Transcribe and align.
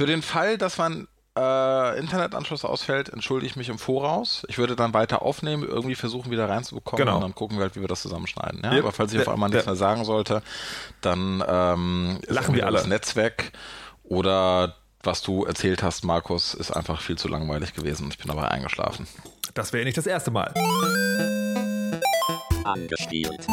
Für 0.00 0.06
den 0.06 0.22
Fall, 0.22 0.56
dass 0.56 0.78
man 0.78 1.08
äh, 1.36 1.98
Internetanschluss 1.98 2.64
ausfällt, 2.64 3.10
entschuldige 3.10 3.50
ich 3.50 3.56
mich 3.56 3.68
im 3.68 3.78
Voraus. 3.78 4.44
Ich 4.48 4.56
würde 4.56 4.74
dann 4.74 4.94
weiter 4.94 5.20
aufnehmen, 5.20 5.62
irgendwie 5.62 5.94
versuchen 5.94 6.30
wieder 6.30 6.48
reinzubekommen 6.48 7.04
Genau. 7.04 7.16
und 7.16 7.20
dann 7.20 7.34
gucken 7.34 7.58
wir 7.58 7.64
halt, 7.64 7.76
wie 7.76 7.82
wir 7.82 7.86
das 7.88 8.00
zusammenschneiden. 8.00 8.62
Ja? 8.64 8.72
Ja. 8.72 8.78
Aber 8.80 8.92
falls 8.92 9.12
ich 9.12 9.18
auf 9.18 9.26
Der- 9.26 9.34
einmal 9.34 9.50
nichts 9.50 9.64
der- 9.66 9.72
mehr 9.74 9.78
sagen 9.78 10.06
sollte, 10.06 10.40
dann 11.02 11.44
ähm, 11.46 12.18
Lachen 12.28 12.54
wir 12.54 12.64
alle. 12.64 12.78
das 12.78 12.86
Netz 12.86 13.14
weg 13.14 13.52
oder 14.04 14.76
was 15.02 15.20
du 15.20 15.44
erzählt 15.44 15.82
hast, 15.82 16.02
Markus, 16.02 16.54
ist 16.54 16.70
einfach 16.70 17.02
viel 17.02 17.18
zu 17.18 17.28
langweilig 17.28 17.74
gewesen 17.74 18.04
und 18.04 18.14
ich 18.14 18.18
bin 18.18 18.28
dabei 18.28 18.48
eingeschlafen. 18.48 19.06
Das 19.52 19.74
wäre 19.74 19.84
nicht 19.84 19.98
das 19.98 20.06
erste 20.06 20.30
Mal. 20.30 20.54
Angespielt. 22.64 23.46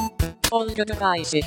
Folge 0.48 0.86
30. 0.86 1.44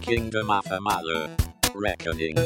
Kingdom 0.00 0.48
of 0.48 0.64
Amalur. 0.70 1.28
Reckoning. 1.74 2.36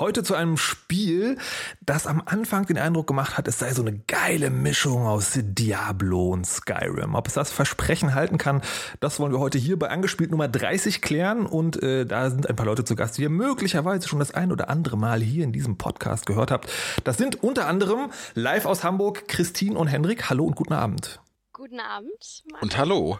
Heute 0.00 0.22
zu 0.22 0.34
einem 0.34 0.56
Spiel, 0.56 1.36
das 1.82 2.06
am 2.06 2.22
Anfang 2.24 2.64
den 2.64 2.78
Eindruck 2.78 3.06
gemacht 3.06 3.36
hat, 3.36 3.46
es 3.46 3.58
sei 3.58 3.74
so 3.74 3.82
eine 3.82 3.98
geile 3.98 4.48
Mischung 4.48 5.06
aus 5.06 5.32
Diablo 5.36 6.30
und 6.30 6.46
Skyrim. 6.46 7.14
Ob 7.14 7.28
es 7.28 7.34
das 7.34 7.52
Versprechen 7.52 8.14
halten 8.14 8.38
kann, 8.38 8.62
das 9.00 9.20
wollen 9.20 9.30
wir 9.30 9.40
heute 9.40 9.58
hier 9.58 9.78
bei 9.78 9.90
Angespielt 9.90 10.30
Nummer 10.30 10.48
30 10.48 11.02
klären. 11.02 11.44
Und 11.44 11.82
äh, 11.82 12.06
da 12.06 12.30
sind 12.30 12.48
ein 12.48 12.56
paar 12.56 12.64
Leute 12.64 12.82
zu 12.84 12.96
Gast, 12.96 13.18
die 13.18 13.22
ihr 13.22 13.28
möglicherweise 13.28 14.08
schon 14.08 14.20
das 14.20 14.32
ein 14.32 14.52
oder 14.52 14.70
andere 14.70 14.96
Mal 14.96 15.20
hier 15.20 15.44
in 15.44 15.52
diesem 15.52 15.76
Podcast 15.76 16.24
gehört 16.24 16.50
habt. 16.50 16.70
Das 17.04 17.18
sind 17.18 17.42
unter 17.42 17.66
anderem 17.66 18.10
live 18.32 18.64
aus 18.64 18.82
Hamburg 18.82 19.28
Christine 19.28 19.78
und 19.78 19.88
Hendrik. 19.88 20.30
Hallo 20.30 20.46
und 20.46 20.56
guten 20.56 20.72
Abend. 20.72 21.20
Guten 21.52 21.78
Abend. 21.78 22.42
Und 22.62 22.78
hallo. 22.78 23.18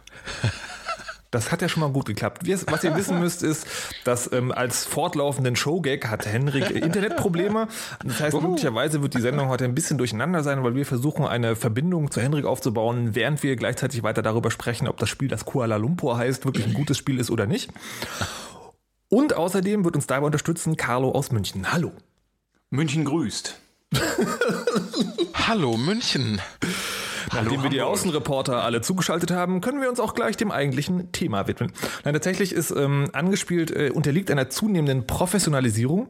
Das 1.30 1.52
hat 1.52 1.62
ja 1.62 1.68
schon 1.68 1.80
mal 1.80 1.90
gut 1.90 2.06
geklappt. 2.06 2.42
Was 2.66 2.82
ihr 2.82 2.96
wissen 2.96 3.20
müsst, 3.20 3.42
ist, 3.42 3.66
dass 4.04 4.32
ähm, 4.32 4.50
als 4.50 4.84
fortlaufenden 4.84 5.54
Showgag 5.54 6.08
hat 6.08 6.26
Henrik 6.26 6.70
Internetprobleme. 6.70 7.68
Das 8.04 8.20
heißt, 8.20 8.40
möglicherweise 8.40 9.00
wird 9.02 9.14
die 9.14 9.20
Sendung 9.20 9.48
heute 9.48 9.64
ein 9.64 9.74
bisschen 9.74 9.96
durcheinander 9.96 10.42
sein, 10.42 10.64
weil 10.64 10.74
wir 10.74 10.84
versuchen, 10.84 11.24
eine 11.24 11.54
Verbindung 11.54 12.10
zu 12.10 12.20
Henrik 12.20 12.44
aufzubauen, 12.44 13.14
während 13.14 13.44
wir 13.44 13.54
gleichzeitig 13.54 14.02
weiter 14.02 14.22
darüber 14.22 14.50
sprechen, 14.50 14.88
ob 14.88 14.96
das 14.96 15.08
Spiel, 15.08 15.28
das 15.28 15.44
Kuala 15.44 15.76
Lumpur 15.76 16.18
heißt, 16.18 16.44
wirklich 16.44 16.66
ein 16.66 16.74
gutes 16.74 16.98
Spiel 16.98 17.20
ist 17.20 17.30
oder 17.30 17.46
nicht. 17.46 17.70
Und 19.08 19.34
außerdem 19.34 19.84
wird 19.84 19.94
uns 19.94 20.06
dabei 20.08 20.26
unterstützen 20.26 20.76
Carlo 20.76 21.12
aus 21.12 21.30
München. 21.30 21.72
Hallo. 21.72 21.92
München 22.70 23.04
grüßt. 23.04 23.60
Hallo 25.34 25.76
München. 25.76 26.40
Nachdem 27.32 27.62
wir 27.62 27.70
die 27.70 27.80
Hamburg. 27.80 27.98
Außenreporter 27.98 28.64
alle 28.64 28.80
zugeschaltet 28.80 29.30
haben, 29.30 29.60
können 29.60 29.80
wir 29.80 29.88
uns 29.88 30.00
auch 30.00 30.14
gleich 30.14 30.36
dem 30.36 30.50
eigentlichen 30.50 31.12
Thema 31.12 31.46
widmen. 31.46 31.72
Nein, 32.04 32.14
tatsächlich 32.14 32.52
ist 32.52 32.70
ähm, 32.70 33.10
angespielt, 33.12 33.70
äh, 33.70 33.90
unterliegt 33.90 34.30
einer 34.30 34.50
zunehmenden 34.50 35.06
Professionalisierung. 35.06 36.08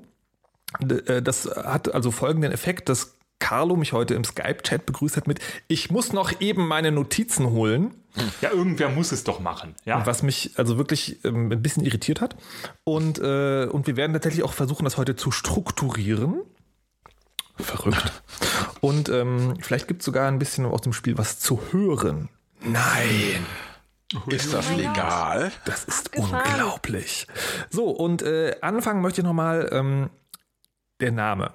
D 0.81 0.97
äh, 0.97 1.23
das 1.23 1.47
hat 1.47 1.93
also 1.95 2.11
folgenden 2.11 2.53
Effekt, 2.53 2.89
dass 2.89 3.17
Carlo 3.39 3.75
mich 3.75 3.93
heute 3.93 4.15
im 4.15 4.23
Skype-Chat 4.23 4.87
begrüßt 4.87 5.17
hat 5.17 5.27
mit 5.27 5.41
Ich 5.67 5.91
muss 5.91 6.13
noch 6.13 6.41
eben 6.41 6.69
meine 6.69 6.93
Notizen 6.93 7.51
holen, 7.51 7.95
Ja, 8.41 8.51
irgendwer 8.51 8.89
muss 8.89 9.13
es 9.13 9.25
doch 9.25 9.41
machen. 9.41 9.75
Ja. 9.85 10.05
was 10.07 10.23
mich 10.23 10.53
also 10.57 10.79
wirklich 10.79 11.25
ähm, 11.25 11.51
ein 11.51 11.63
bisschen 11.63 11.85
irritiert 11.85 12.21
hat. 12.21 12.37
Und, 12.85 13.19
äh, 13.19 13.67
und 13.67 13.87
wir 13.87 13.97
werden 13.97 14.13
tatsächlich 14.13 14.45
auch 14.45 14.53
versuchen, 14.53 14.85
das 14.85 14.97
heute 14.97 15.17
zu 15.17 15.31
strukturieren. 15.31 16.43
Verrückt. 17.61 18.23
Und 18.81 19.09
ähm, 19.09 19.57
vielleicht 19.61 19.89
gibt 19.89 20.01
es 20.03 20.07
sogar 20.07 20.29
ein 20.29 20.39
bisschen 20.39 20.67
aus 20.67 20.81
dem 20.83 20.93
Spiel 20.93 21.19
was 21.19 21.39
zu 21.39 21.61
hören. 21.73 22.29
Nein. 22.61 23.47
Ist 24.29 24.53
das 24.53 24.69
Gott. 24.69 24.77
legal? 24.77 25.53
Das 25.65 25.85
ist 25.85 26.07
Abgefahren. 26.09 26.43
unglaublich. 26.51 27.27
So, 27.71 27.91
und 27.91 28.23
äh, 28.23 28.57
anfangen 28.61 29.03
möchte 29.03 29.21
ich 29.21 29.25
nochmal 29.25 29.69
ähm, 29.73 30.11
der 31.01 31.13
Name. 31.13 31.53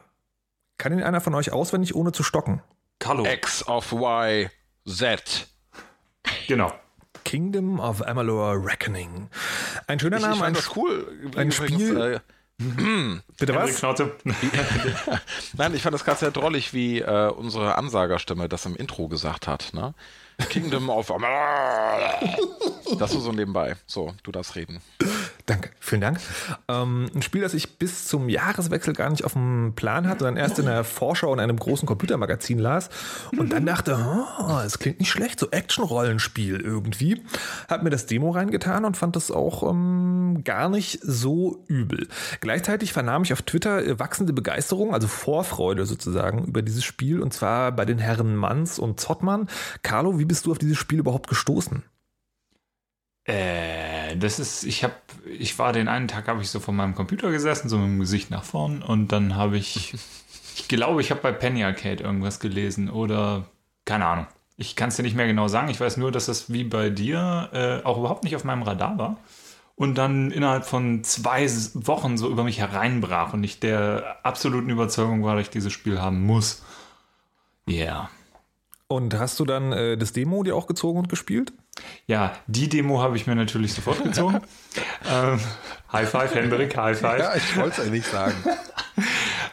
Kann 0.77 0.93
ihn 0.93 1.03
einer 1.03 1.21
von 1.21 1.33
euch 1.35 1.51
auswendig, 1.51 1.95
ohne 1.95 2.11
zu 2.13 2.23
stocken? 2.23 2.61
Carlo. 2.99 3.25
X 3.25 3.67
of 3.67 3.91
Y 3.91 4.49
Z. 4.87 5.47
Genau. 6.47 6.73
Kingdom 7.25 7.79
of 7.79 8.01
Amalur 8.01 8.53
Reckoning. 8.65 9.29
Ein 9.87 9.99
schöner 9.99 10.17
Ich, 10.17 10.21
Name. 10.23 10.35
ich 10.35 10.41
ein 10.41 10.45
fand 10.55 10.57
das 10.57 10.75
cool. 10.77 11.07
ein 11.09 11.49
Übrigens, 11.49 11.55
Spiel- 11.55 12.01
äh, 12.01 12.19
Bitte 13.37 13.53
was? 13.55 13.81
Nein, 15.57 15.75
ich 15.75 15.81
fand 15.81 15.93
das 15.93 16.05
gerade 16.05 16.19
sehr 16.19 16.31
drollig, 16.31 16.73
wie 16.73 16.99
äh, 17.01 17.29
unsere 17.29 17.77
Ansagerstimme 17.77 18.47
das 18.47 18.65
im 18.65 18.75
Intro 18.75 19.07
gesagt 19.07 19.47
hat. 19.47 19.73
Ne? 19.73 19.93
Kingdom 20.49 20.89
of 20.89 21.11
Das 22.97 23.13
war 23.13 23.21
so 23.21 23.31
nebenbei. 23.31 23.75
So, 23.87 24.13
du 24.23 24.31
darfst 24.31 24.55
reden. 24.55 24.81
Danke, 25.45 25.69
vielen 25.79 26.01
Dank. 26.01 26.19
Ähm, 26.67 27.05
ein 27.13 27.21
Spiel, 27.21 27.41
das 27.41 27.53
ich 27.53 27.77
bis 27.77 28.07
zum 28.07 28.29
Jahreswechsel 28.29 28.95
gar 28.95 29.11
nicht 29.11 29.25
auf 29.25 29.33
dem 29.33 29.73
Plan 29.75 30.07
hatte, 30.07 30.23
sondern 30.23 30.37
erst 30.37 30.57
in 30.57 30.65
der 30.65 30.83
Vorschau 30.83 31.31
in 31.33 31.39
einem 31.39 31.57
großen 31.57 31.87
Computermagazin 31.87 32.57
las 32.57 32.89
und 33.37 33.53
dann 33.53 33.63
dachte, 33.63 33.95
oh, 34.39 34.59
es 34.65 34.79
klingt 34.79 34.99
nicht 34.99 35.11
schlecht, 35.11 35.39
so 35.39 35.51
Action-Rollenspiel 35.51 36.61
irgendwie. 36.61 37.21
Hab 37.69 37.83
mir 37.83 37.91
das 37.91 38.07
Demo 38.07 38.31
reingetan 38.31 38.85
und 38.85 38.97
fand 38.97 39.15
das 39.15 39.29
auch 39.29 39.69
ähm, 39.69 40.41
gar 40.43 40.67
nicht 40.67 40.99
so 41.03 41.63
übel. 41.67 42.07
Gleichzeitig 42.41 42.91
vernahm 42.91 43.21
ich 43.21 43.31
auf 43.31 43.43
Twitter 43.43 43.85
äh, 43.85 43.99
wachsende 43.99 44.33
Begeisterung, 44.33 44.95
also 44.95 45.07
Vorfreude 45.07 45.85
sozusagen 45.85 46.45
über 46.45 46.63
dieses 46.63 46.83
Spiel 46.83 47.21
und 47.21 47.35
zwar 47.35 47.71
bei 47.71 47.85
den 47.85 47.99
Herren 47.99 48.35
Manns 48.35 48.79
und 48.79 48.99
Zottmann. 48.99 49.47
Carlo, 49.83 50.17
wie 50.17 50.25
bist 50.25 50.47
du 50.47 50.51
auf 50.51 50.57
dieses 50.57 50.79
Spiel 50.79 50.97
überhaupt 50.97 51.29
gestoßen? 51.29 51.83
Äh, 53.25 54.17
das 54.17 54.39
ist, 54.39 54.63
ich 54.63 54.83
habe, 54.83 54.93
ich 55.37 55.57
war 55.57 55.73
den 55.73 55.87
einen 55.87 56.07
Tag, 56.07 56.27
habe 56.27 56.41
ich 56.41 56.49
so 56.49 56.59
vor 56.59 56.73
meinem 56.73 56.95
Computer 56.95 57.31
gesessen, 57.31 57.69
so 57.69 57.77
mit 57.77 57.87
dem 57.87 57.99
Gesicht 57.99 58.29
nach 58.29 58.43
vorn 58.43 58.83
und 58.83 59.11
dann 59.11 59.35
habe 59.35 59.57
ich, 59.57 59.93
ich 60.55 60.67
glaube, 60.67 61.01
ich 61.01 61.11
habe 61.11 61.21
bei 61.21 61.31
Penny 61.31 61.63
Arcade 61.63 62.03
irgendwas 62.03 62.39
gelesen 62.39 62.89
oder 62.89 63.45
keine 63.83 64.05
Ahnung. 64.05 64.27
Ich 64.57 64.75
kann 64.75 64.89
es 64.89 64.95
dir 64.95 65.03
nicht 65.03 65.17
mehr 65.17 65.27
genau 65.27 65.49
sagen. 65.49 65.69
Ich 65.69 65.81
weiß 65.81 65.97
nur, 65.97 66.11
dass 66.11 66.27
das 66.27 66.51
wie 66.51 66.63
bei 66.63 66.89
dir 66.89 67.49
äh, 67.51 67.85
auch 67.85 67.97
überhaupt 67.97 68.23
nicht 68.23 68.35
auf 68.35 68.45
meinem 68.45 68.63
Radar 68.63 68.97
war 68.97 69.17
und 69.75 69.95
dann 69.95 70.31
innerhalb 70.31 70.65
von 70.65 71.03
zwei 71.03 71.47
Wochen 71.73 72.17
so 72.17 72.29
über 72.29 72.43
mich 72.43 72.59
hereinbrach 72.59 73.33
und 73.33 73.43
ich 73.43 73.59
der 73.59 74.17
absoluten 74.23 74.69
Überzeugung 74.69 75.23
war, 75.23 75.35
dass 75.35 75.45
ich 75.45 75.49
dieses 75.49 75.73
Spiel 75.73 75.99
haben 75.99 76.23
muss. 76.23 76.63
Yeah. 77.67 78.09
Und 78.87 79.17
hast 79.17 79.39
du 79.39 79.45
dann 79.45 79.71
äh, 79.71 79.97
das 79.97 80.13
Demo 80.13 80.43
dir 80.43 80.55
auch 80.55 80.67
gezogen 80.67 80.99
und 80.99 81.09
gespielt? 81.09 81.51
Ja, 82.05 82.33
die 82.47 82.69
Demo 82.69 83.01
habe 83.01 83.15
ich 83.17 83.25
mir 83.25 83.35
natürlich 83.35 83.73
sofort 83.73 84.03
gezogen. 84.03 84.41
ähm, 85.11 85.39
High 85.91 86.09
Five, 86.09 86.35
Hendrik, 86.35 86.77
High 86.77 86.99
Five. 86.99 87.35
ich 87.35 87.57
wollte 87.57 87.81
es 87.81 87.87
eigentlich 87.87 88.05
sagen. 88.07 88.35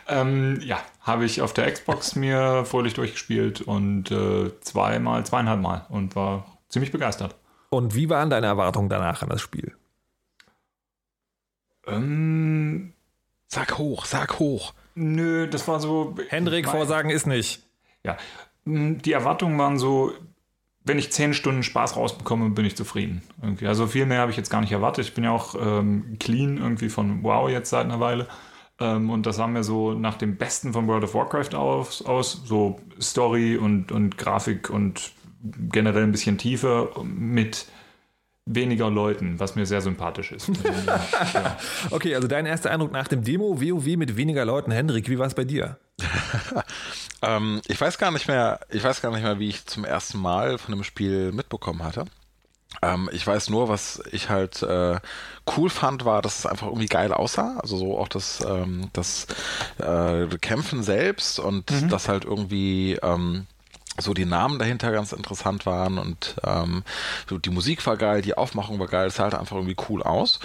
Ähm, 0.08 0.60
ja, 0.62 0.78
habe 1.00 1.24
ich 1.24 1.40
auf 1.40 1.54
der 1.54 1.70
Xbox 1.72 2.16
mir 2.16 2.64
fröhlich 2.66 2.92
durchgespielt 2.92 3.60
und 3.62 4.10
äh, 4.10 4.50
zweimal, 4.60 5.24
zweieinhalb 5.24 5.60
Mal 5.60 5.86
und 5.88 6.16
war 6.16 6.58
ziemlich 6.68 6.92
begeistert. 6.92 7.34
Und 7.70 7.94
wie 7.94 8.10
waren 8.10 8.28
deine 8.28 8.46
Erwartungen 8.46 8.88
danach 8.90 9.22
an 9.22 9.30
das 9.30 9.40
Spiel? 9.40 9.74
Ähm, 11.86 12.92
Sag 13.48 13.78
hoch, 13.78 14.04
sag 14.04 14.38
hoch. 14.38 14.74
nö, 14.94 15.46
das 15.48 15.66
war 15.68 15.80
so. 15.80 16.14
Hendrik, 16.28 16.66
Mein- 16.66 16.74
Vorsagen 16.74 17.10
ist 17.10 17.26
nicht. 17.26 17.62
Ja, 18.04 18.16
die 18.64 19.12
Erwartungen 19.12 19.58
waren 19.58 19.78
so, 19.78 20.12
wenn 20.84 20.98
ich 20.98 21.12
zehn 21.12 21.34
Stunden 21.34 21.62
Spaß 21.62 21.96
rausbekomme, 21.96 22.50
bin 22.50 22.64
ich 22.64 22.76
zufrieden. 22.76 23.22
Irgendwie. 23.40 23.66
Also 23.66 23.86
viel 23.86 24.06
mehr 24.06 24.20
habe 24.20 24.30
ich 24.30 24.36
jetzt 24.36 24.50
gar 24.50 24.60
nicht 24.60 24.72
erwartet. 24.72 25.04
Ich 25.04 25.14
bin 25.14 25.24
ja 25.24 25.30
auch 25.30 25.54
ähm, 25.60 26.16
clean 26.18 26.58
irgendwie 26.58 26.88
von 26.88 27.22
WoW 27.22 27.50
jetzt 27.50 27.70
seit 27.70 27.84
einer 27.84 28.00
Weile. 28.00 28.26
Ähm, 28.80 29.10
und 29.10 29.26
das 29.26 29.36
sah 29.36 29.46
mir 29.46 29.62
so 29.62 29.94
nach 29.94 30.16
dem 30.16 30.36
Besten 30.36 30.72
von 30.72 30.88
World 30.88 31.04
of 31.04 31.14
Warcraft 31.14 31.54
aus, 31.54 32.02
aus 32.02 32.42
so 32.44 32.80
Story 33.00 33.56
und, 33.56 33.92
und 33.92 34.18
Grafik 34.18 34.70
und 34.70 35.12
generell 35.70 36.04
ein 36.04 36.12
bisschen 36.12 36.38
Tiefe 36.38 36.90
mit 37.04 37.66
weniger 38.44 38.90
Leuten, 38.90 39.38
was 39.38 39.54
mir 39.54 39.66
sehr 39.66 39.80
sympathisch 39.80 40.32
ist. 40.32 40.50
ja. 41.34 41.56
Okay, 41.90 42.14
also 42.14 42.26
dein 42.26 42.46
erster 42.46 42.70
Eindruck 42.70 42.92
nach 42.92 43.06
dem 43.06 43.22
Demo 43.22 43.60
WoW 43.60 43.96
mit 43.96 44.16
weniger 44.16 44.44
Leuten. 44.44 44.72
Hendrik, 44.72 45.08
wie 45.08 45.18
war 45.18 45.26
es 45.26 45.34
bei 45.34 45.44
dir? 45.44 45.78
Ähm, 47.22 47.62
ich 47.68 47.80
weiß 47.80 47.98
gar 47.98 48.10
nicht 48.10 48.28
mehr, 48.28 48.60
ich 48.70 48.82
weiß 48.82 49.00
gar 49.00 49.12
nicht 49.12 49.22
mehr, 49.22 49.38
wie 49.38 49.48
ich 49.48 49.66
zum 49.66 49.84
ersten 49.84 50.18
Mal 50.18 50.58
von 50.58 50.74
dem 50.74 50.84
Spiel 50.84 51.32
mitbekommen 51.32 51.84
hatte. 51.84 52.04
Ähm, 52.80 53.08
ich 53.12 53.26
weiß 53.26 53.50
nur, 53.50 53.68
was 53.68 54.02
ich 54.10 54.28
halt 54.28 54.62
äh, 54.62 54.98
cool 55.56 55.70
fand, 55.70 56.04
war, 56.04 56.22
dass 56.22 56.40
es 56.40 56.46
einfach 56.46 56.66
irgendwie 56.66 56.86
geil 56.86 57.12
aussah. 57.12 57.58
Also 57.60 57.76
so 57.76 57.98
auch 57.98 58.08
das, 58.08 58.40
ähm, 58.46 58.88
das 58.92 59.26
äh, 59.78 60.26
Kämpfen 60.38 60.82
selbst 60.82 61.38
und 61.38 61.70
das 61.90 62.08
halt 62.08 62.24
irgendwie 62.24 62.94
ähm, 63.02 63.46
so 63.98 64.14
die 64.14 64.24
Namen 64.24 64.58
dahinter 64.58 64.90
ganz 64.90 65.12
interessant 65.12 65.66
waren 65.66 65.98
und 65.98 66.36
ähm, 66.44 66.82
so 67.28 67.38
die 67.38 67.50
Musik 67.50 67.86
war 67.86 67.98
geil, 67.98 68.22
die 68.22 68.36
Aufmachung 68.36 68.78
war 68.78 68.86
geil, 68.86 69.08
es 69.08 69.16
sah 69.16 69.24
halt 69.24 69.34
einfach 69.34 69.56
irgendwie 69.56 69.76
cool 69.88 70.02
aus. 70.02 70.40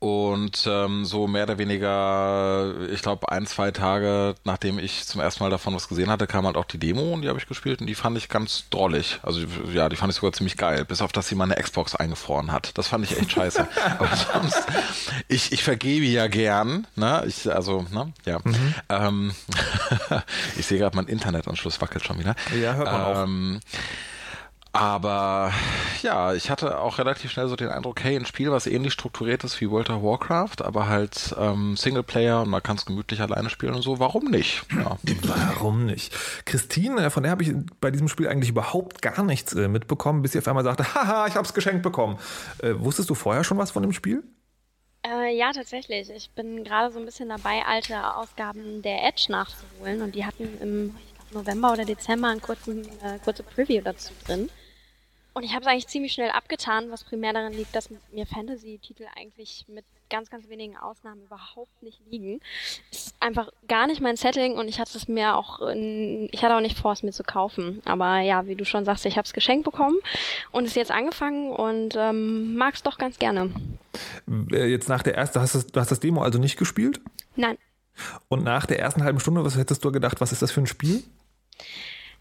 Und 0.00 0.64
ähm, 0.70 1.04
so 1.04 1.26
mehr 1.26 1.42
oder 1.42 1.58
weniger, 1.58 2.72
ich 2.92 3.02
glaube, 3.02 3.32
ein, 3.32 3.46
zwei 3.46 3.72
Tage, 3.72 4.36
nachdem 4.44 4.78
ich 4.78 5.04
zum 5.04 5.20
ersten 5.20 5.42
Mal 5.42 5.50
davon 5.50 5.74
was 5.74 5.88
gesehen 5.88 6.08
hatte, 6.08 6.28
kam 6.28 6.46
halt 6.46 6.56
auch 6.56 6.66
die 6.66 6.78
Demo 6.78 7.12
und 7.12 7.22
die 7.22 7.28
habe 7.28 7.38
ich 7.38 7.48
gespielt 7.48 7.80
und 7.80 7.88
die 7.88 7.96
fand 7.96 8.16
ich 8.16 8.28
ganz 8.28 8.68
drollig. 8.70 9.18
Also 9.22 9.40
ja, 9.72 9.88
die 9.88 9.96
fand 9.96 10.12
ich 10.12 10.16
sogar 10.16 10.32
ziemlich 10.32 10.56
geil, 10.56 10.84
bis 10.84 11.02
auf 11.02 11.10
dass 11.10 11.26
sie 11.26 11.34
meine 11.34 11.56
Xbox 11.56 11.96
eingefroren 11.96 12.52
hat. 12.52 12.78
Das 12.78 12.86
fand 12.86 13.04
ich 13.04 13.18
echt 13.18 13.32
scheiße. 13.32 13.66
Aber 13.98 14.08
sonst, 14.14 14.62
ich, 15.26 15.50
ich 15.50 15.64
vergebe 15.64 16.06
ja 16.06 16.28
gern, 16.28 16.86
ne? 16.94 17.24
Ich, 17.26 17.52
also, 17.52 17.84
ne, 17.90 18.12
ja. 18.24 18.38
Ähm, 18.88 19.32
ich 20.58 20.66
sehe 20.66 20.78
gerade, 20.78 20.94
mein 20.96 21.06
Internetanschluss 21.06 21.80
wackelt 21.80 22.04
schon 22.04 22.20
wieder. 22.20 22.36
Ja, 22.60 22.74
hört 22.74 22.92
man 22.92 23.00
auch. 23.02 23.24
Aber 24.78 25.52
ja, 26.02 26.34
ich 26.34 26.50
hatte 26.50 26.78
auch 26.78 26.98
relativ 26.98 27.32
schnell 27.32 27.48
so 27.48 27.56
den 27.56 27.68
Eindruck, 27.68 28.04
hey, 28.04 28.14
ein 28.14 28.26
Spiel, 28.26 28.52
was 28.52 28.68
ähnlich 28.68 28.92
strukturiert 28.92 29.42
ist 29.42 29.60
wie 29.60 29.68
World 29.68 29.90
of 29.90 30.04
Warcraft, 30.04 30.62
aber 30.62 30.86
halt 30.86 31.34
ähm, 31.36 31.76
Singleplayer 31.76 32.42
und 32.42 32.48
man 32.48 32.62
kann 32.62 32.76
es 32.76 32.86
gemütlich 32.86 33.20
alleine 33.20 33.50
spielen 33.50 33.74
und 33.74 33.82
so, 33.82 33.98
warum 33.98 34.26
nicht? 34.26 34.62
Ja. 34.70 34.96
Warum 35.22 35.84
nicht? 35.84 36.14
Christine, 36.44 37.06
äh, 37.06 37.10
von 37.10 37.24
der 37.24 37.32
habe 37.32 37.42
ich 37.42 37.52
bei 37.80 37.90
diesem 37.90 38.06
Spiel 38.06 38.28
eigentlich 38.28 38.50
überhaupt 38.50 39.02
gar 39.02 39.24
nichts 39.24 39.52
äh, 39.52 39.66
mitbekommen, 39.66 40.22
bis 40.22 40.32
sie 40.32 40.38
auf 40.38 40.46
einmal 40.46 40.62
sagte, 40.62 40.84
haha, 40.94 41.26
ich 41.26 41.34
habe 41.34 41.44
es 41.44 41.54
geschenkt 41.54 41.82
bekommen. 41.82 42.16
Äh, 42.62 42.74
wusstest 42.78 43.10
du 43.10 43.16
vorher 43.16 43.42
schon 43.42 43.58
was 43.58 43.72
von 43.72 43.82
dem 43.82 43.92
Spiel? 43.92 44.22
Äh, 45.04 45.36
ja, 45.36 45.50
tatsächlich. 45.50 46.08
Ich 46.10 46.30
bin 46.30 46.62
gerade 46.62 46.92
so 46.92 47.00
ein 47.00 47.04
bisschen 47.04 47.28
dabei, 47.30 47.64
alte 47.66 48.14
Ausgaben 48.14 48.82
der 48.82 49.04
Edge 49.08 49.26
nachzuholen. 49.30 50.02
Und 50.02 50.14
die 50.14 50.24
hatten 50.24 50.56
im 50.60 50.94
November 51.32 51.72
oder 51.72 51.84
Dezember 51.84 52.28
einen 52.28 52.40
kurzen, 52.40 52.84
äh, 53.02 53.18
kurze 53.24 53.42
Preview 53.42 53.82
dazu 53.82 54.12
drin. 54.24 54.48
Und 55.34 55.44
ich 55.44 55.52
habe 55.52 55.60
es 55.60 55.66
eigentlich 55.66 55.86
ziemlich 55.86 56.12
schnell 56.12 56.30
abgetan, 56.30 56.90
was 56.90 57.04
primär 57.04 57.32
daran 57.32 57.52
liegt, 57.52 57.74
dass 57.74 57.90
mir 57.90 58.26
Fantasy-Titel 58.26 59.04
eigentlich 59.16 59.66
mit 59.68 59.84
ganz, 60.10 60.30
ganz 60.30 60.48
wenigen 60.48 60.76
Ausnahmen 60.76 61.22
überhaupt 61.22 61.82
nicht 61.82 62.00
liegen. 62.10 62.40
Ist 62.90 63.14
einfach 63.20 63.50
gar 63.68 63.86
nicht 63.86 64.00
mein 64.00 64.16
Setting 64.16 64.56
und 64.56 64.68
ich 64.68 64.80
hatte 64.80 64.96
es 64.96 65.06
mir 65.06 65.36
auch, 65.36 65.60
in, 65.60 66.28
ich 66.32 66.42
hatte 66.42 66.56
auch 66.56 66.60
nicht 66.60 66.78
vor, 66.78 66.92
es 66.92 67.02
mir 67.02 67.12
zu 67.12 67.22
kaufen. 67.22 67.82
Aber 67.84 68.20
ja, 68.20 68.46
wie 68.46 68.54
du 68.54 68.64
schon 68.64 68.84
sagst, 68.84 69.06
ich 69.06 69.16
habe 69.16 69.26
es 69.26 69.32
geschenkt 69.32 69.64
bekommen 69.64 69.98
und 70.50 70.64
es 70.64 70.74
jetzt 70.74 70.90
angefangen 70.90 71.50
und 71.50 71.94
ähm, 71.96 72.56
mag 72.56 72.74
es 72.74 72.82
doch 72.82 72.98
ganz 72.98 73.18
gerne. 73.18 73.52
Äh, 74.50 74.66
Jetzt 74.66 74.88
nach 74.88 75.02
der 75.02 75.14
ersten, 75.14 75.40
hast 75.40 75.54
du, 75.54 75.60
du 75.60 75.78
hast 75.80 75.90
das 75.90 76.00
Demo 76.00 76.22
also 76.22 76.38
nicht 76.38 76.56
gespielt? 76.56 77.00
Nein, 77.36 77.58
Und 78.28 78.44
nach 78.44 78.66
der 78.66 78.78
ersten 78.78 79.04
halben 79.04 79.20
Stunde, 79.20 79.44
was 79.44 79.56
hättest 79.56 79.84
du 79.84 79.92
gedacht, 79.92 80.20
was 80.20 80.32
ist 80.32 80.42
das 80.42 80.50
für 80.52 80.60
ein 80.60 80.66
Spiel? 80.66 81.02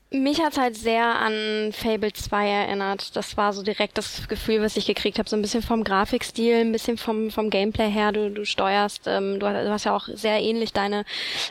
Mich 0.10 0.40
hat's 0.42 0.58
halt 0.58 0.78
sehr 0.78 1.20
an 1.20 1.74
Fable 1.74 2.14
2 2.14 2.48
erinnert. 2.48 3.14
Das 3.18 3.36
war 3.36 3.52
so 3.52 3.62
direkt 3.62 3.98
das 3.98 4.30
Gefühl, 4.30 4.62
was 4.62 4.78
ich 4.78 4.86
gekriegt 4.86 5.20
habe. 5.20 5.28
So 5.28 5.36
ein 5.36 5.42
bisschen 5.42 5.62
vom 5.62 5.84
Grafikstil, 5.84 6.62
ein 6.62 6.72
bisschen 6.72 6.98
vom, 6.98 7.30
vom 7.30 7.50
Gameplay 7.50 7.90
her. 7.90 8.14
Du, 8.14 8.32
du 8.32 8.46
steuerst, 8.46 9.02
ähm, 9.08 9.38
du, 9.38 9.46
hast, 9.46 9.66
du 9.66 9.70
hast 9.70 9.84
ja 9.84 9.94
auch 9.94 10.08
sehr 10.08 10.40
ähnlich 10.40 10.72
deine 10.72 11.04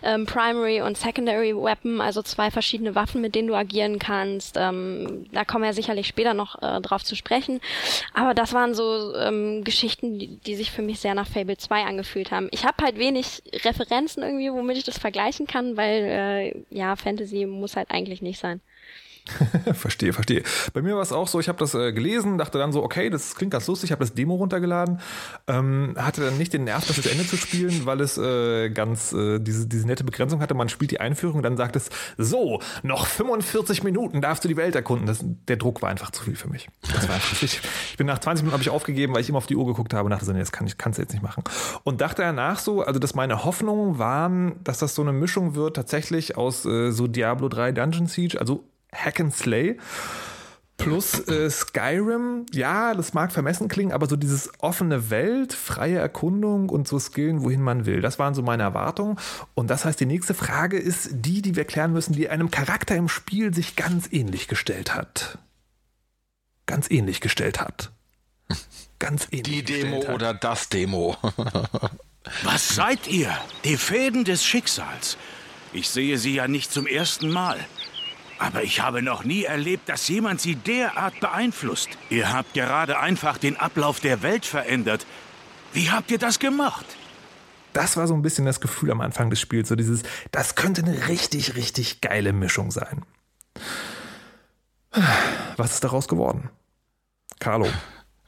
ähm, 0.03 0.25
Primary 0.25 0.81
und 0.81 0.97
Secondary 0.97 1.55
Weapon, 1.55 2.01
also 2.01 2.23
zwei 2.23 2.51
verschiedene 2.51 2.95
Waffen, 2.95 3.21
mit 3.21 3.35
denen 3.35 3.49
du 3.49 3.55
agieren 3.55 3.99
kannst. 3.99 4.57
Ähm, 4.59 5.27
da 5.33 5.45
kommen 5.45 5.65
wir 5.65 5.69
ja 5.69 5.75
sicherlich 5.75 6.07
später 6.07 6.33
noch 6.33 6.63
äh, 6.63 6.81
drauf 6.81 7.05
zu 7.05 7.15
sprechen. 7.15 7.61
Aber 8.15 8.33
das 8.33 8.55
waren 8.55 8.75
so 8.75 9.15
ähm, 9.17 9.65
Geschichten, 9.65 10.19
die, 10.19 10.39
die 10.39 10.55
sich 10.55 10.71
für 10.71 10.81
mich 10.81 11.01
sehr 11.01 11.15
nach 11.15 11.29
Fable 11.29 11.59
2 11.59 11.83
angefühlt 11.83 12.31
haben. 12.31 12.49
Ich 12.53 12.65
habe 12.65 12.83
halt 12.83 12.99
wenig 12.99 13.43
Referenzen 13.65 14.23
irgendwie, 14.23 14.51
womit 14.51 14.79
ich 14.79 14.85
das 14.85 14.97
vergleichen 14.97 15.47
kann, 15.47 15.77
weil 15.77 16.05
äh, 16.07 16.65
ja, 16.71 16.97
Fantasy 16.97 17.45
muss 17.45 17.77
halt 17.77 17.91
eigentlich 17.91 18.23
nicht 18.23 18.39
sein. 18.39 18.46
verstehe, 19.75 20.13
verstehe. 20.13 20.43
Bei 20.73 20.83
mir 20.83 20.95
war 20.95 21.03
es 21.03 21.13
auch 21.13 21.29
so, 21.29 21.41
ich 21.41 21.49
habe 21.49 21.59
das 21.59 21.75
äh, 21.75 21.93
gelesen, 21.93 22.39
dachte 22.39 22.59
dann 22.59 22.73
so, 22.73 22.83
okay, 22.83 23.11
das 23.11 23.35
klingt 23.35 23.53
ganz 23.53 23.67
lustig, 23.67 23.93
habe 23.93 24.01
das 24.01 24.15
Demo 24.15 24.37
runtergeladen, 24.37 25.01
ähm, 25.47 25.95
hatte 25.97 26.23
dann 26.23 26.39
nicht 26.39 26.53
den 26.53 26.65
Nerv, 26.65 26.87
das 26.87 27.01
zu 27.01 27.11
Ende 27.11 27.27
zu 27.27 27.37
spielen, 27.37 27.87
weil 27.87 28.01
es 28.01 28.19
äh, 28.19 28.71
ganz 28.71 29.13
äh, 29.13 29.39
diese, 29.39 29.67
diese 29.67 29.87
nette 29.87 30.05
Begrenzung 30.05 30.41
hatte. 30.41 30.55
Man 30.55 30.69
spielt 30.69 30.91
die 30.91 31.01
Einführung, 31.01 31.43
dann 31.43 31.57
sagt 31.57 31.77
es, 31.77 31.91
so, 32.17 32.61
noch 32.83 33.07
45 33.07 33.83
Minuten 33.83 34.21
darfst 34.21 34.45
du 34.45 34.49
die 34.49 34.57
Welt 34.57 34.75
erkunden. 34.75 35.07
Das, 35.07 35.21
der 35.23 35.57
Druck 35.57 35.83
war 35.83 35.91
einfach 35.91 36.11
zu 36.11 36.23
viel 36.23 36.37
für 36.37 36.49
mich. 36.49 36.69
Das 36.93 37.09
war 37.09 37.15
einfach, 37.17 37.43
ich, 37.43 37.61
ich 37.91 37.97
bin 37.97 38.07
nach 38.07 38.19
20 38.19 38.43
Minuten 38.43 38.55
habe 38.55 38.63
ich 38.63 38.71
aufgegeben, 38.71 39.15
weil 39.15 39.21
ich 39.21 39.29
immer 39.29 39.39
auf 39.39 39.47
die 39.47 39.57
Uhr 39.57 39.67
geguckt 39.67 39.95
habe 39.95 40.05
und 40.05 40.11
dachte 40.11 40.25
so, 40.25 40.33
nee, 40.33 40.39
das 40.39 40.53
kann 40.53 40.67
ich 40.67 40.79
kannst 40.79 40.99
du 40.99 41.03
jetzt 41.03 41.13
nicht 41.13 41.23
machen. 41.23 41.43
Und 41.85 42.01
dachte 42.01 42.23
danach 42.23 42.59
so, 42.59 42.83
also 42.83 43.01
dass 43.01 43.15
meine 43.15 43.45
Hoffnungen 43.45 43.99
waren, 43.99 44.63
dass 44.63 44.79
das 44.79 44.95
so 44.95 45.03
eine 45.03 45.13
Mischung 45.13 45.55
wird 45.55 45.77
tatsächlich 45.77 46.37
aus 46.37 46.65
äh, 46.65 46.91
so 46.93 47.07
Diablo 47.07 47.49
3 47.49 47.73
Dungeon 47.73 48.07
Siege, 48.07 48.39
also 48.39 48.65
Hack 48.93 49.21
and 49.21 49.35
Slay. 49.35 49.79
Plus 50.77 51.27
äh, 51.27 51.49
Skyrim, 51.51 52.45
ja, 52.53 52.95
das 52.95 53.15
mag 53.15 53.33
vermessen 53.33 53.69
klingen, 53.69 53.93
aber 53.93 54.07
so 54.07 54.17
dieses 54.17 54.51
offene 54.59 55.09
Welt, 55.09 55.55
freie 55.55 55.97
Erkundung 55.97 56.69
und 56.69 56.87
so 56.87 56.99
skillen, 56.99 57.43
wohin 57.43 57.63
man 57.63 57.87
will. 57.87 58.03
Das 58.03 58.19
waren 58.19 58.35
so 58.35 58.43
meine 58.43 58.63
Erwartungen. 58.63 59.19
Und 59.55 59.71
das 59.71 59.87
heißt, 59.87 59.99
die 59.99 60.07
nächste 60.07 60.35
Frage 60.35 60.77
ist 60.77 61.09
die, 61.13 61.41
die 61.41 61.57
wir 61.57 61.65
klären 61.65 61.93
müssen, 61.93 62.13
die 62.13 62.29
einem 62.29 62.51
Charakter 62.51 62.95
im 62.95 63.09
Spiel 63.09 63.55
sich 63.55 63.75
ganz 63.75 64.13
ähnlich 64.13 64.49
gestellt 64.49 64.95
hat. 64.95 65.39
Ganz 66.67 66.91
ähnlich 66.91 67.21
gestellt 67.21 67.59
hat. 67.59 67.93
Ganz 68.99 69.29
ähnlich. 69.31 69.43
Die 69.43 69.65
Demo 69.65 70.03
hat. 70.03 70.15
oder 70.15 70.35
das 70.35 70.69
Demo. 70.69 71.17
Was 72.43 72.75
seid 72.75 73.07
ihr? 73.07 73.37
Die 73.65 73.77
Fäden 73.77 74.25
des 74.25 74.45
Schicksals. 74.45 75.17
Ich 75.73 75.89
sehe 75.89 76.19
sie 76.19 76.35
ja 76.35 76.49
nicht 76.49 76.71
zum 76.73 76.87
ersten 76.87 77.31
Mal. 77.31 77.59
Aber 78.39 78.63
ich 78.63 78.81
habe 78.81 79.03
noch 79.03 79.25
nie 79.25 79.45
erlebt, 79.45 79.89
dass 79.89 80.09
jemand 80.09 80.41
sie 80.41 80.57
derart 80.57 81.19
beeinflusst. 81.21 81.89
Ihr 82.11 82.33
habt 82.33 82.55
gerade 82.55 82.99
einfach 82.99 83.39
den 83.39 83.57
Ablauf 83.57 84.01
der 84.01 84.23
Welt 84.23 84.45
verändert. 84.45 85.07
Wie 85.73 85.91
habt 85.91 86.11
ihr 86.11 86.19
das 86.19 86.39
gemacht? 86.39 86.85
Das 87.73 87.97
war 87.97 88.07
so 88.07 88.15
ein 88.15 88.23
bisschen 88.23 88.47
das 88.47 88.61
Gefühl 88.61 88.91
am 88.91 89.01
Anfang 89.01 89.29
des 89.29 89.41
Spiels, 89.41 89.69
so 89.69 89.77
dieses, 89.77 90.03
das 90.33 90.55
könnte 90.55 90.83
eine 90.83 91.09
richtig, 91.09 91.57
richtig 91.57 92.01
geile 92.01 92.33
Mischung 92.33 92.71
sein. 92.71 93.05
Was 95.57 95.75
ist 95.75 95.85
daraus 95.85 96.09
geworden? 96.09 96.51
Carlo. 97.39 97.69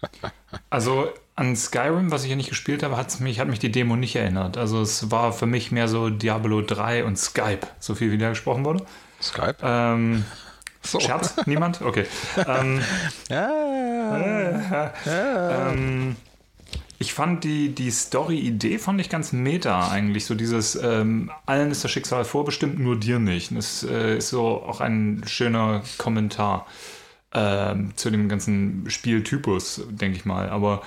Also 0.70 1.12
an 1.34 1.56
Skyrim, 1.56 2.10
was 2.10 2.24
ich 2.24 2.30
ja 2.30 2.36
nicht 2.36 2.48
gespielt 2.48 2.82
habe, 2.82 2.96
hat's 2.96 3.20
mich, 3.20 3.40
hat 3.40 3.48
mich 3.48 3.58
die 3.58 3.70
Demo 3.70 3.96
nicht 3.96 4.16
erinnert. 4.16 4.56
Also 4.56 4.80
es 4.80 5.10
war 5.10 5.32
für 5.32 5.46
mich 5.46 5.72
mehr 5.72 5.88
so 5.88 6.08
Diablo 6.08 6.62
3 6.62 7.04
und 7.04 7.18
Skype, 7.18 7.66
so 7.78 7.94
viel 7.94 8.10
wie 8.12 8.18
da 8.18 8.30
gesprochen 8.30 8.64
wurde. 8.64 8.84
Skype? 9.20 9.56
Ähm, 9.62 10.24
So. 10.82 11.00
Scherz? 11.00 11.34
Niemand? 11.46 11.82
Okay. 11.82 12.06
Ähm, 12.46 12.80
Ja, 13.28 14.92
ähm, 15.06 16.16
ich 17.00 17.14
fand 17.14 17.44
die, 17.44 17.74
die 17.74 17.90
Story-Idee 17.90 18.78
fand 18.78 19.00
ich 19.00 19.08
ganz 19.08 19.32
meta 19.32 19.88
eigentlich. 19.90 20.24
So 20.26 20.34
dieses, 20.34 20.74
ähm, 20.76 21.30
allen 21.46 21.70
ist 21.70 21.84
das 21.84 21.90
Schicksal 21.90 22.24
vorbestimmt, 22.24 22.78
nur 22.78 22.98
dir 22.98 23.18
nicht. 23.18 23.54
Das 23.56 23.84
äh, 23.84 24.18
ist 24.18 24.30
so 24.30 24.62
auch 24.62 24.80
ein 24.80 25.22
schöner 25.26 25.82
Kommentar 25.98 26.66
ähm, 27.34 27.92
zu 27.96 28.10
dem 28.10 28.28
ganzen 28.28 28.84
Spieltypus, 28.88 29.82
denke 29.90 30.16
ich 30.16 30.24
mal. 30.24 30.48
Aber 30.48 30.82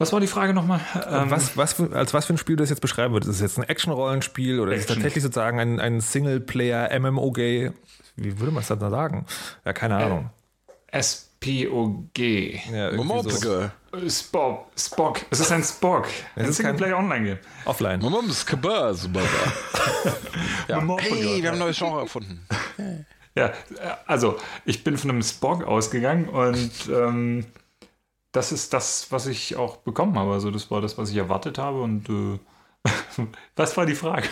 was 0.00 0.14
war 0.14 0.20
die 0.20 0.26
Frage 0.26 0.54
nochmal? 0.54 0.80
Ähm, 1.10 1.30
was, 1.30 1.58
was 1.58 1.74
für, 1.74 1.94
als 1.94 2.14
was 2.14 2.24
für 2.24 2.32
ein 2.32 2.38
Spiel 2.38 2.56
du 2.56 2.62
das 2.62 2.70
jetzt 2.70 2.80
beschreiben 2.80 3.12
würdest? 3.12 3.28
Ist 3.28 3.36
es 3.36 3.42
jetzt 3.42 3.58
ein 3.58 3.68
Action-Rollenspiel 3.68 4.58
oder 4.58 4.72
ist 4.72 4.78
es 4.78 4.84
Action. 4.84 4.96
tatsächlich 4.96 5.22
sozusagen 5.22 5.60
ein, 5.60 5.78
ein 5.78 6.00
Singleplayer-MMOG? 6.00 7.36
Wie 8.16 8.38
würde 8.40 8.50
man 8.50 8.62
es 8.62 8.68
dann 8.68 8.80
sagen? 8.80 9.26
Ja, 9.64 9.74
keine 9.74 9.96
Ahnung. 9.96 10.30
SPOG. 10.90 12.18
Ja, 12.72 12.90
so. 12.90 12.96
Momopske. 12.96 13.72
Spock. 14.08 14.66
Spock. 14.74 15.20
Es 15.28 15.40
ist 15.40 15.52
ein 15.52 15.62
Spock. 15.62 16.06
Ein 16.34 16.46
ist 16.46 16.56
kein- 16.62 16.76
Singleplayer-Online-Game. 16.76 17.38
Offline. 17.66 18.00
Momopske, 18.00 18.58
ja. 20.68 20.80
Hey, 20.98 21.42
wir 21.42 21.48
haben 21.48 21.56
ein 21.56 21.58
neues 21.58 21.76
Genre 21.76 22.00
erfunden. 22.00 22.40
Ja, 23.34 23.46
äh, 23.46 23.52
also 24.06 24.38
ich 24.64 24.82
bin 24.82 24.96
von 24.96 25.10
einem 25.10 25.22
Spock 25.22 25.62
ausgegangen 25.64 26.28
und 26.28 26.70
ähm, 26.90 27.44
das 28.32 28.52
ist 28.52 28.72
das, 28.72 29.06
was 29.10 29.26
ich 29.26 29.56
auch 29.56 29.78
bekommen 29.78 30.18
habe. 30.18 30.32
Also 30.32 30.50
das 30.50 30.70
war 30.70 30.80
das, 30.80 30.98
was 30.98 31.10
ich 31.10 31.16
erwartet 31.16 31.58
habe 31.58 31.80
und 31.82 32.08
äh, 32.08 32.38
was 33.56 33.76
war 33.76 33.84
die 33.84 33.94
Frage? 33.94 34.26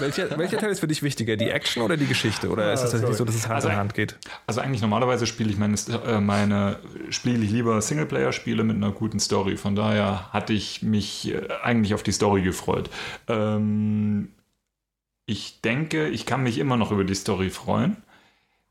Welcher, 0.00 0.36
welcher 0.36 0.58
Teil 0.58 0.70
ist 0.70 0.80
für 0.80 0.86
dich 0.88 1.02
wichtiger? 1.02 1.36
Die 1.36 1.48
Action 1.48 1.82
oder 1.82 1.96
die 1.96 2.06
Geschichte? 2.06 2.50
Oder 2.50 2.72
ist 2.74 2.82
es 2.82 2.90
tatsächlich 2.90 3.16
so, 3.16 3.24
dass 3.24 3.34
es 3.34 3.44
Hand 3.46 3.54
Also- 3.56 3.68
in 3.70 3.76
Hand 3.76 3.94
geht? 3.94 4.18
Also 4.46 4.60
eigentlich 4.60 4.82
normalerweise 4.82 5.26
spiele 5.26 5.48
ich 5.50 5.56
meine, 5.56 5.76
äh, 6.04 6.20
meine 6.20 6.78
spiele 7.08 7.42
ich 7.42 7.50
lieber 7.50 7.80
Singleplayer-Spiele 7.80 8.64
mit 8.64 8.76
einer 8.76 8.92
guten 8.92 9.18
Story. 9.18 9.56
Von 9.56 9.76
daher 9.76 10.30
hatte 10.32 10.52
ich 10.52 10.82
mich 10.82 11.32
äh, 11.32 11.48
eigentlich 11.62 11.94
auf 11.94 12.02
die 12.02 12.12
Story 12.12 12.42
gefreut. 12.42 12.90
Ähm, 13.28 14.28
ich 15.24 15.60
denke, 15.62 16.08
ich 16.08 16.26
kann 16.26 16.42
mich 16.42 16.58
immer 16.58 16.76
noch 16.76 16.92
über 16.92 17.04
die 17.04 17.14
Story 17.14 17.48
freuen, 17.50 17.96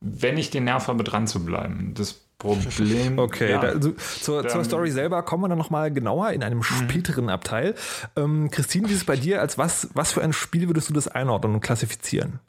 wenn 0.06 0.38
ich 0.38 0.50
den 0.52 0.66
Nerv 0.66 0.88
habe, 0.88 1.04
dran 1.04 1.28
zu 1.28 1.44
bleiben. 1.44 1.94
Das 1.96 2.14
Problem. 2.38 3.18
Okay, 3.20 3.52
ja, 3.52 3.60
da, 3.60 3.68
also, 3.70 3.92
zur, 3.92 4.42
zur 4.42 4.44
Dann- 4.44 4.66
Story 4.66 4.92
selber 4.92 5.24
kommen 5.24 5.44
wir 5.44 5.50
dann 5.50 5.58
nochmal 5.58 5.92
genauer 5.92 6.32
in 6.32 6.44
einem 6.44 6.64
späteren 6.64 7.30
Abteil. 7.30 7.76
Ähm, 8.16 8.52
Christine, 8.52 8.88
wie 8.90 8.92
ist 8.94 9.00
es 9.00 9.06
bei 9.06 9.16
dir? 9.16 9.42
Als 9.42 9.58
was, 9.58 9.90
was 9.94 10.12
für 10.12 10.22
ein 10.22 10.34
Spiel 10.34 10.68
würdest 10.68 10.90
du 10.90 10.94
das 10.94 11.08
einordnen 11.08 11.56
und 11.56 11.62
klassifizieren? 11.62 12.40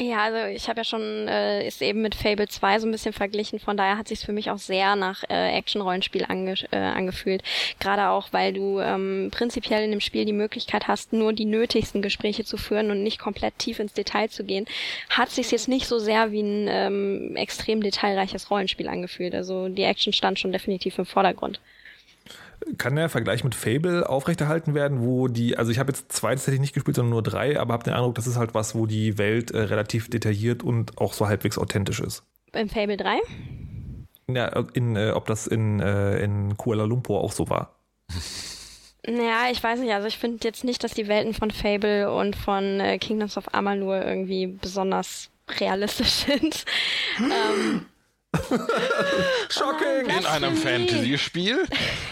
Ja, 0.00 0.22
also 0.22 0.54
ich 0.54 0.68
habe 0.68 0.78
ja 0.78 0.84
schon 0.84 1.26
äh, 1.26 1.66
ist 1.66 1.82
eben 1.82 2.02
mit 2.02 2.14
Fable 2.14 2.46
2 2.46 2.78
so 2.78 2.86
ein 2.86 2.92
bisschen 2.92 3.12
verglichen, 3.12 3.58
von 3.58 3.76
daher 3.76 3.98
hat 3.98 4.06
sich 4.06 4.20
für 4.20 4.32
mich 4.32 4.48
auch 4.48 4.58
sehr 4.58 4.94
nach 4.94 5.24
äh, 5.28 5.56
Action-Rollenspiel 5.58 6.24
ange 6.28 6.54
äh, 6.70 6.76
angefühlt. 6.76 7.42
Gerade 7.80 8.10
auch, 8.10 8.28
weil 8.32 8.52
du 8.52 8.78
ähm, 8.78 9.30
prinzipiell 9.32 9.82
in 9.82 9.90
dem 9.90 10.00
Spiel 10.00 10.24
die 10.24 10.32
Möglichkeit 10.32 10.86
hast, 10.86 11.12
nur 11.12 11.32
die 11.32 11.46
nötigsten 11.46 12.00
Gespräche 12.00 12.44
zu 12.44 12.56
führen 12.56 12.92
und 12.92 13.02
nicht 13.02 13.18
komplett 13.18 13.58
tief 13.58 13.80
ins 13.80 13.92
Detail 13.92 14.28
zu 14.28 14.44
gehen, 14.44 14.66
hat 15.10 15.30
sich 15.30 15.50
jetzt 15.50 15.66
nicht 15.66 15.88
so 15.88 15.98
sehr 15.98 16.30
wie 16.30 16.42
ein 16.42 16.68
ähm, 16.70 17.34
extrem 17.34 17.82
detailreiches 17.82 18.52
Rollenspiel 18.52 18.86
angefühlt. 18.86 19.34
Also 19.34 19.68
die 19.68 19.82
Action 19.82 20.12
stand 20.12 20.38
schon 20.38 20.52
definitiv 20.52 20.96
im 20.98 21.06
Vordergrund. 21.06 21.58
Kann 22.76 22.96
der 22.96 23.08
Vergleich 23.08 23.44
mit 23.44 23.54
Fable 23.54 24.08
aufrechterhalten 24.08 24.74
werden, 24.74 25.00
wo 25.00 25.28
die, 25.28 25.56
also 25.56 25.70
ich 25.70 25.78
habe 25.78 25.92
jetzt 25.92 26.12
zwei 26.12 26.30
tatsächlich 26.30 26.60
nicht 26.60 26.74
gespielt, 26.74 26.96
sondern 26.96 27.10
nur 27.10 27.22
drei, 27.22 27.58
aber 27.58 27.74
habe 27.74 27.84
den 27.84 27.94
Eindruck, 27.94 28.14
das 28.16 28.26
ist 28.26 28.36
halt 28.36 28.54
was, 28.54 28.74
wo 28.74 28.86
die 28.86 29.16
Welt 29.16 29.50
äh, 29.50 29.60
relativ 29.60 30.10
detailliert 30.10 30.62
und 30.62 30.98
auch 30.98 31.12
so 31.12 31.28
halbwegs 31.28 31.58
authentisch 31.58 32.00
ist. 32.00 32.24
Im 32.52 32.68
Fable 32.68 32.96
3? 32.96 33.18
Ja, 34.30 34.46
in, 34.74 34.96
äh, 34.96 35.12
ob 35.12 35.26
das 35.26 35.46
in, 35.46 35.80
äh, 35.80 36.18
in 36.18 36.56
Kuala 36.56 36.84
Lumpur 36.84 37.20
auch 37.20 37.32
so 37.32 37.48
war. 37.48 37.74
Naja, 39.06 39.50
ich 39.50 39.62
weiß 39.62 39.80
nicht. 39.80 39.92
Also 39.92 40.06
ich 40.06 40.18
finde 40.18 40.40
jetzt 40.42 40.64
nicht, 40.64 40.84
dass 40.84 40.92
die 40.92 41.08
Welten 41.08 41.32
von 41.32 41.50
Fable 41.50 42.12
und 42.12 42.36
von 42.36 42.80
äh, 42.80 42.98
Kingdoms 42.98 43.38
of 43.38 43.54
Amalur 43.54 44.04
irgendwie 44.04 44.48
besonders 44.48 45.30
realistisch 45.48 46.10
sind. 46.26 46.64
ähm, 47.18 47.86
Shocking! 49.50 50.08
In 50.18 50.26
einem 50.26 50.56
Fantasy-Spiel? 50.56 51.64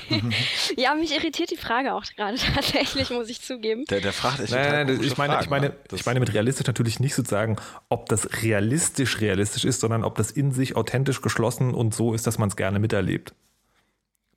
ja, 0.76 0.94
mich 0.94 1.14
irritiert 1.14 1.50
die 1.50 1.56
Frage 1.56 1.94
auch 1.94 2.04
gerade 2.16 2.36
tatsächlich, 2.54 3.10
muss 3.10 3.28
ich 3.28 3.40
zugeben. 3.42 3.84
Der, 3.90 4.00
der 4.00 4.12
fragt 4.12 4.40
echt 4.40 4.52
Nein, 4.52 4.86
nein, 4.86 5.00
ich 5.02 5.16
meine, 5.16 5.32
Fragen, 5.34 5.44
ich 5.44 5.50
meine, 5.50 5.68
ne? 5.68 5.76
Das- 5.88 6.00
ich 6.00 6.06
meine 6.06 6.20
mit 6.20 6.32
realistisch 6.32 6.66
natürlich 6.66 7.00
nicht 7.00 7.14
sozusagen, 7.14 7.56
ob 7.88 8.08
das 8.08 8.42
realistisch 8.42 9.20
realistisch 9.20 9.64
ist, 9.64 9.80
sondern 9.80 10.04
ob 10.04 10.16
das 10.16 10.30
in 10.30 10.52
sich 10.52 10.76
authentisch 10.76 11.20
geschlossen 11.20 11.74
und 11.74 11.94
so 11.94 12.14
ist, 12.14 12.26
dass 12.26 12.38
man 12.38 12.48
es 12.48 12.56
gerne 12.56 12.78
miterlebt. 12.78 13.34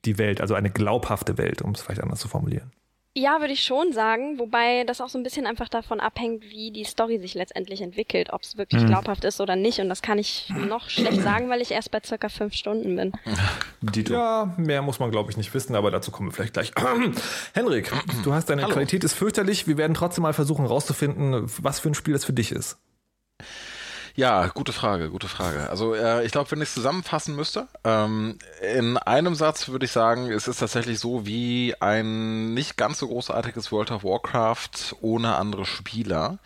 Die 0.05 0.17
Welt, 0.17 0.41
also 0.41 0.55
eine 0.55 0.69
glaubhafte 0.71 1.38
Welt, 1.38 1.62
um 1.62 1.71
es 1.71 1.81
vielleicht 1.81 2.01
anders 2.01 2.19
zu 2.19 2.27
formulieren. 2.27 2.71
Ja, 3.15 3.39
würde 3.39 3.53
ich 3.53 3.63
schon 3.63 3.91
sagen, 3.91 4.37
wobei 4.37 4.83
das 4.83 5.01
auch 5.01 5.09
so 5.09 5.17
ein 5.17 5.23
bisschen 5.23 5.47
einfach 5.47 5.67
davon 5.67 5.99
abhängt, 5.99 6.43
wie 6.43 6.71
die 6.71 6.83
Story 6.83 7.17
sich 7.17 7.33
letztendlich 7.33 7.81
entwickelt, 7.81 8.31
ob 8.31 8.43
es 8.43 8.55
wirklich 8.55 8.85
glaubhaft 8.85 9.23
ist 9.25 9.41
oder 9.41 9.55
nicht. 9.55 9.79
Und 9.79 9.89
das 9.89 10.03
kann 10.03 10.19
ich 10.19 10.47
noch 10.49 10.89
schlecht 10.89 11.21
sagen, 11.21 11.49
weil 11.49 11.59
ich 11.61 11.71
erst 11.71 11.89
bei 11.89 11.99
circa 12.05 12.29
fünf 12.29 12.53
Stunden 12.53 12.95
bin. 12.95 13.11
Dito. 13.81 14.13
Ja, 14.13 14.53
mehr 14.57 14.83
muss 14.83 14.99
man, 14.99 15.09
glaube 15.09 15.31
ich, 15.31 15.37
nicht 15.37 15.51
wissen, 15.55 15.75
aber 15.75 15.89
dazu 15.89 16.11
kommen 16.11 16.29
wir 16.29 16.33
vielleicht 16.33 16.53
gleich. 16.53 16.71
Henrik, 17.53 17.91
du 18.23 18.33
hast 18.33 18.49
deine 18.49 18.61
Hallo. 18.61 18.73
Qualität 18.73 19.03
ist 19.03 19.13
fürchterlich. 19.13 19.67
Wir 19.67 19.77
werden 19.77 19.95
trotzdem 19.95 20.21
mal 20.21 20.33
versuchen 20.33 20.67
rauszufinden, 20.67 21.51
was 21.61 21.79
für 21.79 21.89
ein 21.89 21.95
Spiel 21.95 22.13
das 22.13 22.25
für 22.25 22.33
dich 22.33 22.51
ist. 22.51 22.77
Ja, 24.19 24.47
gute 24.47 24.73
Frage, 24.73 25.11
gute 25.11 25.29
Frage. 25.29 25.69
Also 25.69 25.95
äh, 25.95 26.25
ich 26.25 26.33
glaube, 26.33 26.51
wenn 26.51 26.61
ich 26.61 26.67
es 26.67 26.73
zusammenfassen 26.73 27.38
müsste, 27.38 27.69
ähm, 27.85 28.38
in 28.61 28.97
einem 28.97 29.33
Satz 29.33 29.69
würde 29.69 29.85
ich 29.85 29.93
sagen, 29.93 30.29
es 30.29 30.49
ist 30.49 30.59
tatsächlich 30.59 30.99
so 30.99 31.25
wie 31.25 31.73
ein 31.79 32.53
nicht 32.53 32.75
ganz 32.75 32.99
so 32.99 33.07
großartiges 33.07 33.71
World 33.71 33.91
of 33.91 34.03
Warcraft 34.03 34.97
ohne 34.99 35.38
andere 35.38 35.65
Spieler. 35.65 36.39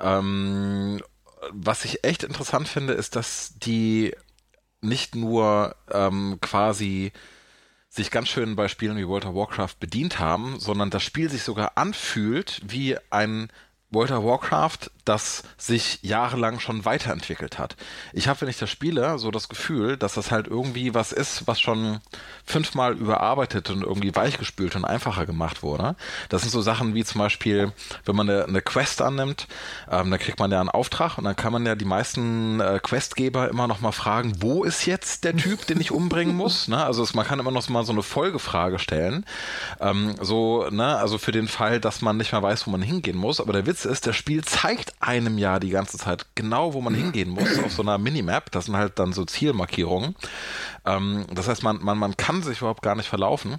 Ähm, 0.00 1.00
was 1.52 1.84
ich 1.84 2.02
echt 2.02 2.24
interessant 2.24 2.66
finde, 2.66 2.94
ist, 2.94 3.14
dass 3.14 3.54
die 3.56 4.16
nicht 4.80 5.14
nur 5.14 5.76
ähm, 5.92 6.38
quasi 6.40 7.12
sich 7.88 8.10
ganz 8.10 8.30
schön 8.30 8.56
bei 8.56 8.66
Spielen 8.66 8.96
wie 8.96 9.06
World 9.06 9.26
of 9.26 9.36
Warcraft 9.36 9.76
bedient 9.78 10.18
haben, 10.18 10.58
sondern 10.58 10.90
das 10.90 11.04
Spiel 11.04 11.30
sich 11.30 11.44
sogar 11.44 11.72
anfühlt 11.76 12.62
wie 12.66 12.96
ein 13.10 13.48
World 13.92 14.10
of 14.10 14.24
Warcraft, 14.24 14.90
das 15.04 15.42
sich 15.58 15.98
jahrelang 16.02 16.60
schon 16.60 16.84
weiterentwickelt 16.84 17.58
hat. 17.58 17.76
Ich 18.12 18.28
habe, 18.28 18.42
wenn 18.42 18.48
ich 18.48 18.58
das 18.58 18.70
spiele, 18.70 19.18
so 19.18 19.30
das 19.30 19.48
Gefühl, 19.48 19.96
dass 19.96 20.14
das 20.14 20.30
halt 20.30 20.46
irgendwie 20.46 20.94
was 20.94 21.12
ist, 21.12 21.46
was 21.46 21.60
schon 21.60 22.00
fünfmal 22.44 22.94
überarbeitet 22.94 23.70
und 23.70 23.82
irgendwie 23.82 24.14
weichgespült 24.14 24.76
und 24.76 24.84
einfacher 24.84 25.26
gemacht 25.26 25.62
wurde. 25.62 25.96
Das 26.28 26.42
sind 26.42 26.50
so 26.50 26.62
Sachen 26.62 26.94
wie 26.94 27.04
zum 27.04 27.18
Beispiel, 27.18 27.72
wenn 28.04 28.16
man 28.16 28.30
eine, 28.30 28.62
Quest 28.62 29.02
annimmt, 29.02 29.48
ähm, 29.90 30.10
dann 30.10 30.20
kriegt 30.20 30.38
man 30.38 30.52
ja 30.52 30.60
einen 30.60 30.68
Auftrag 30.68 31.18
und 31.18 31.24
dann 31.24 31.36
kann 31.36 31.52
man 31.52 31.66
ja 31.66 31.74
die 31.74 31.84
meisten 31.84 32.60
äh, 32.60 32.78
Questgeber 32.80 33.48
immer 33.48 33.66
noch 33.66 33.80
mal 33.80 33.92
fragen, 33.92 34.34
wo 34.40 34.62
ist 34.62 34.86
jetzt 34.86 35.24
der 35.24 35.36
Typ, 35.36 35.66
den 35.66 35.80
ich 35.80 35.90
umbringen 35.90 36.36
muss? 36.36 36.68
Ne? 36.68 36.82
Also 36.82 37.02
es, 37.02 37.14
man 37.14 37.26
kann 37.26 37.40
immer 37.40 37.50
noch 37.50 37.68
mal 37.68 37.84
so 37.84 37.92
eine 37.92 38.02
Folgefrage 38.02 38.78
stellen. 38.78 39.26
Ähm, 39.80 40.14
so, 40.20 40.68
ne, 40.70 40.96
also 40.96 41.18
für 41.18 41.32
den 41.32 41.48
Fall, 41.48 41.80
dass 41.80 42.02
man 42.02 42.16
nicht 42.16 42.32
mehr 42.32 42.42
weiß, 42.42 42.66
wo 42.66 42.70
man 42.70 42.82
hingehen 42.82 43.16
muss. 43.16 43.40
Aber 43.40 43.52
der 43.52 43.66
Witz 43.66 43.81
ist, 43.84 44.06
das 44.06 44.16
Spiel 44.16 44.44
zeigt 44.44 44.94
einem 45.00 45.38
ja 45.38 45.58
die 45.58 45.70
ganze 45.70 45.98
Zeit 45.98 46.26
genau, 46.34 46.74
wo 46.74 46.80
man 46.80 46.94
hingehen 46.94 47.30
muss, 47.30 47.58
auf 47.58 47.72
so 47.72 47.82
einer 47.82 47.98
Minimap. 47.98 48.50
Das 48.50 48.66
sind 48.66 48.76
halt 48.76 48.98
dann 48.98 49.12
so 49.12 49.24
Zielmarkierungen. 49.24 50.14
Ähm, 50.84 51.26
das 51.32 51.48
heißt, 51.48 51.62
man, 51.62 51.82
man, 51.82 51.98
man 51.98 52.16
kann 52.16 52.42
sich 52.42 52.58
überhaupt 52.58 52.82
gar 52.82 52.94
nicht 52.94 53.08
verlaufen. 53.08 53.56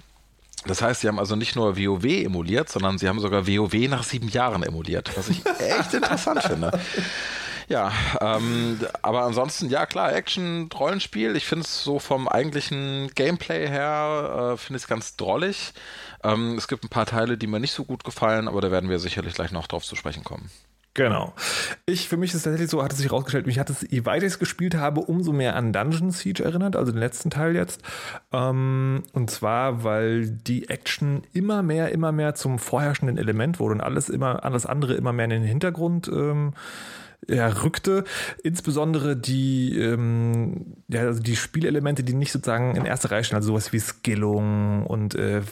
Das 0.66 0.80
heißt, 0.80 1.02
sie 1.02 1.08
haben 1.08 1.18
also 1.18 1.36
nicht 1.36 1.56
nur 1.56 1.76
WoW 1.76 2.04
emuliert, 2.04 2.70
sondern 2.70 2.98
sie 2.98 3.08
haben 3.08 3.20
sogar 3.20 3.46
WoW 3.46 3.74
nach 3.88 4.02
sieben 4.02 4.28
Jahren 4.28 4.62
emuliert, 4.62 5.10
was 5.16 5.28
ich 5.28 5.42
echt 5.58 5.92
interessant 5.92 6.42
finde. 6.42 6.70
Ja, 7.68 7.92
ähm, 8.20 8.78
aber 9.02 9.22
ansonsten, 9.22 9.68
ja 9.70 9.86
klar, 9.86 10.14
Action, 10.14 10.68
Rollenspiel. 10.72 11.36
Ich 11.36 11.46
finde 11.46 11.64
es 11.64 11.82
so 11.82 11.98
vom 11.98 12.28
eigentlichen 12.28 13.10
Gameplay 13.14 13.68
her, 13.68 14.52
äh, 14.54 14.56
finde 14.56 14.76
ich 14.76 14.82
es 14.84 14.88
ganz 14.88 15.16
drollig. 15.16 15.72
Ähm, 16.22 16.56
es 16.56 16.68
gibt 16.68 16.84
ein 16.84 16.88
paar 16.88 17.06
Teile, 17.06 17.38
die 17.38 17.46
mir 17.46 17.60
nicht 17.60 17.72
so 17.72 17.84
gut 17.84 18.04
gefallen, 18.04 18.48
aber 18.48 18.60
da 18.60 18.70
werden 18.70 18.90
wir 18.90 18.98
sicherlich 18.98 19.34
gleich 19.34 19.52
noch 19.52 19.66
drauf 19.66 19.84
zu 19.84 19.96
sprechen 19.96 20.24
kommen. 20.24 20.50
Genau. 20.94 21.34
Ich, 21.86 22.08
für 22.08 22.16
mich 22.16 22.30
ist 22.30 22.36
es 22.36 22.42
tatsächlich 22.44 22.70
so, 22.70 22.82
hat 22.82 22.92
es 22.92 22.98
sich 22.98 23.08
herausgestellt, 23.08 23.46
mich 23.46 23.58
hat 23.58 23.68
es, 23.68 23.84
je 23.90 24.04
weiter 24.04 24.26
ich 24.26 24.34
es 24.34 24.38
gespielt 24.38 24.76
habe, 24.76 25.00
umso 25.00 25.32
mehr 25.32 25.56
an 25.56 25.72
Dungeon 25.72 26.12
Siege 26.12 26.44
erinnert, 26.44 26.76
also 26.76 26.92
den 26.92 27.00
letzten 27.00 27.30
Teil 27.30 27.56
jetzt. 27.56 27.82
Ähm, 28.32 29.02
und 29.12 29.28
zwar, 29.28 29.82
weil 29.82 30.28
die 30.28 30.68
Action 30.68 31.24
immer 31.32 31.64
mehr, 31.64 31.90
immer 31.90 32.12
mehr 32.12 32.36
zum 32.36 32.60
vorherrschenden 32.60 33.18
Element 33.18 33.58
wurde 33.58 33.74
und 33.74 33.80
alles 33.80 34.08
immer, 34.08 34.44
alles 34.44 34.66
andere 34.66 34.94
immer 34.94 35.12
mehr 35.12 35.24
in 35.24 35.30
den 35.30 35.42
Hintergrund 35.42 36.06
ähm, 36.06 36.54
ja, 37.28 37.48
rückte. 37.48 38.04
Insbesondere 38.42 39.16
die, 39.16 39.78
ähm, 39.78 40.74
ja, 40.88 41.02
also 41.02 41.20
die 41.20 41.36
Spielelemente, 41.36 42.04
die 42.04 42.14
nicht 42.14 42.32
sozusagen 42.32 42.76
in 42.76 42.84
erster 42.84 43.10
Reihe 43.10 43.24
stehen, 43.24 43.36
also 43.36 43.48
sowas 43.48 43.72
wie 43.72 43.80
Skillung 43.80 44.86
und 44.86 45.14
äh, 45.14 45.42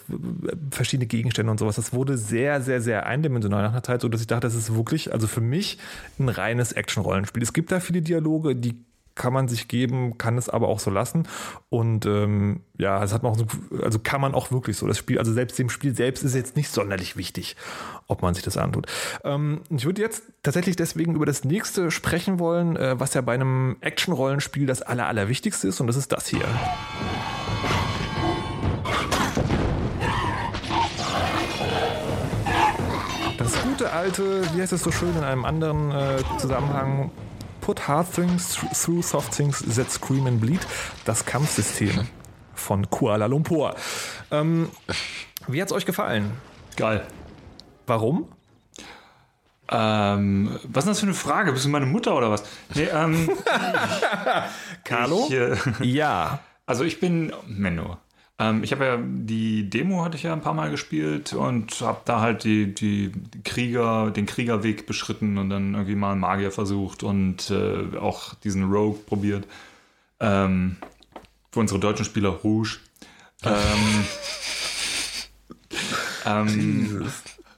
verschiedene 0.71 1.07
Gegenstände 1.07 1.51
und 1.51 1.59
sowas. 1.59 1.77
Das 1.77 1.93
wurde 1.93 2.19
sehr, 2.19 2.61
sehr, 2.61 2.81
sehr 2.81 3.07
eindimensional 3.07 3.63
nach 3.63 3.73
einer 3.73 3.83
Zeit, 3.83 4.03
so 4.03 4.09
dass 4.09 4.21
ich 4.21 4.27
dachte, 4.27 4.47
das 4.47 4.55
ist 4.55 4.75
wirklich, 4.75 5.13
also 5.13 5.27
für 5.27 5.41
mich 5.41 5.79
ein 6.19 6.29
reines 6.29 6.73
Action-Rollenspiel. 6.73 7.43
Es 7.43 7.53
gibt 7.53 7.73
da 7.73 7.81
viele 7.81 8.03
Dialoge, 8.03 8.57
die 8.57 8.85
kann 9.15 9.33
man 9.33 9.49
sich 9.49 9.69
geben, 9.69 10.19
kann 10.19 10.39
es 10.39 10.49
aber 10.49 10.69
auch 10.69 10.81
so 10.81 10.91
lassen. 10.91 11.29
Und 11.69 12.07
ähm, 12.07 12.61
ja, 12.79 13.03
es 13.03 13.13
hat 13.13 13.23
man 13.23 13.33
auch 13.33 13.39
so, 13.39 13.47
also 13.83 13.99
kann 13.99 14.21
man 14.21 14.35
auch 14.35 14.51
wirklich 14.51 14.77
so. 14.77 14.87
Das 14.87 14.99
Spiel, 14.99 15.19
also 15.19 15.33
selbst 15.33 15.59
dem 15.59 15.71
Spiel 15.71 15.95
selbst 15.95 16.23
ist 16.25 16.35
jetzt 16.35 16.57
nicht 16.57 16.71
sonderlich 16.71 17.17
wichtig, 17.17 17.57
ob 18.07 18.23
man 18.23 18.35
sich 18.35 18.43
das 18.43 18.57
antut. 18.57 18.87
Ähm, 19.25 19.63
ich 19.71 19.85
würde 19.85 20.03
jetzt 20.03 20.25
tatsächlich 20.43 20.77
deswegen 20.77 21.15
über 21.15 21.27
das 21.27 21.45
nächste 21.45 21.91
sprechen 21.91 22.39
wollen, 22.39 22.77
äh, 22.77 22.99
was 22.99 23.15
ja 23.15 23.21
bei 23.21 23.35
einem 23.35 23.77
Action-Rollenspiel 23.81 24.67
das 24.67 24.83
aller, 24.83 25.07
allerwichtigste 25.07 25.69
ist, 25.69 25.81
und 25.81 25.87
das 25.87 25.97
ist 25.97 26.13
das 26.13 26.27
hier. 26.27 26.45
Das 33.39 33.61
gute 33.63 33.93
alte, 33.93 34.43
wie 34.55 34.63
heißt 34.63 34.73
es 34.73 34.83
so 34.83 34.93
schön 34.93 35.17
in 35.17 35.25
einem 35.25 35.45
anderen 35.45 35.91
äh, 35.91 36.19
Zusammenhang, 36.39 37.11
Put 37.63 37.89
hard 37.89 38.07
things 38.13 38.57
through 38.75 39.03
soft 39.03 39.33
things 39.35 39.63
that 39.77 39.91
scream 39.91 40.27
and 40.27 40.41
bleed, 40.41 40.61
das 41.05 41.25
Kampfsystem 41.25 42.07
von 42.55 42.91
Kuala 42.91 43.27
Lumpur. 43.27 43.75
Ähm, 44.31 44.69
wie 45.47 45.63
hat's 45.63 45.73
euch 45.73 45.87
gefallen? 45.87 46.33
Geil. 46.77 47.07
Warum? 47.87 48.29
Ähm, 49.71 50.59
was 50.65 50.85
ist 50.85 50.89
das 50.91 51.01
für 51.01 51.07
eine 51.07 51.15
Frage? 51.15 51.53
Bist 51.53 51.65
du 51.65 51.69
meine 51.71 51.87
Mutter 51.87 52.15
oder 52.17 52.31
was? 52.31 52.43
Nee, 52.75 52.89
ähm, 52.93 53.31
Carlo? 54.85 55.27
ich, 55.29 55.33
äh, 55.35 55.57
Ja. 55.81 56.41
also 56.67 56.85
ich 56.85 57.01
bin 57.01 57.33
Menno. 57.47 57.97
Ähm, 58.43 58.65
ich 58.65 58.73
habe 58.73 58.85
ja 58.85 58.99
die 59.01 59.71
Demo 59.71 60.05
hatte 60.05 60.17
ich 60.17 60.25
ja 60.25 60.33
ein 60.33 60.41
paar 60.41 60.55
Mal 60.55 60.71
gespielt 60.71 61.33
und 61.33 61.81
habe 61.81 62.01
da 62.05 62.21
halt 62.21 62.43
die, 62.43 62.75
die 62.75 63.13
Krieger, 63.45 64.11
den 64.11 64.27
Kriegerweg 64.27 64.87
beschritten 64.87 65.39
und 65.39 65.49
dann 65.49 65.75
irgendwie 65.75 65.95
mal 65.95 66.13
einen 66.13 66.21
Magier 66.21 66.51
versucht 66.51 67.05
und 67.05 67.51
äh, 67.51 67.97
auch 67.97 68.35
diesen 68.35 68.65
Rogue 68.73 68.99
probiert. 69.07 69.47
Ähm, 70.19 70.77
für 71.53 71.61
unsere 71.61 71.79
deutschen 71.79 72.05
Spieler 72.05 72.31
Rouge. 72.31 72.79
Ähm, 73.45 74.05
ähm, 76.27 77.07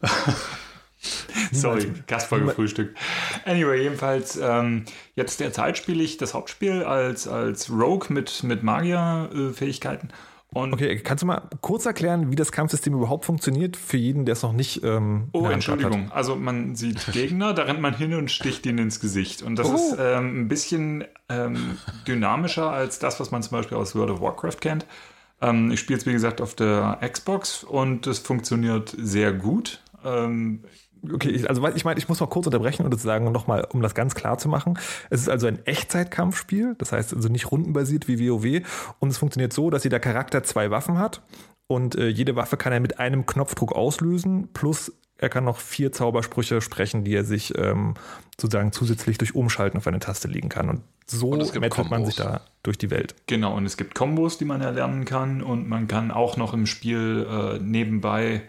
Sorry, 1.52 1.92
Kasper 2.06 2.40
gefrühstückt. 2.40 2.98
Anyway, 3.46 3.82
jedenfalls, 3.82 4.36
ähm, 4.36 4.84
jetzt 5.14 5.40
derzeit 5.40 5.78
spiele 5.78 6.02
ich 6.02 6.18
das 6.18 6.34
Hauptspiel 6.34 6.82
als, 6.82 7.26
als 7.28 7.70
Rogue 7.70 8.08
mit, 8.10 8.42
mit 8.42 8.62
Magier-Fähigkeiten. 8.62 10.10
Und 10.54 10.72
Okay, 10.72 10.96
kannst 11.00 11.22
du 11.22 11.26
mal 11.26 11.42
kurz 11.60 11.84
erklären, 11.84 12.30
wie 12.30 12.36
das 12.36 12.52
Kampfsystem 12.52 12.94
überhaupt 12.94 13.24
funktioniert 13.24 13.76
für 13.76 13.96
jeden, 13.96 14.24
der 14.24 14.32
es 14.34 14.42
noch 14.42 14.52
nicht 14.52 14.82
ähm, 14.84 15.28
Oh, 15.32 15.46
Entschuldigung. 15.48 16.10
Also 16.12 16.36
man 16.36 16.74
sieht 16.76 17.04
Gegner, 17.12 17.52
da 17.52 17.64
rennt 17.64 17.80
man 17.80 17.94
hin 17.94 18.14
und 18.14 18.30
sticht 18.30 18.64
ihnen 18.64 18.78
ins 18.78 19.00
Gesicht. 19.00 19.42
Und 19.42 19.56
das 19.56 19.68
Oh. 19.68 19.74
ist 19.74 19.96
ähm, 20.00 20.42
ein 20.42 20.48
bisschen 20.48 21.04
ähm, 21.28 21.76
dynamischer 22.08 22.70
als 22.70 22.98
das, 22.98 23.18
was 23.20 23.30
man 23.30 23.42
zum 23.42 23.58
Beispiel 23.58 23.76
aus 23.76 23.94
World 23.94 24.10
of 24.10 24.20
Warcraft 24.20 24.58
kennt. 24.60 24.86
Ähm, 25.42 25.70
ich 25.72 25.80
spiele 25.80 25.98
es, 25.98 26.06
wie 26.06 26.12
gesagt, 26.12 26.40
auf 26.40 26.54
der 26.54 26.98
Xbox 27.02 27.64
und 27.64 28.06
es 28.06 28.20
funktioniert 28.20 28.94
sehr 28.96 29.32
gut. 29.32 29.82
Okay, 31.12 31.46
also 31.46 31.66
ich 31.68 31.84
meine, 31.84 31.98
ich 31.98 32.08
muss 32.08 32.20
mal 32.20 32.26
kurz 32.26 32.46
unterbrechen 32.46 32.84
und 32.84 32.92
das 32.94 33.02
sagen 33.02 33.30
nochmal, 33.32 33.66
um 33.72 33.82
das 33.82 33.94
ganz 33.94 34.14
klar 34.14 34.38
zu 34.38 34.48
machen. 34.48 34.78
Es 35.10 35.20
ist 35.20 35.28
also 35.28 35.46
ein 35.46 35.64
Echtzeitkampfspiel, 35.66 36.74
das 36.78 36.92
heißt 36.92 37.14
also 37.14 37.28
nicht 37.28 37.50
rundenbasiert 37.50 38.08
wie 38.08 38.28
WoW 38.28 38.66
und 39.00 39.08
es 39.08 39.18
funktioniert 39.18 39.52
so, 39.52 39.70
dass 39.70 39.84
jeder 39.84 40.00
Charakter 40.00 40.42
zwei 40.42 40.70
Waffen 40.70 40.98
hat 40.98 41.22
und 41.66 41.96
äh, 41.96 42.08
jede 42.08 42.36
Waffe 42.36 42.56
kann 42.56 42.72
er 42.72 42.80
mit 42.80 42.98
einem 42.98 43.26
Knopfdruck 43.26 43.72
auslösen, 43.72 44.48
plus 44.52 44.92
er 45.16 45.28
kann 45.28 45.44
noch 45.44 45.58
vier 45.58 45.92
Zaubersprüche 45.92 46.60
sprechen, 46.60 47.04
die 47.04 47.14
er 47.14 47.24
sich 47.24 47.56
ähm, 47.56 47.94
sozusagen 48.38 48.72
zusätzlich 48.72 49.16
durch 49.16 49.34
Umschalten 49.34 49.78
auf 49.78 49.86
eine 49.86 50.00
Taste 50.00 50.28
legen 50.28 50.48
kann. 50.48 50.68
Und 50.68 50.82
so 51.06 51.30
Und 51.30 51.60
metzelt 51.60 51.90
man 51.90 52.04
sich 52.04 52.16
da 52.16 52.40
durch 52.62 52.78
die 52.78 52.90
Welt. 52.90 53.14
Genau, 53.26 53.56
und 53.56 53.64
es 53.64 53.76
gibt 53.76 53.94
Kombos, 53.94 54.38
die 54.38 54.44
man 54.44 54.60
erlernen 54.60 55.04
kann 55.04 55.42
und 55.42 55.68
man 55.68 55.86
kann 55.86 56.10
auch 56.10 56.36
noch 56.36 56.52
im 56.52 56.66
Spiel 56.66 57.26
äh, 57.30 57.58
nebenbei 57.60 58.42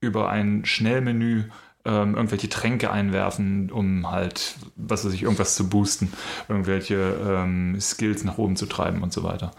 über 0.00 0.28
ein 0.30 0.64
Schnellmenü 0.64 1.44
ähm, 1.86 2.14
irgendwelche 2.14 2.48
Tränke 2.48 2.90
einwerfen, 2.90 3.70
um 3.70 4.10
halt, 4.10 4.56
was 4.76 5.04
weiß 5.04 5.12
ich, 5.12 5.22
irgendwas 5.22 5.54
zu 5.54 5.68
boosten, 5.68 6.12
irgendwelche 6.48 7.16
ähm, 7.24 7.80
Skills 7.80 8.24
nach 8.24 8.38
oben 8.38 8.56
zu 8.56 8.66
treiben 8.66 9.02
und 9.02 9.12
so 9.12 9.22
weiter. 9.22 9.52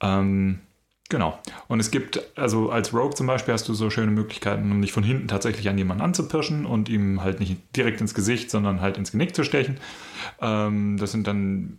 Ähm, 0.00 0.60
genau. 1.08 1.38
Und 1.68 1.80
es 1.80 1.90
gibt, 1.90 2.20
also 2.36 2.70
als 2.70 2.92
Rogue 2.92 3.14
zum 3.14 3.26
Beispiel 3.26 3.54
hast 3.54 3.68
du 3.68 3.74
so 3.74 3.90
schöne 3.90 4.10
Möglichkeiten, 4.10 4.70
um 4.70 4.82
dich 4.82 4.92
von 4.92 5.02
hinten 5.02 5.28
tatsächlich 5.28 5.68
an 5.68 5.78
jemanden 5.78 6.02
anzupirschen 6.02 6.66
und 6.66 6.88
ihm 6.88 7.22
halt 7.22 7.40
nicht 7.40 7.56
direkt 7.76 8.00
ins 8.00 8.14
Gesicht, 8.14 8.50
sondern 8.50 8.80
halt 8.80 8.98
ins 8.98 9.12
Genick 9.12 9.34
zu 9.34 9.44
stechen. 9.44 9.78
Ähm, 10.40 10.96
das 10.98 11.12
sind 11.12 11.26
dann 11.26 11.78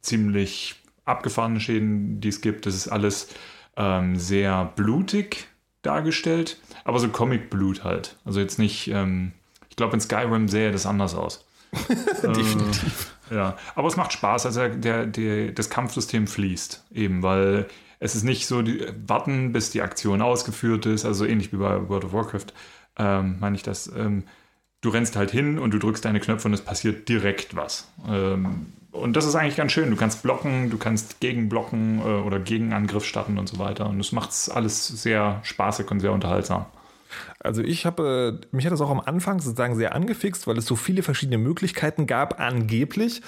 ziemlich 0.00 0.76
abgefahrene 1.04 1.60
Schäden, 1.60 2.20
die 2.20 2.28
es 2.28 2.40
gibt. 2.40 2.66
Das 2.66 2.74
ist 2.74 2.88
alles 2.88 3.28
ähm, 3.76 4.16
sehr 4.16 4.72
blutig 4.76 5.48
dargestellt, 5.82 6.58
aber 6.84 6.98
so 6.98 7.08
Comic-Blut 7.08 7.84
halt. 7.84 8.16
Also 8.24 8.40
jetzt 8.40 8.58
nicht, 8.58 8.88
ähm, 8.88 9.32
ich 9.76 9.78
glaube, 9.78 9.92
in 9.92 10.00
Skyrim 10.00 10.48
sähe 10.48 10.72
das 10.72 10.86
anders 10.86 11.14
aus. 11.14 11.44
Definitiv. 12.22 13.14
Äh, 13.30 13.34
ja, 13.34 13.58
aber 13.74 13.88
es 13.88 13.96
macht 13.96 14.14
Spaß. 14.14 14.46
Also 14.46 14.68
der, 14.68 15.04
der, 15.04 15.52
das 15.52 15.68
Kampfsystem 15.68 16.26
fließt 16.26 16.84
eben, 16.94 17.22
weil 17.22 17.66
es 18.00 18.14
ist 18.14 18.22
nicht 18.22 18.46
so, 18.46 18.62
die, 18.62 18.86
warten, 19.06 19.52
bis 19.52 19.72
die 19.72 19.82
Aktion 19.82 20.22
ausgeführt 20.22 20.86
ist, 20.86 21.04
also 21.04 21.26
ähnlich 21.26 21.52
wie 21.52 21.58
bei 21.58 21.90
World 21.90 22.06
of 22.06 22.14
Warcraft, 22.14 22.46
ähm, 22.98 23.36
meine 23.38 23.54
ich 23.54 23.62
das. 23.62 23.88
Ähm, 23.94 24.24
du 24.80 24.88
rennst 24.88 25.14
halt 25.14 25.30
hin 25.30 25.58
und 25.58 25.72
du 25.72 25.78
drückst 25.78 26.06
deine 26.06 26.20
Knöpfe 26.20 26.48
und 26.48 26.54
es 26.54 26.62
passiert 26.62 27.06
direkt 27.06 27.54
was. 27.54 27.92
Ähm, 28.08 28.72
und 28.92 29.14
das 29.14 29.26
ist 29.26 29.34
eigentlich 29.34 29.56
ganz 29.56 29.72
schön. 29.72 29.90
Du 29.90 29.96
kannst 29.96 30.22
blocken, 30.22 30.70
du 30.70 30.78
kannst 30.78 31.20
gegenblocken 31.20 31.98
äh, 31.98 32.02
oder 32.02 32.38
Gegenangriff 32.38 33.04
starten 33.04 33.36
und 33.36 33.46
so 33.46 33.58
weiter. 33.58 33.90
Und 33.90 33.98
das 33.98 34.12
macht 34.12 34.30
alles 34.54 34.88
sehr 34.88 35.40
spaßig 35.42 35.90
und 35.90 36.00
sehr 36.00 36.12
unterhaltsam. 36.12 36.64
Also 37.40 37.62
ich 37.62 37.86
habe, 37.86 38.40
äh, 38.42 38.56
mich 38.56 38.64
hat 38.64 38.72
das 38.72 38.80
auch 38.80 38.90
am 38.90 39.00
Anfang 39.00 39.40
sozusagen 39.40 39.76
sehr 39.76 39.94
angefixt, 39.94 40.46
weil 40.46 40.58
es 40.58 40.66
so 40.66 40.76
viele 40.76 41.02
verschiedene 41.02 41.38
Möglichkeiten 41.38 42.06
gab, 42.06 42.40
angeblich. 42.40 43.22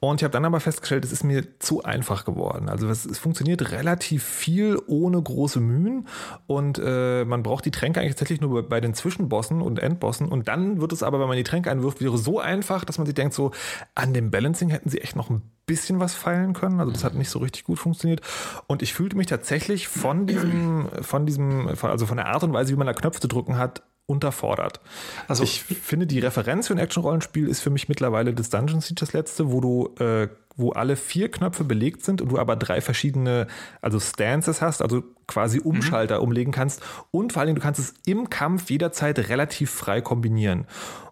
Und 0.00 0.20
ich 0.20 0.24
habe 0.24 0.32
dann 0.32 0.44
aber 0.44 0.60
festgestellt, 0.60 1.04
es 1.04 1.12
ist 1.12 1.24
mir 1.24 1.58
zu 1.58 1.82
einfach 1.82 2.24
geworden. 2.24 2.68
Also 2.68 2.88
es, 2.88 3.04
es 3.04 3.18
funktioniert 3.18 3.72
relativ 3.72 4.22
viel 4.22 4.80
ohne 4.86 5.20
große 5.20 5.60
Mühen 5.60 6.08
und 6.46 6.80
äh, 6.82 7.24
man 7.24 7.42
braucht 7.42 7.64
die 7.64 7.70
Tränke 7.70 8.00
eigentlich 8.00 8.14
tatsächlich 8.14 8.40
nur 8.40 8.62
bei, 8.62 8.68
bei 8.74 8.80
den 8.80 8.94
Zwischenbossen 8.94 9.62
und 9.62 9.78
Endbossen. 9.78 10.28
Und 10.28 10.48
dann 10.48 10.80
wird 10.80 10.92
es 10.92 11.02
aber, 11.02 11.20
wenn 11.20 11.28
man 11.28 11.36
die 11.36 11.44
Tränke 11.44 11.70
einwirft, 11.70 12.00
wieder 12.00 12.16
so 12.18 12.40
einfach, 12.40 12.84
dass 12.84 12.98
man 12.98 13.06
sich 13.06 13.14
denkt, 13.14 13.34
so 13.34 13.52
an 13.94 14.12
dem 14.12 14.30
Balancing 14.30 14.68
hätten 14.70 14.90
sie 14.90 15.00
echt 15.00 15.16
noch 15.16 15.30
ein 15.30 15.42
bisschen 15.66 16.00
was 16.00 16.14
feilen 16.14 16.52
können. 16.52 16.80
Also 16.80 16.92
das 16.92 17.04
hat 17.04 17.14
nicht 17.14 17.30
so 17.30 17.38
richtig 17.38 17.64
gut 17.64 17.78
funktioniert. 17.78 18.20
Und 18.66 18.82
ich 18.82 18.92
fühlte 18.92 19.16
mich 19.16 19.26
tatsächlich 19.26 19.88
von 19.88 20.26
diesem, 20.26 20.88
von 21.00 21.26
diesem, 21.26 21.68
also 21.68 22.06
von 22.06 22.16
der 22.16 22.26
Art 22.26 22.42
und 22.44 22.52
Weise, 22.52 22.72
wie 22.72 22.76
man 22.76 22.86
da 22.86 22.92
Knöpfe 22.92 23.26
drücken 23.26 23.56
hat, 23.56 23.63
unterfordert. 24.06 24.80
Also 25.28 25.44
ich 25.44 25.62
finde, 25.62 26.06
die 26.06 26.18
Referenz 26.18 26.68
für 26.68 26.74
ein 26.74 26.78
Action-Rollenspiel 26.78 27.48
ist 27.48 27.60
für 27.60 27.70
mich 27.70 27.88
mittlerweile 27.88 28.34
das 28.34 28.50
Dungeon 28.50 28.80
Siege 28.80 29.00
das 29.00 29.14
letzte, 29.14 29.50
wo 29.50 29.60
du, 29.60 29.94
äh, 30.02 30.28
wo 30.56 30.72
alle 30.72 30.96
vier 30.96 31.30
Knöpfe 31.30 31.64
belegt 31.64 32.04
sind 32.04 32.20
und 32.20 32.28
du 32.28 32.38
aber 32.38 32.56
drei 32.56 32.82
verschiedene, 32.82 33.46
also 33.80 33.98
Stances 33.98 34.60
hast, 34.60 34.82
also 34.82 35.02
quasi 35.26 35.58
Umschalter 35.58 36.20
umlegen 36.22 36.52
kannst. 36.52 36.82
Und 37.10 37.32
vor 37.32 37.40
allen 37.40 37.48
Dingen, 37.48 37.56
du 37.56 37.62
kannst 37.62 37.80
es 37.80 37.94
im 38.04 38.28
Kampf 38.28 38.68
jederzeit 38.68 39.30
relativ 39.30 39.70
frei 39.70 40.02
kombinieren. 40.02 40.66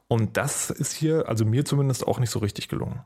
Und 0.06 0.36
das 0.36 0.68
ist 0.68 0.92
hier, 0.92 1.28
also 1.28 1.46
mir 1.46 1.64
zumindest 1.64 2.06
auch 2.06 2.18
nicht 2.18 2.30
so 2.30 2.40
richtig 2.40 2.68
gelungen. 2.68 3.00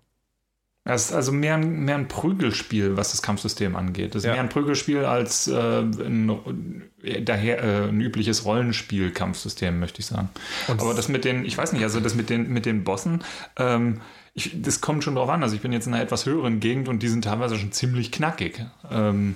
Es 0.89 1.07
ist 1.07 1.13
also 1.13 1.33
mehr, 1.33 1.55
ein- 1.57 1.81
mehr 1.85 1.97
ein 1.97 2.07
Prügelspiel, 2.07 2.97
was 2.97 3.11
das 3.11 3.21
Kampfsystem 3.21 3.75
angeht. 3.75 4.15
Es 4.15 4.23
ist 4.23 4.27
Ja. 4.27 4.33
mehr 4.35 4.43
ein 4.43 4.49
Prügelspiel 4.49 5.05
als 5.05 5.49
äh, 5.49 5.81
ein, 5.81 6.83
daher, 7.25 7.63
äh, 7.63 7.89
ein 7.89 8.01
übliches 8.01 8.45
Rollenspiel-Kampfsystem, 8.45 9.79
möchte 9.81 9.99
ich 10.01 10.07
sagen. 10.07 10.29
Aber 10.69 10.95
das 10.95 11.09
mit 11.09 11.25
den, 11.25 11.45
ich 11.45 11.59
weiß 11.59 11.73
nicht, 11.73 11.83
also 11.83 11.99
das 11.99 12.15
mit 12.15 12.31
den, 12.31 12.49
mit 12.53 12.67
den 12.67 12.85
Bossen, 12.85 13.25
ähm, 13.57 14.01
ich, 14.35 14.63
das 14.63 14.81
kommt 14.81 15.03
schon 15.03 15.17
drauf 15.17 15.29
an. 15.29 15.43
Also 15.43 15.57
ich 15.57 15.61
bin 15.63 15.73
jetzt 15.73 15.87
in 15.89 15.95
einer 15.95 16.03
etwas 16.05 16.25
höheren 16.25 16.61
Gegend 16.61 16.89
und 16.89 17.03
die 17.03 17.09
sind 17.09 17.25
teilweise 17.25 17.57
schon 17.59 17.73
ziemlich 17.73 18.13
knackig. 18.13 18.65
Ähm, 18.89 19.35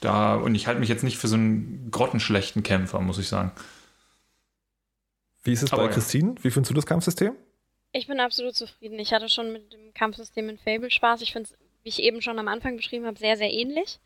da, 0.00 0.36
und 0.36 0.54
ich 0.54 0.68
halte 0.68 0.78
mich 0.78 0.88
jetzt 0.88 1.02
nicht 1.02 1.18
für 1.18 1.26
so 1.26 1.34
einen 1.34 1.88
grottenschlechten 1.90 2.62
Kämpfer, 2.62 3.00
muss 3.00 3.18
ich 3.18 3.26
sagen. 3.26 3.50
Wie 5.42 5.52
ist 5.52 5.62
es 5.64 5.72
Aber 5.72 5.82
bei 5.82 5.88
ja. 5.88 5.94
Christine? 5.94 6.34
Wie 6.42 6.50
findest 6.50 6.70
du 6.70 6.74
das 6.74 6.86
Kampfsystem? 6.86 7.32
Ich 7.92 8.06
bin 8.06 8.20
absolut 8.20 8.54
zufrieden. 8.54 8.98
Ich 8.98 9.12
hatte 9.12 9.28
schon 9.28 9.52
mit 9.52 9.72
dem 9.72 9.94
Kampfsystem 9.94 10.48
in 10.48 10.58
Fable 10.58 10.90
Spaß. 10.90 11.22
Ich 11.22 11.32
finde 11.32 11.48
es, 11.50 11.58
wie 11.82 11.88
ich 11.88 12.02
eben 12.02 12.20
schon 12.20 12.38
am 12.38 12.48
Anfang 12.48 12.76
beschrieben 12.76 13.06
habe, 13.06 13.18
sehr, 13.18 13.36
sehr 13.36 13.52
ähnlich. 13.52 13.98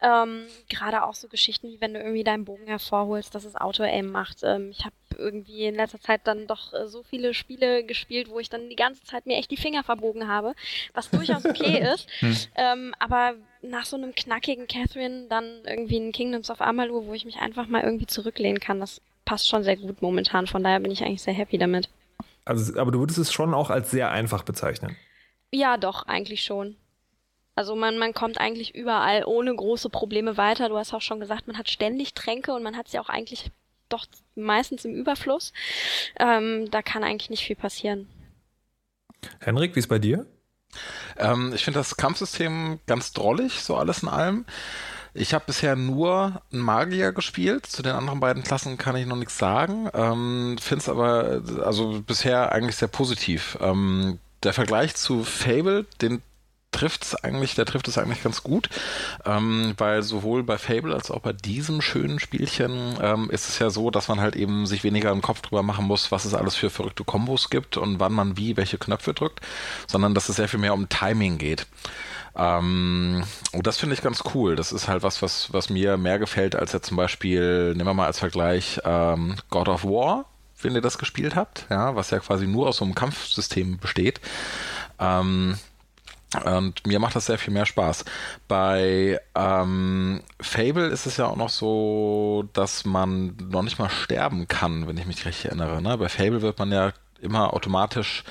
Ähm, 0.00 0.46
Gerade 0.70 1.04
auch 1.04 1.14
so 1.14 1.28
Geschichten, 1.28 1.68
wie 1.68 1.80
wenn 1.80 1.92
du 1.92 2.00
irgendwie 2.00 2.24
deinen 2.24 2.46
Bogen 2.46 2.66
hervorholst, 2.66 3.34
dass 3.34 3.44
es 3.44 3.54
Auto-Aim 3.54 4.10
macht. 4.10 4.38
Ähm, 4.42 4.70
ich 4.70 4.84
habe 4.84 4.94
irgendwie 5.16 5.66
in 5.66 5.74
letzter 5.74 6.00
Zeit 6.00 6.22
dann 6.24 6.46
doch 6.46 6.72
äh, 6.72 6.88
so 6.88 7.02
viele 7.02 7.34
Spiele 7.34 7.84
gespielt, 7.84 8.30
wo 8.30 8.38
ich 8.38 8.48
dann 8.48 8.70
die 8.70 8.76
ganze 8.76 9.04
Zeit 9.04 9.26
mir 9.26 9.36
echt 9.36 9.50
die 9.50 9.56
Finger 9.56 9.84
verbogen 9.84 10.28
habe, 10.28 10.54
was 10.94 11.10
durchaus 11.10 11.44
okay 11.44 11.86
ist. 11.94 12.08
Ähm, 12.54 12.94
aber 12.98 13.34
nach 13.60 13.84
so 13.84 13.96
einem 13.96 14.14
knackigen 14.14 14.66
Catherine 14.66 15.26
dann 15.28 15.62
irgendwie 15.66 15.98
ein 15.98 16.12
Kingdoms 16.12 16.50
of 16.50 16.60
Amalur, 16.60 17.06
wo 17.06 17.12
ich 17.12 17.24
mich 17.24 17.36
einfach 17.36 17.66
mal 17.66 17.82
irgendwie 17.82 18.06
zurücklehnen 18.06 18.60
kann, 18.60 18.80
das 18.80 19.02
passt 19.24 19.48
schon 19.48 19.64
sehr 19.64 19.76
gut 19.76 20.00
momentan. 20.00 20.46
Von 20.46 20.62
daher 20.62 20.80
bin 20.80 20.92
ich 20.92 21.02
eigentlich 21.02 21.22
sehr 21.22 21.34
happy 21.34 21.58
damit. 21.58 21.90
Also, 22.48 22.78
aber 22.80 22.90
du 22.90 23.00
würdest 23.00 23.18
es 23.18 23.32
schon 23.32 23.52
auch 23.52 23.68
als 23.68 23.90
sehr 23.90 24.10
einfach 24.10 24.42
bezeichnen. 24.42 24.96
Ja, 25.52 25.76
doch, 25.76 26.06
eigentlich 26.06 26.44
schon. 26.44 26.76
Also 27.54 27.74
man, 27.74 27.98
man 27.98 28.14
kommt 28.14 28.38
eigentlich 28.38 28.74
überall 28.74 29.24
ohne 29.26 29.54
große 29.54 29.90
Probleme 29.90 30.36
weiter. 30.36 30.68
Du 30.68 30.78
hast 30.78 30.94
auch 30.94 31.02
schon 31.02 31.20
gesagt, 31.20 31.46
man 31.46 31.58
hat 31.58 31.68
ständig 31.68 32.14
Tränke 32.14 32.54
und 32.54 32.62
man 32.62 32.76
hat 32.76 32.88
sie 32.88 32.98
auch 32.98 33.08
eigentlich 33.08 33.50
doch 33.88 34.06
meistens 34.34 34.84
im 34.84 34.94
Überfluss. 34.94 35.52
Ähm, 36.18 36.70
da 36.70 36.82
kann 36.82 37.04
eigentlich 37.04 37.30
nicht 37.30 37.44
viel 37.44 37.56
passieren. 37.56 38.08
Henrik, 39.40 39.74
wie 39.74 39.80
ist 39.80 39.88
bei 39.88 39.98
dir? 39.98 40.24
Ähm, 41.16 41.52
ich 41.54 41.64
finde 41.64 41.80
das 41.80 41.96
Kampfsystem 41.96 42.80
ganz 42.86 43.12
drollig, 43.12 43.60
so 43.60 43.76
alles 43.76 44.02
in 44.02 44.08
allem. 44.08 44.46
Ich 45.18 45.34
habe 45.34 45.44
bisher 45.46 45.74
nur 45.74 46.40
einen 46.52 46.62
Magier 46.62 47.12
gespielt. 47.12 47.66
Zu 47.66 47.82
den 47.82 47.92
anderen 47.92 48.20
beiden 48.20 48.44
Klassen 48.44 48.78
kann 48.78 48.96
ich 48.96 49.06
noch 49.06 49.16
nichts 49.16 49.36
sagen. 49.36 49.88
Ähm, 49.92 50.56
finde 50.60 50.82
es 50.82 50.88
aber 50.88 51.42
also 51.64 52.02
bisher 52.06 52.52
eigentlich 52.52 52.76
sehr 52.76 52.88
positiv. 52.88 53.58
Ähm, 53.60 54.18
der 54.44 54.52
Vergleich 54.52 54.94
zu 54.94 55.24
Fable, 55.24 55.86
den 56.00 56.22
trifft 56.70 57.02
es 57.02 57.14
eigentlich, 57.16 57.54
der 57.54 57.64
trifft 57.64 57.88
es 57.88 57.98
eigentlich 57.98 58.22
ganz 58.22 58.42
gut, 58.42 58.68
ähm, 59.24 59.74
weil 59.78 60.02
sowohl 60.02 60.42
bei 60.42 60.58
Fable 60.58 60.94
als 60.94 61.10
auch 61.10 61.20
bei 61.20 61.32
diesem 61.32 61.80
schönen 61.80 62.20
Spielchen 62.20 62.96
ähm, 63.00 63.30
ist 63.30 63.48
es 63.48 63.58
ja 63.58 63.70
so, 63.70 63.90
dass 63.90 64.08
man 64.08 64.20
halt 64.20 64.36
eben 64.36 64.66
sich 64.66 64.84
weniger 64.84 65.10
im 65.10 65.22
Kopf 65.22 65.40
drüber 65.40 65.62
machen 65.62 65.86
muss, 65.86 66.12
was 66.12 66.24
es 66.24 66.34
alles 66.34 66.54
für 66.54 66.70
verrückte 66.70 67.04
Kombos 67.04 67.50
gibt 67.50 67.76
und 67.78 67.98
wann 68.00 68.12
man 68.12 68.36
wie 68.36 68.56
welche 68.56 68.78
Knöpfe 68.78 69.14
drückt, 69.14 69.40
sondern 69.86 70.14
dass 70.14 70.28
es 70.28 70.36
sehr 70.36 70.48
viel 70.48 70.60
mehr 70.60 70.74
um 70.74 70.88
Timing 70.88 71.38
geht. 71.38 71.66
Ähm, 72.38 73.24
und 73.52 73.66
das 73.66 73.78
finde 73.78 73.94
ich 73.94 74.02
ganz 74.02 74.22
cool. 74.34 74.54
Das 74.56 74.72
ist 74.72 74.88
halt 74.88 75.02
was, 75.02 75.20
was, 75.22 75.52
was 75.52 75.70
mir 75.70 75.96
mehr 75.96 76.18
gefällt, 76.18 76.54
als 76.54 76.72
ja 76.72 76.80
zum 76.80 76.96
Beispiel, 76.96 77.74
nehmen 77.74 77.88
wir 77.88 77.94
mal 77.94 78.06
als 78.06 78.20
Vergleich 78.20 78.80
ähm, 78.84 79.36
God 79.50 79.68
of 79.68 79.84
War, 79.84 80.26
wenn 80.62 80.74
ihr 80.74 80.80
das 80.80 80.98
gespielt 80.98 81.34
habt, 81.34 81.66
ja, 81.68 81.96
was 81.96 82.10
ja 82.10 82.20
quasi 82.20 82.46
nur 82.46 82.68
aus 82.68 82.78
so 82.78 82.84
einem 82.84 82.94
Kampfsystem 82.94 83.78
besteht. 83.78 84.20
Ähm, 85.00 85.58
und 86.44 86.86
mir 86.86 86.98
macht 86.98 87.16
das 87.16 87.26
sehr 87.26 87.38
viel 87.38 87.54
mehr 87.54 87.64
Spaß. 87.64 88.04
Bei 88.48 89.18
ähm, 89.34 90.22
Fable 90.40 90.88
ist 90.88 91.06
es 91.06 91.16
ja 91.16 91.26
auch 91.26 91.36
noch 91.36 91.48
so, 91.48 92.44
dass 92.52 92.84
man 92.84 93.34
noch 93.50 93.62
nicht 93.62 93.78
mal 93.78 93.88
sterben 93.88 94.46
kann, 94.46 94.86
wenn 94.86 94.98
ich 94.98 95.06
mich 95.06 95.24
richtig 95.24 95.46
erinnere. 95.46 95.80
Ne? 95.80 95.96
Bei 95.96 96.08
Fable 96.08 96.42
wird 96.42 96.58
man 96.58 96.70
ja 96.70 96.92
immer 97.20 97.54
automatisch 97.54 98.24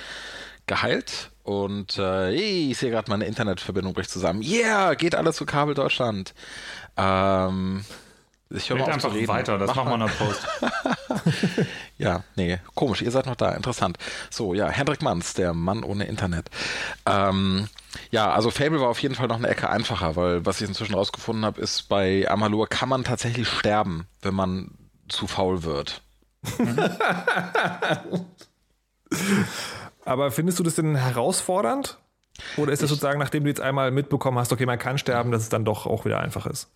geheilt. 0.67 1.31
Und 1.47 1.97
äh, 1.97 2.33
ich 2.33 2.77
sehe 2.77 2.91
gerade 2.91 3.09
meine 3.09 3.23
Internetverbindung 3.25 3.93
bricht 3.93 4.09
zusammen. 4.09 4.41
Yeah, 4.41 4.95
geht 4.95 5.15
alle 5.15 5.31
zu 5.31 5.45
Kabel 5.45 5.75
Deutschland. 5.75 6.33
Ähm, 6.97 7.85
Ich 8.49 8.69
höre 8.69 8.75
mal 8.77 8.83
auf 8.83 8.89
zu 8.89 9.07
einfach 9.07 9.13
reden. 9.13 9.27
weiter, 9.29 9.57
das 9.57 9.69
Mach 9.69 9.85
machen 9.85 9.91
wir 9.91 9.97
mal. 9.97 10.09
in 10.09 10.11
der 10.11 10.25
Post. 10.25 10.47
Ja, 11.97 12.23
nee, 12.35 12.59
komisch, 12.75 13.01
ihr 13.01 13.09
seid 13.11 13.25
noch 13.25 13.35
da, 13.35 13.53
interessant. 13.53 13.97
So, 14.29 14.53
ja, 14.53 14.67
Hendrik 14.69 15.01
Manns, 15.01 15.33
der 15.33 15.53
Mann 15.53 15.83
ohne 15.83 16.03
Internet. 16.05 16.49
Ähm, 17.05 17.69
ja, 18.11 18.29
also 18.31 18.51
Fable 18.51 18.79
war 18.81 18.89
auf 18.89 19.01
jeden 19.01 19.15
Fall 19.15 19.27
noch 19.27 19.37
eine 19.37 19.47
Ecke 19.47 19.69
einfacher, 19.69 20.15
weil 20.15 20.45
was 20.45 20.61
ich 20.61 20.67
inzwischen 20.67 20.93
rausgefunden 20.95 21.43
habe, 21.45 21.59
ist, 21.61 21.89
bei 21.89 22.29
Amalur 22.29 22.67
kann 22.67 22.89
man 22.89 23.03
tatsächlich 23.03 23.47
sterben, 23.47 24.05
wenn 24.21 24.35
man 24.35 24.71
zu 25.09 25.25
faul 25.27 25.63
wird. 25.63 26.01
Aber 30.07 30.31
findest 30.31 30.57
du 30.57 30.63
das 30.63 30.75
denn 30.75 30.95
herausfordernd? 30.95 31.97
Oder 32.55 32.71
ist 32.71 32.81
das 32.81 32.89
sozusagen, 32.89 33.19
nachdem 33.19 33.43
du 33.43 33.49
jetzt 33.49 33.59
einmal 33.59 33.91
mitbekommen 33.91 34.37
hast, 34.37 34.53
okay, 34.53 34.65
man 34.65 34.79
kann 34.79 34.97
sterben, 34.97 35.31
dass 35.31 35.41
es 35.41 35.49
dann 35.49 35.65
doch 35.65 35.85
auch 35.85 36.05
wieder 36.05 36.21
einfach 36.21 36.45
ist? 36.45 36.69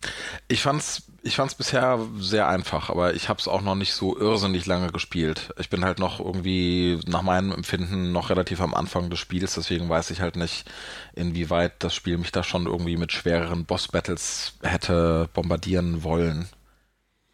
Ich 0.48 0.60
fand's, 0.60 1.04
ich 1.22 1.36
fand's 1.36 1.54
bisher 1.54 1.98
sehr 2.18 2.48
einfach, 2.48 2.90
aber 2.90 3.14
ich 3.14 3.30
habe 3.30 3.38
es 3.38 3.48
auch 3.48 3.62
noch 3.62 3.76
nicht 3.76 3.94
so 3.94 4.18
irrsinnig 4.18 4.66
lange 4.66 4.90
gespielt. 4.90 5.54
Ich 5.58 5.70
bin 5.70 5.84
halt 5.84 5.98
noch 5.98 6.20
irgendwie 6.20 7.00
nach 7.06 7.22
meinem 7.22 7.52
Empfinden 7.52 8.12
noch 8.12 8.28
relativ 8.28 8.60
am 8.60 8.74
Anfang 8.74 9.08
des 9.08 9.20
Spiels, 9.20 9.54
deswegen 9.54 9.88
weiß 9.88 10.10
ich 10.10 10.20
halt 10.20 10.36
nicht, 10.36 10.70
inwieweit 11.14 11.82
das 11.82 11.94
Spiel 11.94 12.18
mich 12.18 12.32
da 12.32 12.42
schon 12.42 12.66
irgendwie 12.66 12.96
mit 12.98 13.12
schwereren 13.12 13.64
Boss-Battles 13.64 14.54
hätte 14.62 15.30
bombardieren 15.32 16.02
wollen. 16.02 16.48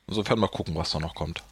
Insofern 0.06 0.38
mal 0.38 0.48
gucken, 0.48 0.74
was 0.74 0.90
da 0.90 1.00
noch 1.00 1.14
kommt. 1.14 1.42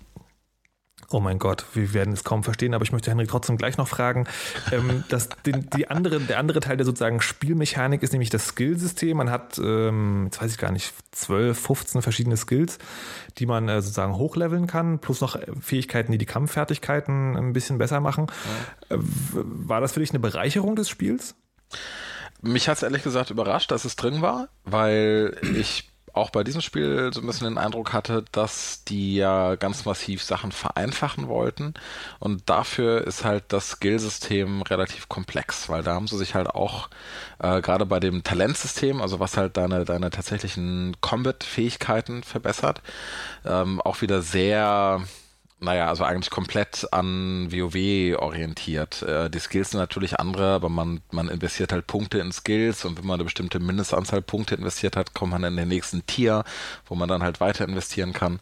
Oh 1.11 1.21
mein 1.21 1.39
Gott, 1.39 1.65
wir 1.73 1.95
werden 1.95 2.13
es 2.13 2.25
kaum 2.25 2.43
verstehen, 2.43 2.75
aber 2.75 2.83
ich 2.83 2.91
möchte 2.91 3.11
Henrik 3.13 3.29
trotzdem 3.29 3.57
gleich 3.57 3.77
noch 3.77 3.87
fragen. 3.87 4.27
Ähm, 4.73 5.05
das, 5.09 5.29
den, 5.47 5.71
die 5.71 5.89
andere, 5.89 6.19
der 6.19 6.39
andere 6.41 6.59
Teil 6.59 6.77
der 6.77 6.85
sozusagen 6.85 7.21
Spielmechanik 7.21 8.03
ist 8.03 8.13
nämlich 8.13 8.31
das 8.31 8.49
Skillsystem. 8.49 9.17
Man 9.17 9.31
hat, 9.31 9.57
ähm, 9.59 10.25
jetzt 10.25 10.43
weiß 10.43 10.51
ich 10.51 10.59
gar 10.59 10.73
nicht, 10.73 10.93
12, 11.13 11.59
15 11.59 12.03
verschiedene 12.03 12.37
Skills, 12.37 12.79
die 13.39 13.47
man 13.47 13.69
äh, 13.69 13.81
sozusagen 13.83 14.17
hochleveln 14.17 14.67
kann, 14.67 14.99
plus 14.99 15.21
noch 15.21 15.39
Fähigkeiten, 15.61 16.11
die 16.11 16.19
die 16.19 16.27
Kampffertigkeiten 16.27 17.37
ein 17.37 17.53
bisschen 17.53 17.79
besser 17.79 18.01
machen. 18.01 18.27
Äh, 18.89 18.97
w- 18.99 19.43
war 19.45 19.81
das 19.81 19.93
für 19.93 20.01
dich 20.01 20.11
eine 20.11 20.19
Bereicherung 20.19 20.75
des 20.75 20.89
Spiels? 20.89 21.37
Mich 22.43 22.69
hat's 22.69 22.83
ehrlich 22.83 23.05
gesagt 23.05 23.31
überrascht, 23.31 23.71
dass 23.71 23.85
es 23.85 23.95
drin 23.95 24.23
war, 24.23 24.49
weil 24.65 25.37
ich 25.57 25.89
auch 26.17 26.31
bei 26.31 26.45
diesem 26.45 26.61
Spiel 26.61 27.11
so 27.13 27.21
ein 27.21 27.27
bisschen 27.27 27.49
den 27.49 27.59
Eindruck 27.59 27.93
hatte, 27.93 28.25
dass 28.33 28.85
die 28.85 29.17
ja 29.17 29.55
ganz 29.57 29.85
massiv 29.85 30.23
Sachen 30.23 30.53
vereinfachen 30.53 31.29
wollten. 31.29 31.75
Und 32.19 32.49
dafür 32.49 33.07
ist 33.07 33.25
halt 33.25 33.45
das 33.49 33.71
Skillsystem 33.73 34.63
relativ 34.63 35.09
komplex, 35.09 35.69
weil 35.69 35.83
da 35.83 35.95
haben 35.95 36.09
sie 36.09 36.17
sich 36.17 36.35
halt 36.35 36.49
auch 36.49 36.89
äh, 37.39 37.61
gerade 37.61 37.87
bei 37.87 38.01
dem 38.01 38.23
Talentsystem, 38.23 39.01
also 39.03 39.21
was 39.21 39.37
halt 39.37 39.57
deine, 39.57 39.85
deine 39.85 40.11
tatsächlichen 40.11 40.97
Combat-Fähigkeiten 41.01 42.23
verbessert, 42.23 42.83
ähm, 43.45 43.81
auch 43.83 44.01
wieder 44.01 44.23
sehr 44.23 45.03
naja, 45.67 45.89
also 45.89 46.05
eigentlich 46.05 46.31
komplett 46.31 46.87
an 46.93 47.53
WoW 47.53 48.17
orientiert. 48.19 49.03
Äh, 49.03 49.29
die 49.29 49.41
Skills 49.41 49.71
sind 49.73 49.81
natürlich 49.81 50.19
andere, 50.19 50.55
aber 50.55 50.69
man, 50.69 51.01
man 51.11 51.29
investiert 51.29 51.73
halt 51.73 51.87
Punkte 51.87 52.19
in 52.19 52.33
Skills 52.33 52.85
und 52.85 52.97
wenn 52.97 53.07
man 53.07 53.15
eine 53.15 53.25
bestimmte 53.25 53.59
Mindestanzahl 53.59 54.23
Punkte 54.23 54.55
investiert 54.55 54.97
hat, 54.97 55.13
kommt 55.13 55.33
man 55.33 55.45
in 55.45 55.57
den 55.57 55.69
nächsten 55.69 56.07
Tier, 56.07 56.45
wo 56.87 56.95
man 56.95 57.09
dann 57.09 57.23
halt 57.23 57.41
weiter 57.41 57.65
investieren 57.65 58.13
kann. 58.13 58.39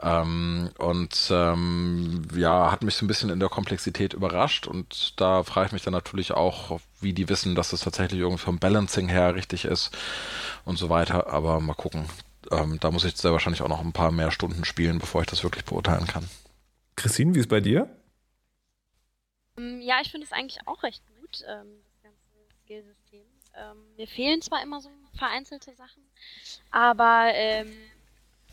Ähm, 0.00 0.70
und 0.78 1.28
ähm, 1.32 2.22
ja, 2.34 2.70
hat 2.70 2.82
mich 2.82 2.94
so 2.94 3.04
ein 3.04 3.08
bisschen 3.08 3.30
in 3.30 3.40
der 3.40 3.48
Komplexität 3.48 4.12
überrascht 4.12 4.66
und 4.66 5.20
da 5.20 5.42
frage 5.42 5.68
ich 5.68 5.72
mich 5.72 5.82
dann 5.82 5.94
natürlich 5.94 6.32
auch, 6.32 6.80
wie 7.00 7.14
die 7.14 7.28
wissen, 7.28 7.54
dass 7.54 7.70
das 7.70 7.80
tatsächlich 7.80 8.20
irgendwie 8.20 8.42
vom 8.42 8.58
Balancing 8.58 9.08
her 9.08 9.34
richtig 9.34 9.64
ist 9.64 9.90
und 10.64 10.78
so 10.78 10.90
weiter. 10.90 11.32
Aber 11.32 11.60
mal 11.60 11.74
gucken. 11.74 12.04
Ähm, 12.50 12.78
da 12.80 12.90
muss 12.90 13.04
ich 13.04 13.16
sehr 13.16 13.32
wahrscheinlich 13.32 13.62
auch 13.62 13.68
noch 13.68 13.80
ein 13.80 13.92
paar 13.92 14.12
mehr 14.12 14.30
Stunden 14.30 14.64
spielen, 14.64 14.98
bevor 14.98 15.22
ich 15.22 15.26
das 15.26 15.42
wirklich 15.42 15.64
beurteilen 15.64 16.06
kann. 16.06 16.28
Christine, 16.98 17.34
wie 17.34 17.38
ist 17.40 17.48
bei 17.48 17.60
dir? 17.60 17.88
Ähm, 19.56 19.80
Ja, 19.80 20.00
ich 20.02 20.10
finde 20.10 20.26
es 20.26 20.32
eigentlich 20.32 20.66
auch 20.66 20.82
recht 20.82 21.02
gut, 21.20 21.44
ähm, 21.48 21.80
das 21.84 22.02
ganze 22.02 22.18
Skillsystem. 22.64 23.24
Ähm, 23.54 23.96
mir 23.96 24.06
fehlen 24.06 24.42
zwar 24.42 24.62
immer 24.62 24.80
so 24.80 24.90
vereinzelte 25.16 25.74
Sachen, 25.74 26.02
aber 26.70 27.30
ähm, 27.34 27.72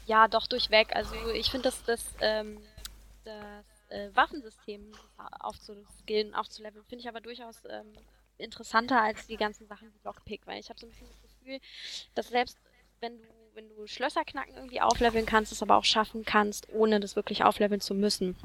ja, 0.06 0.28
doch 0.28 0.48
durchweg. 0.48 0.96
Also 0.96 1.16
ich 1.34 1.52
finde, 1.52 1.64
dass 1.70 1.84
das, 1.84 2.06
ähm, 2.22 2.62
das 3.24 3.66
äh, 3.90 4.10
Waffensystem 4.16 4.92
aufzuskillen, 5.40 6.34
aufzuleveln, 6.34 6.86
finde 6.86 7.02
ich 7.02 7.10
aber 7.10 7.22
durchaus 7.22 7.64
ähm, 7.70 7.94
interessanter 8.38 9.02
als 9.02 9.28
die 9.28 9.38
ganzen 9.38 9.68
Sachen 9.68 9.94
wie 9.94 10.00
Lockpick, 10.04 10.46
weil 10.46 10.60
ich 10.60 10.70
habe 10.70 10.80
so 10.80 10.86
ein 10.86 10.90
bisschen 10.90 11.08
das 11.08 11.22
Gefühl, 11.40 11.60
dass 12.16 12.28
selbst 12.30 12.58
wenn 13.00 13.22
du 13.22 13.28
wenn 13.56 13.70
du 13.70 13.88
Schlösser 13.88 14.26
knacken 14.26 14.54
irgendwie 14.56 14.82
aufleveln 14.82 15.26
kannst, 15.26 15.54
es 15.54 15.62
aber 15.62 15.78
auch 15.78 15.86
schaffen 15.86 16.26
kannst, 16.26 16.68
ohne 16.74 17.00
das 17.00 17.16
wirklich 17.16 17.46
aufleveln 17.46 17.80
zu 17.80 17.94
müssen. 17.94 18.36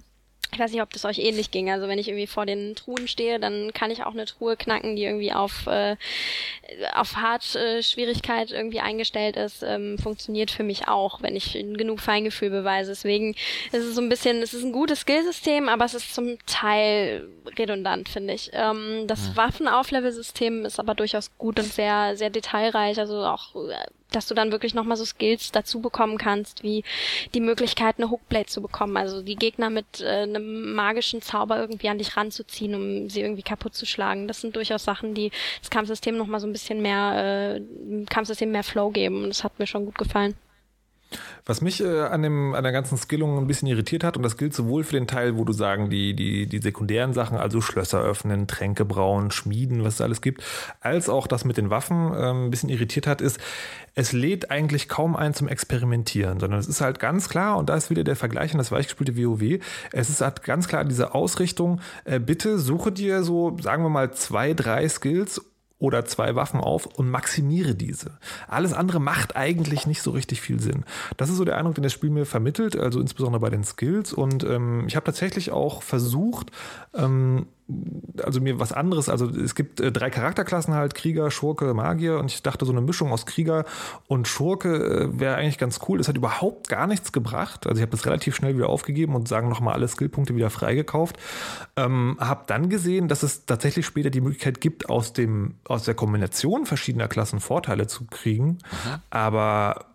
Ich 0.53 0.59
weiß 0.59 0.73
nicht, 0.73 0.83
ob 0.83 0.93
das 0.93 1.05
euch 1.05 1.19
ähnlich 1.19 1.51
ging. 1.51 1.71
Also 1.71 1.87
wenn 1.87 1.99
ich 1.99 2.09
irgendwie 2.09 2.27
vor 2.27 2.45
den 2.47 2.75
Truhen 2.75 3.07
stehe, 3.07 3.39
dann 3.39 3.73
kann 3.73 3.91
ich 3.91 4.05
auch 4.05 4.13
eine 4.13 4.25
Truhe 4.25 4.57
knacken, 4.57 4.97
die 4.97 5.05
irgendwie 5.05 5.33
auf 5.33 5.67
äh, 5.69 5.97
auf 6.95 7.17
Hart 7.17 7.55
äh, 7.55 7.83
Schwierigkeit 7.83 8.51
irgendwie 8.51 8.81
eingestellt 8.81 9.37
ist. 9.37 9.63
Ähm, 9.63 9.97
funktioniert 9.99 10.51
für 10.51 10.65
mich 10.65 10.89
auch, 10.89 11.23
wenn 11.23 11.37
ich 11.37 11.53
genug 11.53 12.01
Feingefühl 12.01 12.51
beweise. 12.51 12.91
Deswegen 12.91 13.35
ist 13.71 13.85
es 13.85 13.95
so 13.95 14.01
ein 14.01 14.09
bisschen, 14.09 14.43
es 14.43 14.55
ist 14.55 14.65
ein 14.65 14.73
gutes 14.73 15.01
Skillsystem, 15.01 15.69
aber 15.69 15.85
es 15.85 15.95
ist 15.95 16.15
zum 16.15 16.39
Teil 16.47 17.29
redundant, 17.57 18.09
finde 18.09 18.35
ich. 18.35 18.51
Ähm, 18.53 19.07
das 19.07 19.37
Waffenauflevel-System 19.37 20.65
ist 20.65 20.81
aber 20.81 20.95
durchaus 20.95 21.37
gut 21.39 21.59
und 21.59 21.73
sehr 21.73 22.17
sehr 22.17 22.31
detailreich. 22.31 22.99
Also 22.99 23.25
auch 23.25 23.55
äh, 23.55 23.87
dass 24.11 24.27
du 24.27 24.35
dann 24.35 24.53
wirklich 24.53 24.75
nochmal 24.75 24.97
so 24.97 25.05
Skills 25.05 25.53
dazu 25.53 25.81
bekommen 25.81 26.19
kannst, 26.19 26.63
wie 26.63 26.85
die 27.35 27.41
Möglichkeit, 27.41 27.97
eine 27.99 28.11
Hookblade 28.11 28.47
zu 28.47 28.63
bekommen. 28.63 28.97
Also 28.97 29.23
die 29.23 29.37
Gegner 29.37 29.71
mit 29.71 30.01
äh, 30.01 30.23
einem 30.23 30.75
magischen 30.75 31.23
Zauber 31.23 31.59
irgendwie 31.59 31.89
an 31.89 31.99
dich 31.99 32.17
ranzuziehen, 32.17 32.75
um 32.75 33.11
sie 33.11 33.21
irgendwie 33.21 33.43
kaputt 33.43 33.75
zu 33.75 33.87
schlagen. 33.87 34.29
Das 34.29 34.41
sind 34.41 34.57
durchaus 34.57 34.85
Sachen, 34.85 35.15
die 35.15 35.31
das 35.61 35.71
Kampfsystem 35.71 36.17
nochmal 36.17 36.41
so 36.41 36.47
ein 36.47 36.53
bisschen 36.53 36.83
mehr, 36.83 37.59
äh, 37.59 38.05
Kampfsystem 38.07 38.51
mehr 38.51 38.65
Flow 38.65 38.91
geben. 38.91 39.25
Und 39.25 39.31
das 39.31 39.45
hat 39.45 39.59
mir 39.59 39.67
schon 39.67 39.85
gut 39.87 39.99
gefallen. 39.99 40.35
Was 41.45 41.61
mich 41.61 41.83
äh, 41.83 42.03
an, 42.03 42.23
dem, 42.23 42.55
an 42.55 42.63
der 42.63 42.73
ganzen 42.73 42.97
Skillung 42.97 43.39
ein 43.39 43.47
bisschen 43.47 43.69
irritiert 43.69 44.05
hat, 44.05 44.17
und 44.17 44.23
das 44.23 44.37
gilt 44.37 44.55
sowohl 44.55 44.85
für 44.85 44.93
den 44.93 45.07
Teil, 45.07 45.37
wo 45.37 45.45
du 45.45 45.53
sagen, 45.53 45.91
die, 45.91 46.15
die, 46.15 46.47
die 46.47 46.59
sekundären 46.59 47.13
Sachen, 47.13 47.37
also 47.37 47.61
Schlösser 47.61 48.01
öffnen, 48.01 48.47
Tränke 48.47 48.85
brauen, 48.85 49.31
Schmieden, 49.31 49.85
was 49.85 49.95
es 49.95 50.01
alles 50.01 50.21
gibt, 50.21 50.45
als 50.81 51.09
auch 51.09 51.27
das 51.27 51.45
mit 51.45 51.57
den 51.57 51.71
Waffen 51.71 52.13
ähm, 52.17 52.47
ein 52.47 52.51
bisschen 52.51 52.69
irritiert 52.69 53.07
hat, 53.07 53.21
ist, 53.21 53.41
es 53.95 54.13
lädt 54.13 54.51
eigentlich 54.51 54.89
kaum 54.89 55.17
ein 55.17 55.35
zum 55.35 55.49
Experimentieren, 55.49 56.39
sondern 56.39 56.61
es 56.61 56.69
ist 56.69 56.81
halt 56.81 57.01
ganz 57.01 57.29
klar, 57.29 57.57
und 57.57 57.69
da 57.69 57.75
ist 57.75 57.91
wieder 57.91 58.05
der 58.05 58.17
Vergleich 58.17 58.53
an 58.53 58.59
das 58.59 58.71
weichgespülte 58.71 59.17
WoW, 59.17 59.61
es 59.93 60.11
ist 60.11 60.21
halt 60.21 60.43
ganz 60.45 60.69
klar 60.69 60.85
diese 60.85 61.15
Ausrichtung, 61.15 61.81
äh, 62.05 62.21
bitte 62.21 62.59
suche 62.59 62.93
dir 62.93 63.23
so, 63.23 63.57
sagen 63.61 63.83
wir 63.83 63.91
mal, 63.91 64.13
zwei, 64.13 64.55
drei 64.55 64.89
Skills 64.89 65.41
oder 65.81 66.05
zwei 66.05 66.37
Waffen 66.37 66.61
auf 66.61 66.87
und 66.87 67.11
maximiere 67.11 67.75
diese. 67.75 68.19
Alles 68.47 68.73
andere 68.73 69.01
macht 69.01 69.35
eigentlich 69.35 69.87
nicht 69.87 70.03
so 70.03 70.13
richtig 70.13 70.41
viel 70.41 70.61
Sinn. 70.61 70.85
Das 71.17 71.31
ist 71.31 71.37
so 71.37 71.45
der 71.45 71.57
Eindruck, 71.57 71.75
den 71.75 71.83
das 71.83 71.93
Spiel 71.93 72.11
mir 72.11 72.27
vermittelt, 72.27 72.77
also 72.77 73.01
insbesondere 73.01 73.41
bei 73.41 73.51
den 73.51 73.65
Skills. 73.65 74.13
Und 74.13 74.45
ähm, 74.45 74.85
ich 74.87 74.95
habe 74.95 75.05
tatsächlich 75.05 75.51
auch 75.51 75.83
versucht, 75.83 76.53
ähm, 76.95 77.47
also 78.25 78.41
mir 78.41 78.59
was 78.61 78.73
anderes, 78.73 79.09
also 79.09 79.29
es 79.29 79.55
gibt 79.55 79.81
äh, 79.81 79.93
drei 79.93 80.11
Charakterklassen 80.11 80.75
halt, 80.75 80.95
Krieger, 80.95 81.31
Schurke, 81.31 81.75
Magier 81.75 82.19
und 82.19 82.31
ich 82.31 82.43
dachte 82.43 82.65
so 82.65 82.73
eine 82.73 82.81
Mischung 82.81 83.13
aus 83.13 83.27
Krieger 83.27 83.65
und 84.07 84.29
Schurke 84.29 85.11
äh, 85.13 85.19
wäre 85.19 85.37
eigentlich 85.37 85.59
ganz 85.59 85.81
cool. 85.89 86.01
Es 86.01 86.09
hat 86.09 86.17
überhaupt 86.17 86.69
gar 86.69 86.87
nichts 86.87 87.13
gebracht. 87.13 87.67
Also 87.67 87.79
ich 87.79 87.83
habe 87.83 87.93
das 87.93 88.07
relativ 88.07 88.35
schnell 88.37 88.57
wieder 88.57 88.69
aufgegeben 88.69 89.15
und 89.15 89.29
sagen 89.29 89.49
nochmal 89.49 89.75
alle 89.75 89.89
Skillpunkte 89.89 90.35
wieder 90.35 90.51
freigekauft. 90.51 91.17
Ähm, 91.77 92.17
habe 92.21 92.45
dann 92.47 92.69
gesehen, 92.69 93.09
dass 93.09 93.23
es 93.23 93.47
tatsächlich 93.47 93.87
später 93.87 94.11
die 94.11 94.21
Möglichkeit 94.21 94.61
gibt, 94.61 94.89
aus 94.89 95.13
dem 95.13 95.55
aus 95.65 95.85
der 95.85 95.95
Kombination 95.95 96.67
verschiedener 96.67 97.09
Klassen 97.09 97.41
Vorteile 97.41 97.87
zu 97.87 98.05
kriegen, 98.07 98.59
aber 99.11 99.90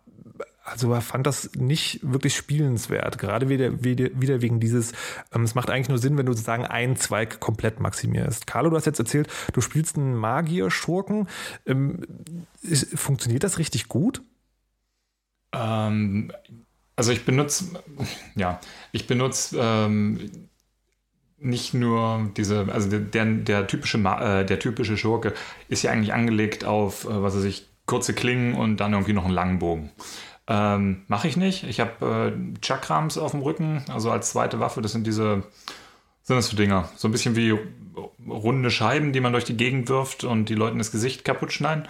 also 0.66 0.92
er 0.92 1.02
fand 1.02 1.28
das 1.28 1.52
nicht 1.54 2.00
wirklich 2.02 2.36
spielenswert. 2.36 3.20
Gerade 3.20 3.50
wieder, 3.50 3.84
wieder, 3.84 4.10
wieder 4.20 4.42
wegen 4.42 4.60
dieses, 4.60 4.94
ähm, 5.34 5.44
es 5.44 5.54
macht 5.54 5.70
eigentlich 5.70 5.90
nur 5.90 6.00
Sinn, 6.00 6.18
wenn 6.18 6.26
du 6.26 6.34
sozusagen 6.34 6.66
einen 6.66 6.96
Zweig 6.96 7.40
komplett 7.40 7.80
maximierst. 7.80 8.48
Carlo, 8.48 8.72
du 8.72 8.76
hast 8.76 8.86
jetzt 8.86 9.00
erzählt, 9.00 9.30
du 9.54 9.62
spielst 9.62 9.96
einen 9.96 10.16
Magier-Schurken. 10.16 11.28
Ähm, 11.68 12.02
funktioniert 12.96 13.44
das 13.44 13.60
richtig 13.60 13.88
gut? 13.88 14.24
Ähm, 15.54 16.32
also 16.96 17.12
ich 17.12 17.26
benutze, 17.26 17.84
ja, 18.36 18.60
ich 18.92 19.06
benutze 19.06 19.60
ähm, 19.62 20.48
nicht 21.38 21.76
nur 21.76 22.32
diese, 22.36 22.68
also 22.72 22.90
der, 22.90 23.26
der, 23.26 23.68
typische, 23.68 24.00
äh, 24.00 24.46
der 24.46 24.60
typische 24.60 24.98
Schurke 24.98 25.34
ist 25.70 25.84
ja 25.84 25.92
eigentlich 25.92 26.14
angelegt 26.14 26.66
auf, 26.66 27.06
äh, 27.06 27.22
was 27.22 27.36
weiß 27.36 27.44
ich, 27.44 27.68
kurze 27.86 28.16
Klingen 28.16 28.56
und 28.56 28.78
dann 28.78 28.94
irgendwie 28.94 29.14
noch 29.14 29.26
einen 29.26 29.34
langen 29.34 29.60
Bogen. 29.60 29.92
Ähm, 30.48 31.04
Mache 31.08 31.28
ich 31.28 31.38
nicht. 31.38 31.64
Ich 31.64 31.80
habe 31.80 32.34
äh, 32.36 32.62
Chakrams 32.62 33.18
auf 33.18 33.32
dem 33.32 33.42
Rücken, 33.42 33.84
also 33.90 34.12
als 34.12 34.30
zweite 34.32 34.60
Waffe. 34.60 34.82
Das 34.82 34.92
sind 34.92 35.08
diese, 35.08 35.44
sind 36.24 36.36
das 36.36 36.50
für 36.50 36.56
Dinger? 36.56 36.90
So 36.96 37.08
ein 37.08 37.12
bisschen 37.12 37.36
wie 37.36 37.58
runde 38.28 38.72
Scheiben, 38.72 39.14
die 39.14 39.22
man 39.22 39.32
durch 39.32 39.46
die 39.46 39.58
Gegend 39.58 39.90
wirft 39.90 40.24
und 40.24 40.50
die 40.50 40.56
Leuten 40.56 40.78
das 40.78 40.92
Gesicht 40.92 41.26
kaputt 41.26 41.52
schneiden. 41.52 41.88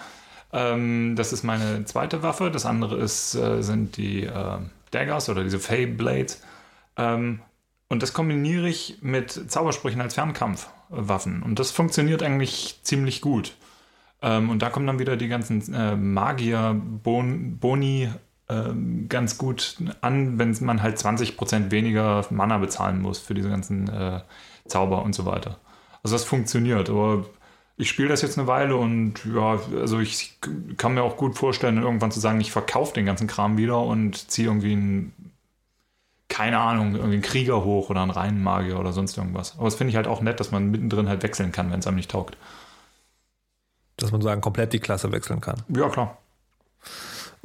Ähm, 0.53 1.15
das 1.15 1.33
ist 1.33 1.43
meine 1.43 1.85
zweite 1.85 2.23
Waffe. 2.23 2.49
Das 2.49 2.65
andere 2.65 2.95
ist, 2.97 3.35
äh, 3.35 3.61
sind 3.61 3.97
die 3.97 4.23
äh, 4.23 4.57
Daggers 4.91 5.27
oder 5.29 5.43
diese 5.43 5.59
Fey 5.59 5.85
Blades. 5.85 6.41
Ähm, 6.95 7.41
und 7.89 8.01
das 8.01 8.13
kombiniere 8.13 8.69
ich 8.69 8.99
mit 9.01 9.31
Zaubersprüchen 9.51 9.99
als 10.01 10.13
Fernkampfwaffen. 10.15 11.43
Und 11.43 11.59
das 11.59 11.71
funktioniert 11.71 12.23
eigentlich 12.23 12.79
ziemlich 12.83 13.19
gut. 13.21 13.55
Ähm, 14.21 14.49
und 14.49 14.61
da 14.61 14.69
kommen 14.69 14.87
dann 14.87 14.99
wieder 14.99 15.17
die 15.17 15.27
ganzen 15.27 15.73
äh, 15.73 15.95
Magier-Boni 15.95 16.69
ähm, 18.49 19.07
ganz 19.09 19.37
gut 19.37 19.77
an, 20.01 20.37
wenn 20.37 20.55
man 20.61 20.83
halt 20.83 20.97
20% 20.97 21.71
weniger 21.71 22.25
Mana 22.29 22.57
bezahlen 22.57 23.01
muss 23.01 23.19
für 23.19 23.33
diese 23.33 23.49
ganzen 23.49 23.87
äh, 23.89 24.21
Zauber 24.67 25.03
und 25.03 25.13
so 25.13 25.25
weiter. 25.25 25.57
Also 26.03 26.15
das 26.15 26.23
funktioniert, 26.23 26.89
aber 26.89 27.25
ich 27.77 27.89
spiele 27.89 28.09
das 28.09 28.21
jetzt 28.21 28.37
eine 28.37 28.47
Weile 28.47 28.75
und 28.77 29.25
ja, 29.25 29.59
also 29.79 29.99
ich 29.99 30.39
kann 30.77 30.93
mir 30.93 31.03
auch 31.03 31.17
gut 31.17 31.35
vorstellen, 31.35 31.81
irgendwann 31.81 32.11
zu 32.11 32.19
sagen, 32.19 32.39
ich 32.39 32.51
verkaufe 32.51 32.93
den 32.93 33.05
ganzen 33.05 33.27
Kram 33.27 33.57
wieder 33.57 33.81
und 33.81 34.29
ziehe 34.31 34.47
irgendwie 34.47 34.73
einen, 34.73 35.31
keine 36.29 36.59
Ahnung, 36.59 36.93
irgendwie 36.93 37.15
einen 37.15 37.21
Krieger 37.21 37.63
hoch 37.63 37.89
oder 37.89 38.01
einen 38.01 38.11
Reihenmagier 38.11 38.79
oder 38.79 38.93
sonst 38.93 39.17
irgendwas. 39.17 39.55
Aber 39.55 39.65
das 39.65 39.75
finde 39.75 39.89
ich 39.89 39.97
halt 39.97 40.07
auch 40.07 40.21
nett, 40.21 40.39
dass 40.39 40.51
man 40.51 40.71
mittendrin 40.71 41.09
halt 41.09 41.23
wechseln 41.23 41.51
kann, 41.51 41.71
wenn 41.71 41.79
es 41.79 41.87
einem 41.87 41.97
nicht 41.97 42.11
taugt. 42.11 42.37
Dass 43.97 44.11
man 44.11 44.21
sagen, 44.21 44.41
komplett 44.41 44.71
die 44.73 44.79
Klasse 44.79 45.11
wechseln 45.11 45.41
kann. 45.41 45.63
Ja, 45.69 45.89
klar. 45.89 46.17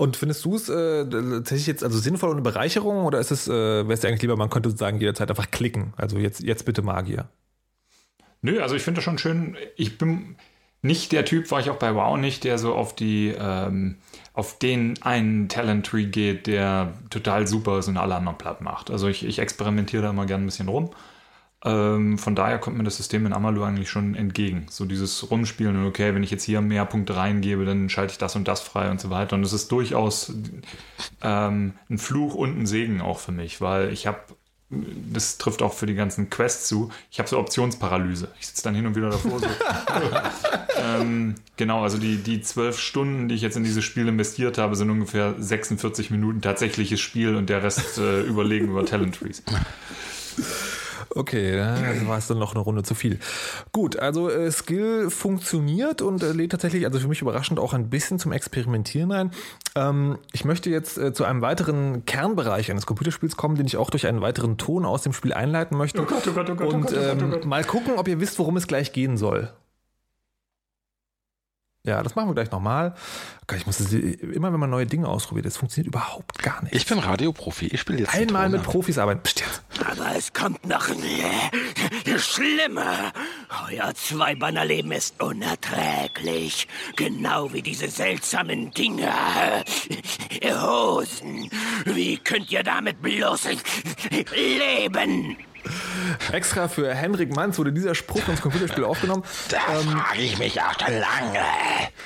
Und 0.00 0.16
findest 0.16 0.46
du 0.46 0.56
es 0.56 0.70
äh, 0.70 1.04
tatsächlich 1.04 1.66
jetzt 1.66 1.84
also 1.84 1.98
sinnvoll 1.98 2.30
und 2.30 2.36
eine 2.36 2.42
Bereicherung 2.42 3.04
oder 3.04 3.20
ist 3.20 3.30
es, 3.30 3.48
äh, 3.48 3.82
es 3.82 4.00
dir 4.00 4.08
eigentlich 4.08 4.22
lieber, 4.22 4.34
man 4.34 4.48
könnte 4.48 4.70
sozusagen 4.70 4.98
jederzeit 4.98 5.28
einfach 5.28 5.50
klicken? 5.50 5.92
Also 5.98 6.16
jetzt, 6.16 6.42
jetzt 6.42 6.64
bitte 6.64 6.80
Magier. 6.80 7.28
Nö, 8.40 8.62
also 8.62 8.74
ich 8.74 8.82
finde 8.82 9.00
das 9.00 9.04
schon 9.04 9.18
schön. 9.18 9.58
Ich 9.76 9.98
bin 9.98 10.36
nicht 10.80 11.12
der 11.12 11.26
Typ, 11.26 11.50
war 11.50 11.60
ich 11.60 11.68
auch 11.68 11.76
bei 11.76 11.94
WoW 11.94 12.16
nicht, 12.16 12.44
der 12.44 12.56
so 12.56 12.74
auf 12.74 12.96
die, 12.96 13.34
ähm, 13.38 13.98
auf 14.32 14.58
den 14.58 14.94
einen 15.02 15.50
Talent 15.50 15.84
Tree 15.84 16.06
geht, 16.06 16.46
der 16.46 16.94
total 17.10 17.46
super 17.46 17.80
ist 17.80 17.88
und 17.88 17.98
alle 17.98 18.14
anderen 18.14 18.38
platt 18.38 18.62
macht. 18.62 18.90
Also 18.90 19.06
ich, 19.06 19.22
ich 19.26 19.38
experimentiere 19.38 20.04
da 20.04 20.08
immer 20.08 20.24
gerne 20.24 20.44
ein 20.44 20.46
bisschen 20.46 20.68
rum. 20.68 20.92
Ähm, 21.62 22.16
von 22.16 22.34
daher 22.34 22.58
kommt 22.58 22.78
mir 22.78 22.84
das 22.84 22.96
System 22.96 23.26
in 23.26 23.32
Amalu 23.32 23.62
eigentlich 23.64 23.90
schon 23.90 24.14
entgegen. 24.14 24.66
So 24.70 24.86
dieses 24.86 25.30
Rumspielen 25.30 25.76
und 25.76 25.86
okay, 25.86 26.14
wenn 26.14 26.22
ich 26.22 26.30
jetzt 26.30 26.44
hier 26.44 26.60
mehr 26.62 26.86
Punkte 26.86 27.16
reingebe, 27.16 27.64
dann 27.66 27.90
schalte 27.90 28.12
ich 28.12 28.18
das 28.18 28.34
und 28.34 28.48
das 28.48 28.60
frei 28.60 28.90
und 28.90 29.00
so 29.00 29.10
weiter. 29.10 29.36
Und 29.36 29.44
es 29.44 29.52
ist 29.52 29.70
durchaus 29.70 30.32
ähm, 31.22 31.74
ein 31.90 31.98
Fluch 31.98 32.34
und 32.34 32.58
ein 32.58 32.66
Segen 32.66 33.00
auch 33.02 33.18
für 33.18 33.32
mich, 33.32 33.60
weil 33.60 33.92
ich 33.92 34.06
habe 34.06 34.20
das 34.70 35.36
trifft 35.38 35.62
auch 35.62 35.74
für 35.74 35.86
die 35.86 35.94
ganzen 35.94 36.30
Quests 36.30 36.68
zu. 36.68 36.92
Ich 37.10 37.18
habe 37.18 37.28
so 37.28 37.38
Optionsparalyse. 37.38 38.28
Ich 38.38 38.46
sitze 38.46 38.62
dann 38.62 38.76
hin 38.76 38.86
und 38.86 38.94
wieder 38.94 39.10
davor. 39.10 39.40
So. 39.40 39.46
ähm, 40.78 41.34
genau, 41.56 41.82
also 41.82 41.98
die, 41.98 42.18
die 42.18 42.40
zwölf 42.40 42.78
Stunden, 42.78 43.28
die 43.28 43.34
ich 43.34 43.42
jetzt 43.42 43.56
in 43.56 43.64
dieses 43.64 43.84
Spiel 43.84 44.06
investiert 44.06 44.58
habe, 44.58 44.76
sind 44.76 44.88
ungefähr 44.88 45.34
46 45.36 46.12
Minuten 46.12 46.40
tatsächliches 46.40 47.00
Spiel 47.00 47.34
und 47.34 47.50
der 47.50 47.64
Rest 47.64 47.98
äh, 47.98 48.20
überlegen 48.22 48.68
über 48.68 48.86
Talent 48.86 49.16
Trees. 49.16 49.42
Okay, 51.12 51.56
dann 51.56 52.06
war 52.06 52.18
es 52.18 52.28
dann 52.28 52.38
noch 52.38 52.54
eine 52.54 52.60
Runde 52.60 52.84
zu 52.84 52.94
viel. 52.94 53.18
Gut, 53.72 53.98
also 53.98 54.30
äh, 54.30 54.50
Skill 54.52 55.10
funktioniert 55.10 56.02
und 56.02 56.22
äh, 56.22 56.30
lädt 56.30 56.52
tatsächlich, 56.52 56.84
also 56.86 57.00
für 57.00 57.08
mich 57.08 57.20
überraschend, 57.20 57.58
auch 57.58 57.72
ein 57.72 57.90
bisschen 57.90 58.20
zum 58.20 58.30
Experimentieren 58.30 59.10
ein. 59.10 59.30
Ähm, 59.74 60.18
ich 60.32 60.44
möchte 60.44 60.70
jetzt 60.70 60.98
äh, 60.98 61.12
zu 61.12 61.24
einem 61.24 61.42
weiteren 61.42 62.04
Kernbereich 62.04 62.70
eines 62.70 62.86
Computerspiels 62.86 63.36
kommen, 63.36 63.56
den 63.56 63.66
ich 63.66 63.76
auch 63.76 63.90
durch 63.90 64.06
einen 64.06 64.20
weiteren 64.20 64.56
Ton 64.56 64.84
aus 64.84 65.02
dem 65.02 65.12
Spiel 65.12 65.32
einleiten 65.32 65.76
möchte. 65.76 66.00
Oh 66.00 66.04
Gott, 66.04 66.26
oh 66.28 66.32
Gott, 66.32 66.48
oh 66.48 66.54
Gott, 66.54 66.68
oh 66.72 66.76
und 66.76 66.92
ähm, 66.92 67.40
mal 67.48 67.64
gucken, 67.64 67.94
ob 67.96 68.06
ihr 68.06 68.20
wisst, 68.20 68.38
worum 68.38 68.56
es 68.56 68.68
gleich 68.68 68.92
gehen 68.92 69.16
soll. 69.16 69.52
Ja, 71.82 72.02
das 72.02 72.14
machen 72.14 72.28
wir 72.28 72.34
gleich 72.34 72.50
nochmal. 72.50 72.94
Ich 73.56 73.66
muss 73.66 73.78
das, 73.78 73.92
immer, 73.92 74.52
wenn 74.52 74.60
man 74.60 74.68
neue 74.68 74.86
Dinge 74.86 75.08
ausprobiert, 75.08 75.46
das 75.46 75.56
funktioniert 75.56 75.88
überhaupt 75.88 76.42
gar 76.42 76.62
nicht. 76.62 76.74
Ich 76.74 76.86
bin 76.86 76.98
Radioprofi. 76.98 77.68
Ich 77.68 77.80
spiele 77.80 78.00
jetzt. 78.00 78.14
Einmal 78.14 78.50
mit. 78.50 78.62
Profis 78.62 78.98
arbeiten. 78.98 79.22
Psst, 79.22 79.40
jetzt. 79.40 79.62
Aber 79.88 80.16
es 80.16 80.32
kommt 80.32 80.66
noch 80.66 80.88
äh, 80.90 82.18
schlimmer. 82.18 83.12
Euer 83.70 83.94
Zweibannerleben 83.94 84.92
ist 84.92 85.20
unerträglich. 85.22 86.68
Genau 86.96 87.52
wie 87.52 87.62
diese 87.62 87.88
seltsamen 87.88 88.70
Dinger. 88.72 89.64
Hosen. 90.44 91.50
Wie 91.84 92.16
könnt 92.18 92.50
ihr 92.50 92.62
damit 92.62 93.00
bloß 93.00 93.48
leben? 94.34 95.36
Extra 96.32 96.68
für 96.68 96.94
Henrik 96.94 97.34
Manz 97.34 97.58
wurde 97.58 97.72
dieser 97.72 97.94
Spruch 97.94 98.26
ins 98.28 98.40
Computerspiel 98.40 98.84
aufgenommen. 98.84 99.22
Da 99.50 99.58
frage 99.58 100.22
ich 100.22 100.38
mich 100.38 100.60
auch 100.60 100.78
schon 100.78 100.94
lange. 100.94 101.38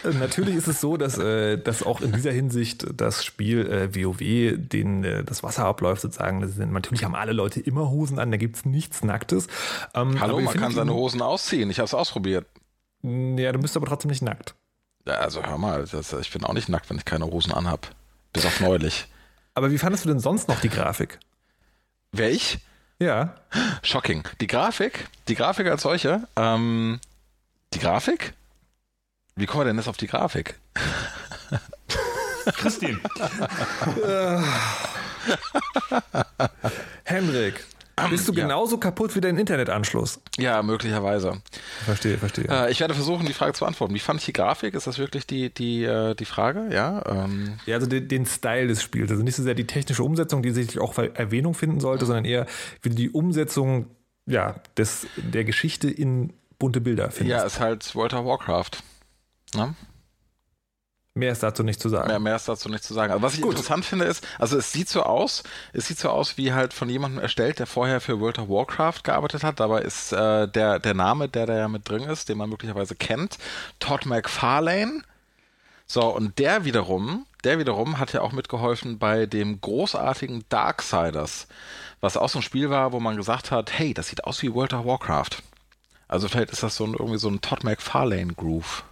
Äh, 0.05 0.19
Natürlich 0.19 0.57
ist 0.57 0.69
es 0.69 0.81
so, 0.81 0.97
dass, 0.97 1.19
äh, 1.19 1.57
dass 1.59 1.83
auch 1.83 2.01
in 2.01 2.13
dieser 2.13 2.33
Hinsicht 2.33 2.87
das 2.95 3.25
Spiel 3.25 3.67
äh, 3.67 3.95
WoW, 3.95 4.19
den 4.57 5.05
äh, 5.05 5.25
das 5.25 5.43
Wasser 5.43 5.65
abläuft 5.65 6.03
sozusagen, 6.03 6.41
das 6.41 6.53
sind, 6.53 6.73
natürlich 6.73 7.05
haben 7.05 7.15
alle 7.15 7.33
Leute 7.33 7.61
immer 7.61 7.91
Hosen 7.91 8.19
an, 8.19 8.31
da 8.31 8.37
gibt's 8.37 8.65
nichts 8.65 9.03
Nacktes. 9.05 9.49
Ähm, 9.95 10.21
Hallo, 10.21 10.41
man 10.41 10.55
kann 10.55 10.73
seine 10.73 10.95
Hosen 10.95 11.23
ausziehen. 11.23 11.71
Ich 11.71 11.79
habe 11.79 11.87
es 11.87 11.95
ausprobiert. 11.95 12.47
Ja, 13.03 13.53
du 13.53 13.59
bist 13.59 13.77
aber 13.77 13.87
trotzdem 13.87 14.11
nicht 14.11 14.23
nackt. 14.23 14.55
Ja, 15.07 15.15
also 15.15 15.43
hör 15.43 15.59
mal, 15.59 15.85
das, 15.85 16.13
ich 16.15 16.31
bin 16.31 16.45
auch 16.45 16.55
nicht 16.55 16.69
nackt, 16.69 16.89
wenn 16.89 16.97
ich 16.97 17.05
keine 17.05 17.27
Hosen 17.27 17.53
anhab. 17.53 17.95
Bis 18.33 18.47
auf 18.47 18.61
neulich. 18.61 19.07
Aber 19.55 19.71
wie 19.71 19.79
fandest 19.79 20.05
du 20.05 20.09
denn 20.09 20.19
sonst 20.21 20.49
noch 20.49 20.61
die 20.61 20.69
Grafik? 20.71 21.21
Wer 22.13 22.31
ich? 22.31 22.59
Ja. 22.99 23.35
Shocking. 23.83 24.27
Die 24.41 24.47
Grafik, 24.47 25.09
die 25.29 25.35
Grafik 25.35 25.67
als 25.67 25.83
solche, 25.83 26.27
ähm, 26.37 27.01
die 27.73 27.81
Grafik? 27.81 28.35
Wie 29.37 29.47
kommen 29.47 29.63
wir 29.63 29.65
denn 29.67 29.77
jetzt 29.77 29.89
auf 29.89 29.97
die 29.97 30.07
Grafik? 30.07 30.59
Christine. 32.57 33.01
Henrik, 37.05 37.65
bist 38.11 38.29
du 38.29 38.33
ja. 38.33 38.43
genauso 38.43 38.79
kaputt 38.79 39.15
wie 39.15 39.21
dein 39.21 39.39
Internetanschluss? 39.39 40.21
Ja, 40.39 40.63
möglicherweise. 40.63 41.41
Verstehe, 41.85 42.19
verstehe. 42.19 42.47
Äh, 42.49 42.71
ich 42.71 42.81
werde 42.81 42.95
versuchen, 42.95 43.27
die 43.27 43.33
Frage 43.33 43.53
zu 43.53 43.61
beantworten. 43.61 43.95
Wie 43.95 44.01
fand 44.01 44.21
ich 44.21 44.27
die 44.27 44.33
Grafik? 44.33 44.75
Ist 44.75 44.87
das 44.87 44.99
wirklich 44.99 45.27
die, 45.27 45.53
die, 45.53 45.85
äh, 45.85 46.15
die 46.15 46.25
Frage? 46.25 46.69
Ja. 46.73 47.05
Ähm, 47.07 47.59
Ja, 47.67 47.77
also 47.77 47.87
den, 47.87 48.09
den 48.09 48.27
Style 48.27 48.67
des 48.67 48.83
Spiels. 48.83 49.11
Also 49.11 49.23
nicht 49.23 49.37
so 49.37 49.43
sehr 49.43 49.55
die 49.55 49.67
technische 49.67 50.03
Umsetzung, 50.03 50.43
die 50.43 50.51
sicherlich 50.51 50.81
auch 50.81 50.97
Erwähnung 50.99 51.55
finden 51.55 51.81
sollte, 51.81 52.07
sondern 52.07 52.25
eher 52.25 52.47
wie 52.83 52.91
du 52.91 52.95
die 52.95 53.11
Umsetzung 53.11 53.87
ja, 54.27 54.57
des, 54.77 55.07
der 55.17 55.45
Geschichte 55.45 55.91
in 55.91 56.33
bunte 56.59 56.81
Bilder 56.81 57.11
findest. 57.11 57.41
ja, 57.41 57.45
ist 57.45 57.61
halt 57.61 57.95
World 57.95 58.15
of 58.15 58.25
Warcraft. 58.25 58.71
Ne? 59.55 59.75
Mehr 61.17 61.31
ist 61.31 61.45
dazu 61.45 61.63
nicht 61.63 61.81
zu 61.81 61.89
sagen. 61.89 62.09
Mehr, 62.09 62.19
mehr 62.19 62.35
ist 62.35 62.49
dazu 62.49 62.69
nicht 62.69 62.83
zu 62.83 62.93
sagen. 62.93 63.13
Also 63.13 63.23
was 63.23 63.35
ich 63.35 63.41
Gut. 63.41 63.53
interessant 63.53 63.85
finde 63.85 64.07
ist, 64.07 64.27
also 64.37 64.59
es 64.59 64.73
sieht 64.73 64.89
so 64.89 65.05
aus, 65.05 65.45
es 65.73 65.87
sieht 65.87 65.99
so 65.99 66.11
aus 66.11 66.37
wie 66.37 66.53
halt 66.53 66.75
von 66.75 66.89
jemandem 66.89 67.23
erstellt, 67.23 67.61
der 67.61 67.69
vorher 67.69 68.01
für 68.01 68.19
World 68.19 68.41
of 68.41 68.49
Warcraft 68.49 69.05
gearbeitet 69.05 69.45
hat. 69.45 69.61
Dabei 69.61 69.83
ist 69.83 70.13
äh, 70.13 70.49
der, 70.49 70.81
der 70.81 70.95
Name, 70.95 71.29
der 71.29 71.47
da 71.47 71.57
ja 71.57 71.69
mit 71.69 71.89
drin 71.89 72.03
ist, 72.03 72.29
den 72.29 72.39
man 72.39 72.51
möglicherweise 72.51 72.97
kennt, 72.97 73.39
Todd 73.79 74.07
McFarlane. 74.07 75.03
So, 75.87 76.03
und 76.03 76.41
der 76.41 76.65
wiederum, 76.65 77.27
der 77.45 77.61
wiederum 77.61 78.01
hat 78.01 78.13
ja 78.13 78.21
auch 78.21 78.33
mitgeholfen 78.33 78.99
bei 78.99 79.27
dem 79.27 79.61
großartigen 79.61 80.45
Darksiders, 80.49 81.47
was 82.01 82.17
auch 82.17 82.29
so 82.29 82.41
ein 82.41 82.43
Spiel 82.43 82.71
war, 82.71 82.91
wo 82.91 82.99
man 82.99 83.15
gesagt 83.15 83.53
hat, 83.53 83.79
hey, 83.79 83.95
das 83.95 84.09
sieht 84.09 84.25
aus 84.25 84.43
wie 84.43 84.53
World 84.53 84.73
of 84.73 84.85
Warcraft. 84.85 85.45
Also 86.09 86.27
vielleicht 86.27 86.51
ist 86.51 86.65
das 86.65 86.75
so 86.75 86.85
ein, 86.85 86.95
irgendwie 86.95 87.19
so 87.19 87.29
ein 87.29 87.41
Todd 87.41 87.63
McFarlane 87.63 88.35
Groove. 88.35 88.83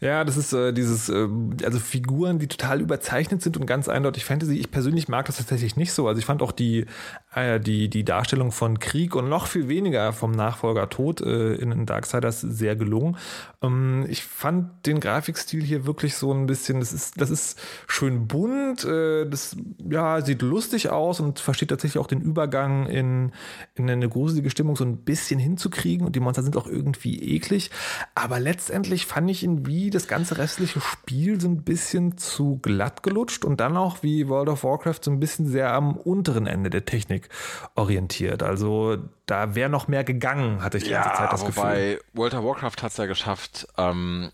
Ja, 0.00 0.24
das 0.24 0.36
ist 0.36 0.52
äh, 0.52 0.72
dieses, 0.72 1.08
äh, 1.08 1.28
also 1.64 1.78
Figuren, 1.78 2.38
die 2.38 2.48
total 2.48 2.80
überzeichnet 2.80 3.42
sind 3.42 3.56
und 3.56 3.66
ganz 3.66 3.88
eindeutig 3.88 4.24
Fantasy. 4.24 4.58
Ich 4.58 4.70
persönlich 4.70 5.08
mag 5.08 5.26
das 5.26 5.36
tatsächlich 5.36 5.76
nicht 5.76 5.92
so. 5.92 6.08
Also 6.08 6.18
ich 6.18 6.24
fand 6.24 6.42
auch 6.42 6.52
die, 6.52 6.86
äh, 7.34 7.60
die, 7.60 7.88
die 7.88 8.04
Darstellung 8.04 8.52
von 8.52 8.78
Krieg 8.78 9.14
und 9.14 9.28
noch 9.28 9.46
viel 9.46 9.68
weniger 9.68 10.12
vom 10.12 10.32
Nachfolger 10.32 10.88
Tod 10.88 11.20
äh, 11.20 11.54
in, 11.54 11.72
in 11.72 11.86
Darksiders 11.86 12.40
sehr 12.40 12.74
gelungen. 12.74 13.16
Ähm, 13.62 14.06
ich 14.08 14.24
fand 14.24 14.86
den 14.86 15.00
Grafikstil 15.00 15.62
hier 15.62 15.86
wirklich 15.86 16.16
so 16.16 16.32
ein 16.32 16.46
bisschen, 16.46 16.80
das 16.80 16.92
ist, 16.92 17.20
das 17.20 17.30
ist 17.30 17.60
schön 17.86 18.26
bunt, 18.26 18.84
äh, 18.84 19.26
das 19.28 19.56
ja, 19.88 20.20
sieht 20.22 20.42
lustig 20.42 20.90
aus 20.90 21.20
und 21.20 21.38
versteht 21.38 21.68
tatsächlich 21.68 22.00
auch 22.00 22.06
den 22.06 22.20
Übergang 22.20 22.86
in, 22.86 23.32
in 23.74 23.88
eine 23.90 24.08
gruselige 24.08 24.50
Stimmung 24.50 24.76
so 24.76 24.84
ein 24.84 24.98
bisschen 24.98 25.38
hinzukriegen 25.38 26.06
und 26.06 26.16
die 26.16 26.20
Monster 26.20 26.42
sind 26.42 26.56
auch 26.56 26.66
irgendwie 26.66 27.36
eklig. 27.36 27.70
Aber 28.14 28.40
letztendlich 28.40 29.06
fand 29.06 29.30
ich 29.30 29.33
ihn 29.42 29.66
wie 29.66 29.90
das 29.90 30.08
ganze 30.08 30.38
restliche 30.38 30.80
Spiel 30.80 31.40
so 31.40 31.48
ein 31.48 31.62
bisschen 31.62 32.16
zu 32.16 32.58
glatt 32.62 33.02
gelutscht 33.02 33.44
und 33.44 33.60
dann 33.60 33.76
auch 33.76 34.02
wie 34.02 34.28
World 34.28 34.48
of 34.48 34.64
Warcraft 34.64 35.00
so 35.02 35.10
ein 35.10 35.20
bisschen 35.20 35.46
sehr 35.46 35.72
am 35.72 35.96
unteren 35.96 36.46
Ende 36.46 36.70
der 36.70 36.84
Technik 36.84 37.28
orientiert. 37.74 38.42
Also 38.42 38.96
da 39.26 39.54
wäre 39.54 39.70
noch 39.70 39.88
mehr 39.88 40.04
gegangen, 40.04 40.62
hatte 40.62 40.78
ich 40.78 40.84
die 40.84 40.90
ganze 40.90 41.14
Zeit 41.14 41.32
das 41.32 41.44
Gefühl. 41.44 41.62
wobei 41.62 41.98
World 42.12 42.34
of 42.34 42.44
Warcraft 42.44 42.82
hat 42.82 42.90
es 42.92 42.96
ja 42.96 43.06
geschafft, 43.06 43.66
ähm, 43.76 44.30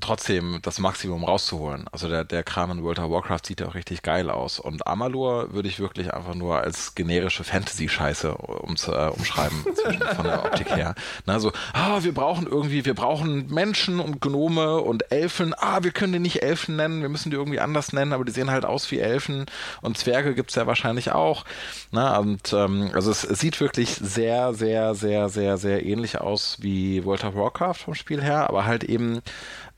trotzdem 0.00 0.58
das 0.62 0.80
Maximum 0.80 1.24
rauszuholen. 1.24 1.86
Also 1.92 2.08
der, 2.08 2.24
der 2.24 2.42
Kram 2.42 2.72
in 2.72 2.82
World 2.82 2.98
of 2.98 3.10
Warcraft 3.10 3.40
sieht 3.46 3.60
ja 3.60 3.68
auch 3.68 3.74
richtig 3.74 4.02
geil 4.02 4.28
aus. 4.28 4.58
Und 4.58 4.86
Amalur 4.86 5.52
würde 5.52 5.68
ich 5.68 5.78
wirklich 5.78 6.12
einfach 6.12 6.34
nur 6.34 6.58
als 6.58 6.94
generische 6.96 7.44
Fantasy-Scheiße 7.44 8.34
um, 8.34 8.74
äh, 8.74 9.08
umschreiben, 9.08 9.64
von 10.16 10.24
der 10.24 10.44
Optik 10.44 10.74
her. 10.74 10.94
Na, 11.26 11.38
so, 11.38 11.52
ah, 11.72 12.02
wir 12.02 12.12
brauchen 12.12 12.46
irgendwie, 12.46 12.84
wir 12.84 12.94
brauchen 12.94 13.46
Menschen 13.52 14.00
und 14.00 14.20
Gnome 14.20 14.78
und 14.78 15.12
Elfen. 15.12 15.54
Ah, 15.56 15.82
wir 15.82 15.92
können 15.92 16.12
die 16.12 16.18
nicht 16.18 16.42
Elfen 16.42 16.74
nennen, 16.74 17.02
wir 17.02 17.08
müssen 17.08 17.30
die 17.30 17.36
irgendwie 17.36 17.60
anders 17.60 17.92
nennen, 17.92 18.12
aber 18.12 18.24
die 18.24 18.32
sehen 18.32 18.50
halt 18.50 18.64
aus 18.64 18.90
wie 18.90 18.98
Elfen. 18.98 19.46
Und 19.80 19.96
Zwerge 19.96 20.34
gibt's 20.34 20.56
ja 20.56 20.66
wahrscheinlich 20.66 21.12
auch. 21.12 21.44
Na, 21.92 22.18
und 22.18 22.52
ähm, 22.52 22.90
also 22.94 23.12
es, 23.12 23.22
es 23.22 23.38
sieht 23.38 23.60
wirklich 23.60 23.90
sehr, 23.94 24.54
sehr, 24.54 24.96
sehr, 24.96 25.28
sehr, 25.28 25.56
sehr 25.56 25.86
ähnlich 25.86 26.20
aus 26.20 26.58
wie 26.60 27.04
World 27.04 27.22
of 27.24 27.36
Warcraft 27.36 27.74
vom 27.74 27.94
Spiel 27.94 28.20
her, 28.20 28.48
aber 28.48 28.64
halt 28.64 28.82
eben 28.82 29.22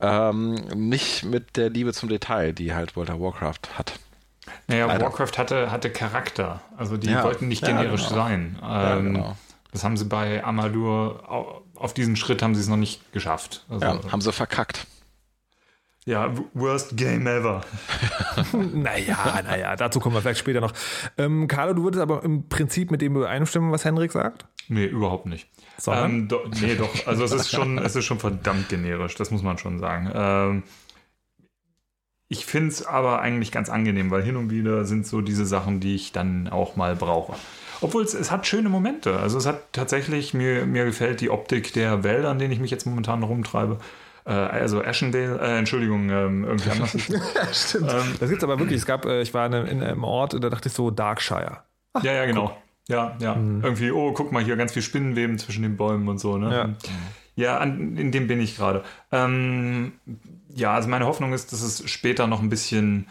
ähm, 0.07 0.55
nicht 0.89 1.25
mit 1.25 1.57
der 1.57 1.71
Liebe 1.71 1.93
zum 1.93 2.09
Detail, 2.09 2.53
die 2.53 2.75
halt 2.75 2.97
World 2.97 3.11
of 3.11 3.21
Warcraft 3.21 3.77
hat. 3.79 3.99
Naja, 4.69 4.87
Leider. 4.87 5.05
Warcraft 5.05 5.39
hatte, 5.39 5.71
hatte 5.71 5.91
Charakter. 5.91 6.61
Also 6.77 6.97
die 6.97 7.11
Ja. 7.11 7.25
wollten 7.25 7.49
nicht 7.49 7.63
Ja, 7.63 7.69
generisch 7.69 8.09
genau. 8.09 8.15
sein. 8.15 8.59
Ja, 8.61 8.97
Ähm, 8.97 9.13
genau. 9.15 9.37
Das 9.73 9.85
haben 9.85 9.97
sie 9.97 10.05
bei 10.07 10.43
Amalur, 10.43 11.25
au- 11.31 11.63
auf 11.75 11.93
diesen 11.93 12.17
Schritt 12.17 12.43
haben 12.43 12.55
sie 12.55 12.61
es 12.63 12.69
noch 12.69 12.77
nicht 12.79 13.13
geschafft. 13.13 13.65
Also, 13.69 13.85
Ja, 13.85 13.99
haben 14.11 14.21
sie 14.23 14.33
verkackt. 14.33 14.87
ja, 16.07 16.33
worst 16.55 16.97
game 16.97 17.27
ever. 17.27 17.61
Naja, 18.53 19.43
naja, 19.45 19.77
dazu 19.77 19.99
kommen 20.01 20.15
wir 20.15 20.23
vielleicht 20.23 20.41
später 20.41 20.61
noch. 20.61 20.73
Ähm, 21.19 21.49
Carlo, 21.49 21.75
du 21.75 21.83
würdest 21.85 22.01
aber 22.03 22.23
im 22.23 22.49
Prinzip 22.49 22.91
mit 22.91 23.03
dem 23.03 23.17
übereinstimmen, 23.17 23.73
was 23.73 23.85
Henrik 23.85 24.13
sagt? 24.13 24.47
Nee, 24.69 24.85
überhaupt 24.87 25.27
nicht. 25.27 25.49
Sondern? 25.79 26.11
Ähm, 26.11 26.29
do, 26.29 26.41
nee, 26.61 26.75
doch. 26.75 27.07
Also 27.07 27.25
es 27.25 27.33
ist 27.33 27.51
schon, 27.51 27.79
es 27.79 27.97
ist 27.97 28.05
schon 28.05 28.19
verdammt 28.19 28.69
generisch, 28.69 29.15
das 29.15 29.31
muss 29.31 29.43
man 29.43 29.59
schon 29.59 29.79
sagen. 29.79 30.11
Ähm, 30.15 30.63
ich 32.29 32.45
finde 32.45 32.69
es 32.69 32.85
aber 32.85 33.21
eigentlich 33.21 33.53
ganz 33.53 33.69
angenehm, 33.69 34.11
weil 34.11 34.23
hin 34.23 34.37
und 34.37 34.51
wieder 34.51 34.85
sind 34.85 35.07
so 35.07 35.21
diese 35.21 35.47
Sachen, 35.47 35.79
die 35.81 35.95
ich 35.95 36.13
dann 36.13 36.49
auch 36.49 36.77
mal 36.77 36.97
brauche. 36.97 37.35
Obwohl 37.81 38.03
es, 38.03 38.15
es 38.15 38.31
hat 38.31 38.47
schöne 38.47 38.69
Momente. 38.69 39.19
Also 39.19 39.39
es 39.39 39.47
hat 39.47 39.73
tatsächlich, 39.73 40.35
mir, 40.35 40.67
mir 40.67 40.87
gefällt 40.87 41.21
die 41.21 41.31
Optik 41.31 41.73
der 41.73 42.03
Wälder, 42.03 42.31
an 42.31 42.39
denen 42.39 42.53
ich 42.53 42.59
mich 42.59 42.71
jetzt 42.71 42.87
momentan 42.87 43.23
rumtreibe. 43.23 43.79
Äh, 44.25 44.33
also 44.33 44.83
Ashendale, 44.83 45.39
äh, 45.41 45.59
Entschuldigung, 45.59 46.11
ähm, 46.11 46.45
irgendwie 46.45 46.71
anders. 46.71 46.97
Stimmt. 47.53 47.91
das 48.21 48.29
gibt's 48.29 48.43
aber 48.43 48.59
wirklich. 48.59 48.79
Es 48.79 48.87
gab, 48.87 49.05
äh, 49.05 49.21
ich 49.21 49.33
war 49.33 49.47
in 49.47 49.55
einem, 49.55 49.67
in 49.67 49.83
einem 49.83 50.03
Ort, 50.03 50.33
da 50.35 50.51
dachte 50.51 50.69
ich 50.69 50.75
so 50.75 50.91
Darkshire. 50.91 51.63
ja, 52.03 52.13
ja, 52.13 52.25
genau. 52.25 52.57
Ja, 52.89 53.17
ja. 53.21 53.35
Irgendwie, 53.35 53.91
oh, 53.91 54.13
guck 54.13 54.31
mal 54.33 54.45
hier, 54.45 54.57
ganz 54.57 54.73
viel 54.73 54.83
Spinnenweben 54.83 55.39
zwischen 55.39 55.63
den 55.63 55.77
Bäumen 55.77 56.09
und 56.09 56.19
so, 56.19 56.39
ne? 56.39 56.55
Ja. 56.55 56.91
Ja, 57.39 57.59
an, 57.59 57.99
in 57.99 58.13
dem 58.13 58.29
bin 58.29 58.41
ich 58.41 58.57
gerade. 58.57 58.83
Ähm, 59.13 59.93
ja, 60.55 60.73
also 60.75 60.89
meine 60.89 61.05
Hoffnung 61.05 61.35
ist, 61.35 61.53
dass 61.53 61.61
es 61.61 61.89
später 61.89 62.27
noch 62.27 62.41
ein 62.41 62.49
bisschen 62.49 63.09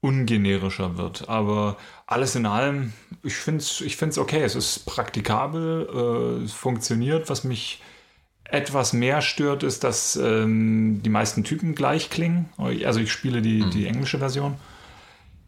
ungenerischer 0.00 0.98
wird. 0.98 1.28
Aber 1.28 1.76
alles 2.06 2.34
in 2.34 2.46
allem, 2.46 2.92
ich 3.22 3.36
finde 3.36 3.60
es 3.60 3.80
ich 3.80 3.96
find's 3.96 4.18
okay. 4.18 4.42
Es 4.42 4.56
ist 4.56 4.84
praktikabel, 4.86 5.88
äh, 6.40 6.44
es 6.44 6.52
funktioniert. 6.52 7.30
Was 7.30 7.44
mich 7.44 7.80
etwas 8.44 8.92
mehr 8.92 9.20
stört, 9.22 9.62
ist, 9.62 9.84
dass 9.84 10.16
ähm, 10.16 11.00
die 11.04 11.10
meisten 11.10 11.44
Typen 11.44 11.74
gleich 11.74 12.10
klingen. 12.10 12.48
Also 12.56 12.98
ich 12.98 13.12
spiele 13.12 13.42
die, 13.42 13.68
die 13.70 13.86
englische 13.86 14.18
Version, 14.18 14.56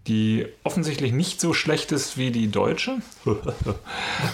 die 0.07 0.47
offensichtlich 0.65 1.13
nicht 1.13 1.41
so 1.41 1.53
schlecht 1.53 1.93
ist 1.93 2.17
wie 2.17 2.31
die 2.31 2.51
deutsche. 2.51 2.99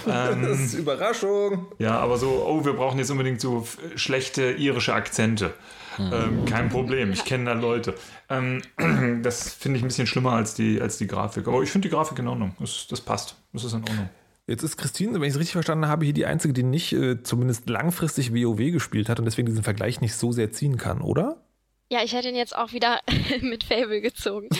Das 0.07 0.61
ist 0.61 0.75
Überraschung. 0.75 1.67
Ja, 1.79 1.99
aber 1.99 2.17
so, 2.19 2.45
oh, 2.47 2.65
wir 2.65 2.75
brauchen 2.75 2.99
jetzt 2.99 3.11
unbedingt 3.11 3.41
so 3.41 3.67
schlechte 3.97 4.53
irische 4.53 4.95
Akzente. 4.95 5.53
Ähm, 5.99 6.45
kein 6.45 6.69
Problem, 6.69 7.11
ich 7.13 7.25
kenne 7.25 7.47
da 7.47 7.53
Leute. 7.53 7.95
Ähm, 8.29 8.63
das 9.23 9.55
finde 9.55 9.79
ich 9.79 9.85
ein 9.85 9.89
bisschen 9.89 10.07
schlimmer 10.07 10.33
als 10.33 10.55
die, 10.55 10.81
als 10.81 10.99
die 10.99 11.07
Grafik. 11.07 11.49
Aber 11.49 11.63
ich 11.63 11.71
finde 11.71 11.89
die 11.89 11.95
Grafik 11.95 12.19
in 12.19 12.29
Ordnung. 12.29 12.55
Das, 12.61 12.87
das 12.89 13.01
passt. 13.01 13.37
Das 13.53 13.65
ist 13.65 13.73
in 13.73 13.81
Ordnung. 13.81 14.09
Jetzt 14.47 14.63
ist 14.63 14.77
Christine, 14.77 15.15
wenn 15.15 15.25
ich 15.25 15.31
es 15.31 15.39
richtig 15.39 15.55
verstanden 15.55 15.89
habe, 15.89 16.05
hier 16.05 16.15
die 16.15 16.27
Einzige, 16.27 16.55
die 16.55 16.63
nicht 16.63 16.93
äh, 16.93 17.23
zumindest 17.23 17.69
langfristig 17.69 18.33
WoW 18.33 18.71
gespielt 18.71 19.09
hat 19.09 19.19
und 19.19 19.25
deswegen 19.25 19.47
diesen 19.47 19.65
Vergleich 19.65 20.01
nicht 20.01 20.15
so 20.15 20.31
sehr 20.31 20.53
ziehen 20.53 20.77
kann, 20.77 21.01
oder? 21.01 21.43
Ja, 21.89 22.03
ich 22.03 22.15
hätte 22.15 22.29
ihn 22.29 22.37
jetzt 22.37 22.57
auch 22.57 22.73
wieder 22.73 23.01
mit 23.43 23.65
Fable 23.65 24.01
gezogen. 24.01 24.49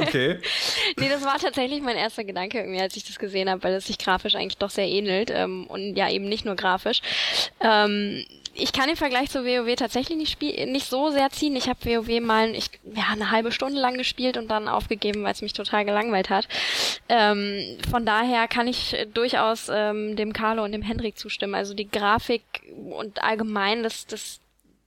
Okay. 0.00 0.38
nee, 0.98 1.08
das 1.08 1.24
war 1.24 1.38
tatsächlich 1.38 1.82
mein 1.82 1.96
erster 1.96 2.24
Gedanke 2.24 2.58
irgendwie, 2.58 2.80
als 2.80 2.96
ich 2.96 3.04
das 3.04 3.18
gesehen 3.18 3.50
habe, 3.50 3.62
weil 3.62 3.74
es 3.74 3.86
sich 3.86 3.98
grafisch 3.98 4.34
eigentlich 4.34 4.56
doch 4.56 4.70
sehr 4.70 4.88
ähnelt 4.88 5.30
ähm, 5.30 5.66
und 5.66 5.96
ja 5.96 6.08
eben 6.08 6.28
nicht 6.28 6.44
nur 6.44 6.56
grafisch. 6.56 7.00
Ähm, 7.60 8.24
ich 8.54 8.72
kann 8.72 8.88
den 8.88 8.96
Vergleich 8.96 9.30
zu 9.30 9.44
WoW 9.44 9.74
tatsächlich 9.76 10.16
nicht, 10.16 10.32
spiel 10.32 10.66
nicht 10.66 10.86
so 10.86 11.10
sehr 11.10 11.30
ziehen. 11.30 11.56
Ich 11.56 11.68
habe 11.68 11.84
WoW 11.84 12.20
mal 12.20 12.54
ich, 12.54 12.70
ja, 12.84 13.04
eine 13.12 13.30
halbe 13.30 13.52
Stunde 13.52 13.80
lang 13.80 13.96
gespielt 13.96 14.36
und 14.36 14.48
dann 14.48 14.68
aufgegeben, 14.68 15.22
weil 15.22 15.32
es 15.32 15.42
mich 15.42 15.52
total 15.52 15.84
gelangweilt 15.84 16.30
hat. 16.30 16.48
Ähm, 17.08 17.78
von 17.90 18.06
daher 18.06 18.48
kann 18.48 18.66
ich 18.66 18.96
durchaus 19.12 19.70
ähm, 19.72 20.16
dem 20.16 20.32
Carlo 20.32 20.64
und 20.64 20.72
dem 20.72 20.82
Hendrik 20.82 21.18
zustimmen. 21.18 21.54
Also 21.54 21.74
die 21.74 21.90
Grafik 21.90 22.42
und 22.90 23.22
allgemein 23.22 23.82
das, 23.82 24.06
das 24.06 24.40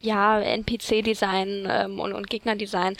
ja, 0.04 0.40
NPC-Design 0.42 1.68
ähm, 1.70 2.00
und, 2.00 2.14
und 2.14 2.30
Gegnerdesign 2.30 2.96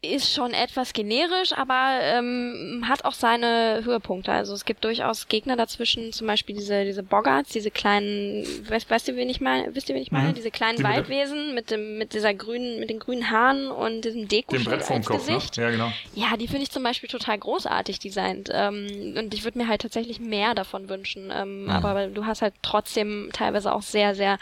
ist 0.00 0.32
schon 0.32 0.52
etwas 0.52 0.92
generisch, 0.92 1.52
aber 1.52 1.98
ähm, 2.02 2.84
hat 2.88 3.04
auch 3.04 3.14
seine 3.14 3.80
Höhepunkte. 3.84 4.30
Also 4.30 4.54
es 4.54 4.64
gibt 4.64 4.84
durchaus 4.84 5.26
Gegner 5.26 5.56
dazwischen, 5.56 6.12
zum 6.12 6.28
Beispiel 6.28 6.54
diese 6.54 6.84
diese 6.84 7.02
Boggarts, 7.02 7.50
diese 7.50 7.72
kleinen, 7.72 8.46
weißt, 8.68 8.88
weißt 8.88 9.08
du, 9.08 9.16
wen 9.16 9.28
ich 9.28 9.40
meine? 9.40 9.74
Wisst 9.74 9.88
ihr, 9.88 9.96
wen 9.96 10.02
ich 10.02 10.12
meine? 10.12 10.28
Mhm. 10.28 10.34
Diese 10.34 10.52
kleinen 10.52 10.78
Die 10.78 10.84
Waldwesen 10.84 11.52
mit 11.54 11.72
dem 11.72 11.98
mit 11.98 12.14
dieser 12.14 12.32
grünen 12.32 12.78
mit 12.78 12.90
den 12.90 13.00
grünen 13.00 13.28
Haaren 13.28 13.68
und 13.68 14.02
diesem 14.02 14.28
Deko 14.28 14.52
Dem 14.54 14.64
Brett 14.64 14.84
vom 14.84 15.02
Kopf, 15.02 15.26
ne? 15.26 15.34
Gesicht. 15.34 15.56
Ja, 15.56 15.70
genau. 15.70 15.90
Ja, 16.14 16.36
die 16.36 16.46
finde 16.46 16.62
ich 16.62 16.70
zum 16.70 16.84
Beispiel 16.84 17.08
total 17.08 17.38
großartig 17.38 17.98
designt. 17.98 18.50
Ähm, 18.52 19.14
und 19.18 19.34
ich 19.34 19.42
würde 19.42 19.58
mir 19.58 19.66
halt 19.66 19.82
tatsächlich 19.82 20.20
mehr 20.20 20.54
davon 20.54 20.88
wünschen. 20.88 21.32
Ähm, 21.34 21.68
Aber 21.68 22.06
du 22.06 22.24
hast 22.24 22.42
halt 22.42 22.54
trotzdem 22.62 23.30
teilweise 23.32 23.72
auch 23.74 23.82
sehr, 23.82 24.14
sehr 24.14 24.38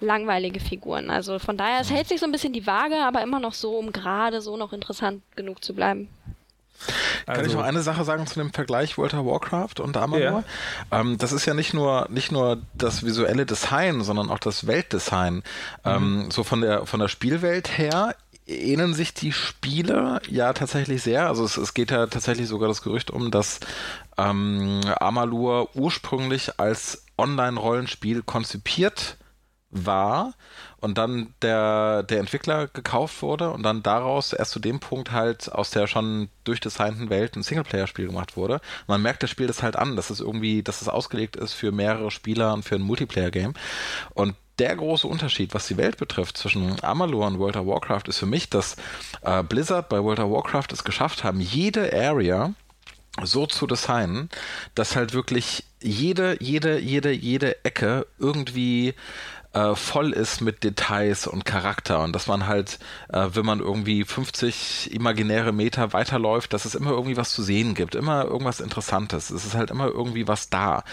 langweilige 0.00 0.60
Figuren. 0.60 1.10
Also 1.10 1.38
von 1.38 1.56
daher, 1.56 1.80
es 1.80 1.90
hält 1.90 2.08
sich 2.08 2.20
so 2.20 2.26
ein 2.26 2.32
bisschen 2.32 2.52
die 2.52 2.66
Waage, 2.66 2.96
aber 2.96 3.22
immer 3.22 3.40
noch 3.40 3.52
so, 3.52 3.76
um 3.76 3.92
gerade 3.92 4.40
so 4.40 4.56
noch 4.56 4.72
interessant 4.86 5.22
genug 5.34 5.64
zu 5.64 5.74
bleiben. 5.74 6.08
Kann 7.26 7.36
ich 7.36 7.42
Also- 7.46 7.56
noch 7.58 7.64
eine 7.64 7.80
Sache 7.80 8.04
sagen 8.04 8.26
zu 8.26 8.34
dem 8.38 8.52
Vergleich 8.52 8.98
World 8.98 9.14
of 9.14 9.26
Warcraft 9.26 9.80
und 9.80 9.96
Amalur? 9.96 10.44
Ähm, 10.92 11.18
das 11.18 11.32
ist 11.32 11.44
ja 11.46 11.54
nicht 11.54 11.74
nur 11.74 12.06
nicht 12.10 12.30
nur 12.30 12.58
das 12.74 13.02
visuelle 13.04 13.46
Design, 13.46 14.02
sondern 14.02 14.30
auch 14.30 14.38
das 14.38 14.66
Weltdesign. 14.66 15.42
Ähm, 15.84 16.30
so 16.30 16.44
von 16.44 16.60
der 16.60 16.86
von 16.86 17.00
der 17.00 17.08
Spielwelt 17.08 17.78
her 17.78 18.14
ähneln 18.46 18.94
sich 18.94 19.12
die 19.14 19.32
Spiele 19.32 20.20
ja 20.28 20.52
tatsächlich 20.52 21.02
sehr. 21.02 21.26
Also 21.26 21.44
es, 21.44 21.56
es 21.56 21.74
geht 21.74 21.90
ja 21.90 22.06
tatsächlich 22.06 22.46
sogar 22.46 22.68
das 22.68 22.82
Gerücht 22.82 23.10
um, 23.10 23.30
dass 23.32 23.58
ähm, 24.18 24.82
Amalur 25.00 25.74
ursprünglich 25.74 26.60
als 26.60 27.04
Online-Rollenspiel 27.18 28.22
konzipiert 28.22 29.16
war 29.70 30.34
und 30.80 30.98
dann 30.98 31.34
der, 31.42 32.02
der 32.04 32.20
Entwickler 32.20 32.68
gekauft 32.68 33.22
wurde 33.22 33.50
und 33.50 33.62
dann 33.62 33.82
daraus 33.82 34.32
erst 34.32 34.52
zu 34.52 34.60
dem 34.60 34.80
Punkt 34.80 35.10
halt 35.10 35.52
aus 35.52 35.70
der 35.70 35.86
schon 35.86 36.28
durchdesignten 36.44 37.10
Welt 37.10 37.36
ein 37.36 37.42
Singleplayer-Spiel 37.42 38.06
gemacht 38.06 38.36
wurde. 38.36 38.60
Man 38.86 39.02
merkt 39.02 39.22
das 39.22 39.30
Spiel 39.30 39.46
das 39.46 39.62
halt 39.62 39.76
an, 39.76 39.96
dass 39.96 40.10
es 40.10 40.20
irgendwie, 40.20 40.62
dass 40.62 40.82
es 40.82 40.88
ausgelegt 40.88 41.36
ist 41.36 41.54
für 41.54 41.72
mehrere 41.72 42.10
Spieler 42.10 42.54
und 42.54 42.64
für 42.64 42.76
ein 42.76 42.82
Multiplayer-Game. 42.82 43.54
Und 44.14 44.34
der 44.58 44.74
große 44.74 45.06
Unterschied, 45.06 45.52
was 45.52 45.66
die 45.66 45.76
Welt 45.76 45.98
betrifft, 45.98 46.38
zwischen 46.38 46.82
Amalur 46.82 47.26
und 47.26 47.38
World 47.38 47.56
of 47.56 47.66
Warcraft, 47.66 48.04
ist 48.06 48.18
für 48.18 48.26
mich, 48.26 48.48
dass 48.48 48.76
äh, 49.22 49.42
Blizzard 49.42 49.88
bei 49.88 50.02
World 50.02 50.20
of 50.20 50.30
Warcraft 50.30 50.68
es 50.72 50.84
geschafft 50.84 51.24
haben, 51.24 51.40
jede 51.40 51.92
Area 51.92 52.54
so 53.22 53.46
zu 53.46 53.66
designen, 53.66 54.28
dass 54.74 54.96
halt 54.96 55.12
wirklich 55.14 55.64
jede, 55.82 56.36
jede, 56.40 56.78
jede, 56.78 57.12
jede 57.12 57.64
Ecke 57.64 58.06
irgendwie 58.18 58.94
äh, 59.56 59.74
voll 59.74 60.12
ist 60.12 60.42
mit 60.42 60.62
Details 60.64 61.26
und 61.26 61.46
Charakter 61.46 62.02
und 62.02 62.12
dass 62.12 62.26
man 62.26 62.46
halt, 62.46 62.78
äh, 63.10 63.28
wenn 63.32 63.46
man 63.46 63.60
irgendwie 63.60 64.04
50 64.04 64.92
imaginäre 64.92 65.52
Meter 65.52 65.94
weiterläuft, 65.94 66.52
dass 66.52 66.66
es 66.66 66.74
immer 66.74 66.90
irgendwie 66.90 67.16
was 67.16 67.30
zu 67.30 67.42
sehen 67.42 67.74
gibt, 67.74 67.94
immer 67.94 68.24
irgendwas 68.26 68.60
Interessantes. 68.60 69.30
Es 69.30 69.46
ist 69.46 69.54
halt 69.54 69.70
immer 69.70 69.86
irgendwie 69.86 70.28
was 70.28 70.50
da. 70.50 70.84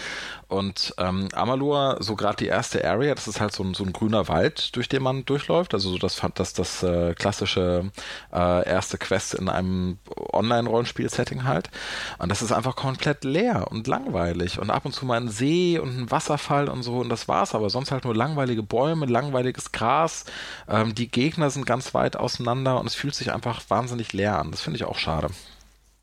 Und 0.48 0.94
ähm, 0.98 1.28
Amalur, 1.32 1.96
so 2.00 2.16
gerade 2.16 2.36
die 2.36 2.46
erste 2.46 2.84
Area, 2.88 3.14
das 3.14 3.26
ist 3.26 3.40
halt 3.40 3.52
so 3.52 3.64
ein, 3.64 3.74
so 3.74 3.82
ein 3.82 3.92
grüner 3.92 4.28
Wald, 4.28 4.76
durch 4.76 4.88
den 4.88 5.02
man 5.02 5.24
durchläuft. 5.24 5.74
Also 5.74 5.90
so 5.90 5.98
das, 5.98 6.20
das, 6.34 6.52
das 6.52 6.82
äh, 6.82 7.14
klassische 7.14 7.90
äh, 8.32 8.68
erste 8.68 8.96
Quest 8.98 9.34
in 9.34 9.48
einem 9.48 9.98
Online-Rollenspiel-Setting 10.32 11.44
halt. 11.44 11.70
Und 12.18 12.28
das 12.28 12.40
ist 12.40 12.52
einfach 12.52 12.76
komplett 12.76 13.24
leer 13.24 13.66
und 13.70 13.86
langweilig. 13.86 14.58
Und 14.60 14.70
ab 14.70 14.84
und 14.84 14.92
zu 14.92 15.06
mal 15.06 15.20
ein 15.20 15.28
See 15.28 15.78
und 15.78 15.98
ein 15.98 16.10
Wasserfall 16.10 16.68
und 16.68 16.82
so. 16.82 16.98
Und 16.98 17.08
das 17.08 17.26
war's 17.26 17.54
aber. 17.54 17.68
Sonst 17.68 17.90
halt 17.90 18.04
nur 18.04 18.14
langweilige 18.54 18.62
Bäume, 18.62 19.06
langweiliges 19.06 19.72
Gras. 19.72 20.24
Ähm, 20.68 20.94
die 20.94 21.10
Gegner 21.10 21.50
sind 21.50 21.66
ganz 21.66 21.94
weit 21.94 22.16
auseinander 22.16 22.78
und 22.80 22.86
es 22.86 22.94
fühlt 22.94 23.14
sich 23.14 23.32
einfach 23.32 23.62
wahnsinnig 23.68 24.12
leer 24.12 24.38
an. 24.38 24.50
Das 24.50 24.60
finde 24.60 24.76
ich 24.76 24.84
auch 24.84 24.98
schade. 24.98 25.28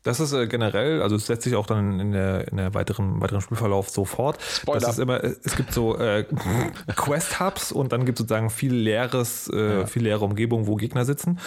Das 0.02 0.18
ist 0.18 0.32
äh, 0.32 0.46
generell, 0.48 1.00
also 1.00 1.14
es 1.14 1.26
setzt 1.26 1.44
sich 1.44 1.54
auch 1.54 1.66
dann 1.66 2.00
in 2.00 2.12
der, 2.12 2.48
in 2.48 2.56
der 2.56 2.74
weiteren, 2.74 3.20
weiteren 3.20 3.40
Spielverlauf 3.40 3.88
so 3.88 4.04
fort. 4.04 4.38
Spoiler. 4.42 4.80
Das 4.80 4.90
ist 4.90 4.98
immer, 4.98 5.22
es 5.22 5.56
gibt 5.56 5.72
so 5.72 5.96
äh, 5.96 6.24
Quest-Hubs 6.96 7.70
und 7.70 7.92
dann 7.92 8.04
gibt 8.04 8.18
es 8.18 8.22
sozusagen 8.22 8.50
viel 8.50 8.74
leeres, 8.74 9.48
äh, 9.48 9.86
viel 9.86 10.02
leere 10.02 10.24
Umgebung, 10.24 10.66
wo 10.66 10.74
Gegner 10.74 11.04
sitzen. 11.04 11.38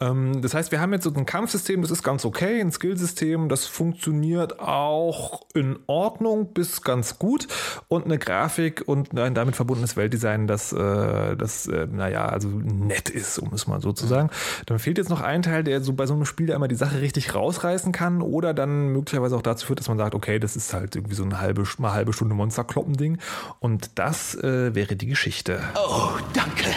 Ähm, 0.00 0.42
das 0.42 0.52
heißt, 0.52 0.72
wir 0.72 0.80
haben 0.80 0.92
jetzt 0.92 1.04
so 1.04 1.12
ein 1.14 1.24
Kampfsystem, 1.24 1.80
das 1.80 1.90
ist 1.90 2.02
ganz 2.02 2.24
okay, 2.24 2.60
ein 2.60 2.70
Skillsystem, 2.70 3.48
das 3.48 3.66
funktioniert 3.66 4.60
auch 4.60 5.46
in 5.54 5.78
Ordnung 5.86 6.52
bis 6.52 6.82
ganz 6.82 7.18
gut 7.18 7.48
und 7.88 8.04
eine 8.04 8.18
Grafik 8.18 8.82
und 8.86 9.18
ein 9.18 9.34
damit 9.34 9.56
verbundenes 9.56 9.96
Weltdesign, 9.96 10.46
das, 10.46 10.72
äh, 10.72 11.36
das 11.36 11.66
äh, 11.66 11.86
naja, 11.90 12.26
also 12.26 12.48
nett 12.48 13.08
ist, 13.08 13.38
um 13.38 13.54
es 13.54 13.66
mal 13.66 13.80
so 13.80 13.92
zu 13.92 14.06
sagen. 14.06 14.28
Dann 14.66 14.78
fehlt 14.78 14.98
jetzt 14.98 15.08
noch 15.08 15.22
ein 15.22 15.40
Teil, 15.40 15.64
der 15.64 15.80
so 15.80 15.94
bei 15.94 16.04
so 16.04 16.12
einem 16.12 16.26
Spiel 16.26 16.52
einmal 16.52 16.68
die 16.68 16.74
Sache 16.74 17.00
richtig 17.00 17.34
rausreißen 17.34 17.92
kann 17.92 18.01
oder 18.22 18.54
dann 18.54 18.88
möglicherweise 18.88 19.36
auch 19.36 19.42
dazu 19.42 19.66
führt, 19.66 19.78
dass 19.78 19.88
man 19.88 19.98
sagt, 19.98 20.14
okay, 20.14 20.38
das 20.38 20.56
ist 20.56 20.72
halt 20.74 20.96
irgendwie 20.96 21.14
so 21.14 21.22
eine 21.22 21.38
halbe, 21.40 21.64
mal 21.78 21.92
halbe 21.92 22.12
Stunde 22.12 22.34
Monsterkloppen-Ding 22.34 23.18
und 23.60 23.90
das 23.94 24.34
äh, 24.34 24.74
wäre 24.74 24.96
die 24.96 25.06
Geschichte. 25.06 25.60
Oh, 25.76 26.10
danke. 26.32 26.70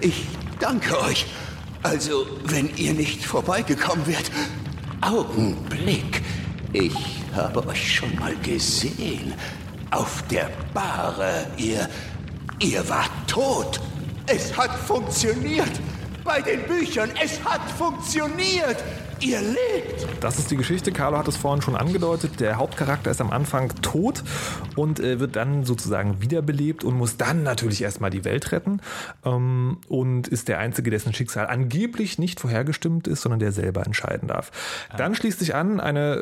Ich 0.00 0.26
danke 0.58 0.98
euch. 1.00 1.26
Also, 1.82 2.26
wenn 2.44 2.74
ihr 2.76 2.92
nicht 2.92 3.24
vorbeigekommen 3.24 4.06
wärt. 4.06 4.30
Augenblick. 5.00 6.22
Ich 6.72 6.94
habe 7.34 7.66
euch 7.66 7.94
schon 7.96 8.14
mal 8.16 8.36
gesehen. 8.36 9.32
Auf 9.90 10.22
der 10.30 10.50
Bahre. 10.74 11.46
Ihr. 11.56 11.88
Ihr 12.60 12.86
wart 12.88 13.10
tot. 13.26 13.80
Es 14.26 14.56
hat 14.56 14.70
funktioniert. 14.70 15.80
Bei 16.22 16.42
den 16.42 16.62
Büchern. 16.64 17.10
Es 17.22 17.42
hat 17.42 17.62
funktioniert. 17.72 18.84
Ihr 19.20 19.40
lebt. 19.42 20.06
Das 20.20 20.38
ist 20.38 20.50
die 20.50 20.56
Geschichte. 20.56 20.92
Carlo 20.92 21.18
hat 21.18 21.28
es 21.28 21.36
vorhin 21.36 21.60
schon 21.60 21.76
angedeutet. 21.76 22.40
Der 22.40 22.56
Hauptcharakter 22.56 23.10
ist 23.10 23.20
am 23.20 23.30
Anfang 23.30 23.68
tot 23.82 24.22
und 24.76 24.98
äh, 24.98 25.20
wird 25.20 25.36
dann 25.36 25.64
sozusagen 25.64 26.22
wiederbelebt 26.22 26.84
und 26.84 26.96
muss 26.96 27.18
dann 27.18 27.42
natürlich 27.42 27.82
erstmal 27.82 28.08
die 28.08 28.24
Welt 28.24 28.50
retten 28.52 28.80
ähm, 29.24 29.78
und 29.88 30.26
ist 30.28 30.48
der 30.48 30.58
Einzige, 30.58 30.90
dessen 30.90 31.12
Schicksal 31.12 31.46
angeblich 31.48 32.18
nicht 32.18 32.40
vorhergestimmt 32.40 33.08
ist, 33.08 33.20
sondern 33.20 33.40
der 33.40 33.52
selber 33.52 33.84
entscheiden 33.84 34.28
darf. 34.28 34.52
Dann 34.96 35.14
schließt 35.14 35.38
sich 35.38 35.54
an 35.54 35.80
eine, 35.80 36.14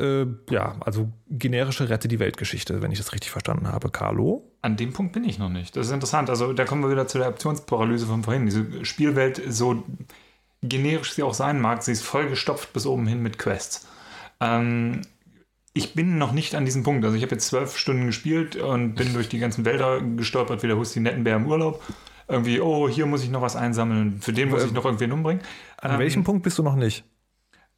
äh, 0.51 0.53
ja, 0.53 0.77
also 0.81 1.09
generische 1.31 1.89
Rette 1.89 2.09
die 2.09 2.19
Weltgeschichte, 2.19 2.83
wenn 2.83 2.91
ich 2.91 2.99
das 2.99 3.13
richtig 3.13 3.31
verstanden 3.31 3.69
habe. 3.69 3.91
Carlo? 3.91 4.51
An 4.61 4.77
dem 4.77 4.93
Punkt 4.93 5.13
bin 5.13 5.23
ich 5.23 5.39
noch 5.39 5.51
nicht. 5.51 5.77
Das 5.77 5.87
ist 5.87 5.93
interessant. 5.93 6.31
Also 6.31 6.53
da 6.53 6.65
kommen 6.65 6.83
wir 6.83 6.91
wieder 6.91 7.07
zu 7.07 7.19
der 7.19 7.29
Optionsparalyse 7.29 8.07
von 8.07 8.25
vorhin. 8.25 8.47
Diese 8.47 8.85
Spielwelt 8.85 9.41
so 9.49 9.85
generisch 10.63 11.13
sie 11.13 11.23
auch 11.23 11.35
sein 11.35 11.61
mag, 11.61 11.83
sie 11.83 11.93
ist 11.93 12.03
vollgestopft 12.05 12.73
bis 12.73 12.87
oben 12.87 13.07
hin 13.07 13.23
mit 13.23 13.39
Quests. 13.39 13.87
Ähm, 14.41 15.03
ich 15.75 15.95
bin 15.95 16.19
noch 16.19 16.33
nicht 16.33 16.55
an 16.55 16.65
diesem 16.65 16.83
Punkt. 16.83 17.05
Also 17.05 17.17
ich 17.17 17.23
habe 17.23 17.33
jetzt 17.35 17.47
zwölf 17.47 17.77
Stunden 17.77 18.07
gespielt 18.07 18.57
und 18.57 18.95
bin 18.95 19.13
durch 19.15 19.29
die 19.29 19.39
ganzen 19.39 19.65
Wälder 19.65 20.01
gestolpert, 20.01 20.63
wie 20.63 20.67
der 20.67 20.77
Husti 20.77 20.99
Nettenbär 21.01 21.37
im 21.37 21.47
Urlaub. 21.47 21.83
Irgendwie, 22.27 22.61
oh, 22.61 22.89
hier 22.89 23.07
muss 23.07 23.23
ich 23.23 23.31
noch 23.31 23.41
was 23.43 23.57
einsammeln, 23.57 24.21
für 24.21 24.33
den 24.33 24.51
muss 24.51 24.65
ich 24.65 24.73
noch 24.73 24.85
irgendwen 24.85 25.13
umbringen. 25.13 25.43
An 25.81 25.93
Ähm, 25.93 25.99
welchem 25.99 26.25
Punkt 26.25 26.43
bist 26.43 26.59
du 26.59 26.63
noch 26.63 26.75
nicht? 26.77 27.05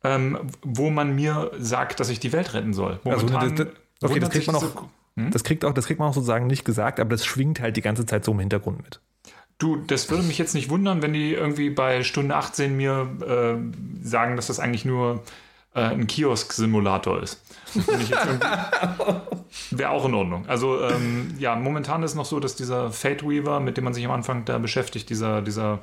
Ähm, 0.03 0.39
wo 0.63 0.89
man 0.91 1.15
mir 1.15 1.51
sagt, 1.59 2.01
dass 2.01 2.09
ich 2.09 2.21
die 2.21 2.33
Welt 2.33 2.55
retten 2.55 2.73
soll. 2.73 2.99
Also, 3.05 3.27
Momentan 3.27 3.55
das- 3.57 3.67
das- 4.01 4.11
okay, 4.11 4.19
das 4.21 4.31
kriegt 4.31 4.47
man 4.47 4.57
auch- 4.57 4.63
so- 4.63 4.89
Das 5.17 5.45
kriegt, 5.45 5.65
auch, 5.65 5.75
das 5.75 5.87
kriegt 5.87 6.01
man 6.01 6.09
auch 6.09 6.15
sozusagen 6.15 6.47
nicht 6.47 6.65
gesagt, 6.65 6.99
aber 7.01 7.11
das 7.11 7.27
schwingt 7.27 7.61
halt 7.61 7.77
die 7.77 7.83
ganze 7.83 8.07
Zeit 8.07 8.25
so 8.25 8.33
im 8.33 8.39
Hintergrund 8.41 8.83
mit. 8.83 9.01
Du, 9.61 9.77
das 9.77 10.11
würde 10.11 10.25
mich 10.25 10.39
jetzt 10.39 10.55
nicht 10.55 10.71
wundern, 10.71 11.03
wenn 11.03 11.13
die 11.13 11.35
irgendwie 11.35 11.69
bei 11.69 12.03
Stunde 12.03 12.35
18 12.35 12.77
mir 12.77 13.09
äh, 13.21 13.57
sagen, 14.03 14.37
dass 14.37 14.47
das 14.47 14.59
eigentlich 14.59 14.87
nur 14.87 15.23
äh, 15.75 15.83
ein 15.83 16.07
Kiosk-Simulator 16.07 17.23
ist. 17.23 17.43
Wäre 19.71 19.91
auch 19.91 20.07
in 20.07 20.15
Ordnung. 20.15 20.47
Also 20.49 20.83
ähm, 20.83 21.35
ja, 21.39 21.55
momentan 21.57 22.03
ist 22.03 22.15
noch 22.15 22.25
so, 22.25 22.41
dass 22.41 22.57
dieser 22.57 22.91
Fate 22.91 23.23
Weaver, 23.23 23.61
mit 23.61 23.77
dem 23.77 23.85
man 23.85 23.93
sich 23.93 24.05
am 24.07 24.13
Anfang 24.13 24.47
da 24.47 24.57
beschäftigt, 24.57 25.11
dieser, 25.11 25.43
dieser 25.43 25.81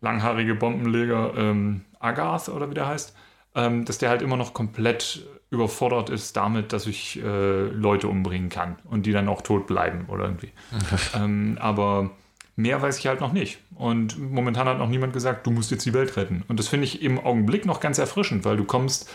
langhaarige 0.00 0.54
Bombenleger 0.54 1.34
ähm, 1.36 1.80
Agath 1.98 2.48
oder 2.48 2.70
wie 2.70 2.74
der 2.74 2.86
heißt, 2.86 3.12
ähm, 3.56 3.84
dass 3.84 3.98
der 3.98 4.08
halt 4.08 4.22
immer 4.22 4.36
noch 4.36 4.54
komplett 4.54 5.26
überfordert 5.50 6.10
ist 6.10 6.36
damit, 6.36 6.72
dass 6.72 6.86
ich 6.86 7.20
äh, 7.20 7.66
Leute 7.70 8.06
umbringen 8.06 8.50
kann 8.50 8.76
und 8.84 9.04
die 9.04 9.12
dann 9.12 9.28
auch 9.28 9.42
tot 9.42 9.66
bleiben 9.66 10.04
oder 10.06 10.26
irgendwie. 10.26 10.52
ähm, 11.14 11.58
aber 11.60 12.10
mehr 12.56 12.82
weiß 12.82 12.98
ich 12.98 13.06
halt 13.06 13.20
noch 13.20 13.32
nicht. 13.32 13.58
Und 13.74 14.18
momentan 14.18 14.66
hat 14.66 14.78
noch 14.78 14.88
niemand 14.88 15.12
gesagt, 15.12 15.46
du 15.46 15.50
musst 15.50 15.70
jetzt 15.70 15.86
die 15.86 15.94
Welt 15.94 16.16
retten. 16.16 16.42
Und 16.48 16.58
das 16.58 16.68
finde 16.68 16.84
ich 16.84 17.02
im 17.02 17.18
Augenblick 17.18 17.66
noch 17.66 17.80
ganz 17.80 17.98
erfrischend, 17.98 18.44
weil 18.44 18.56
du 18.56 18.64
kommst 18.64 19.08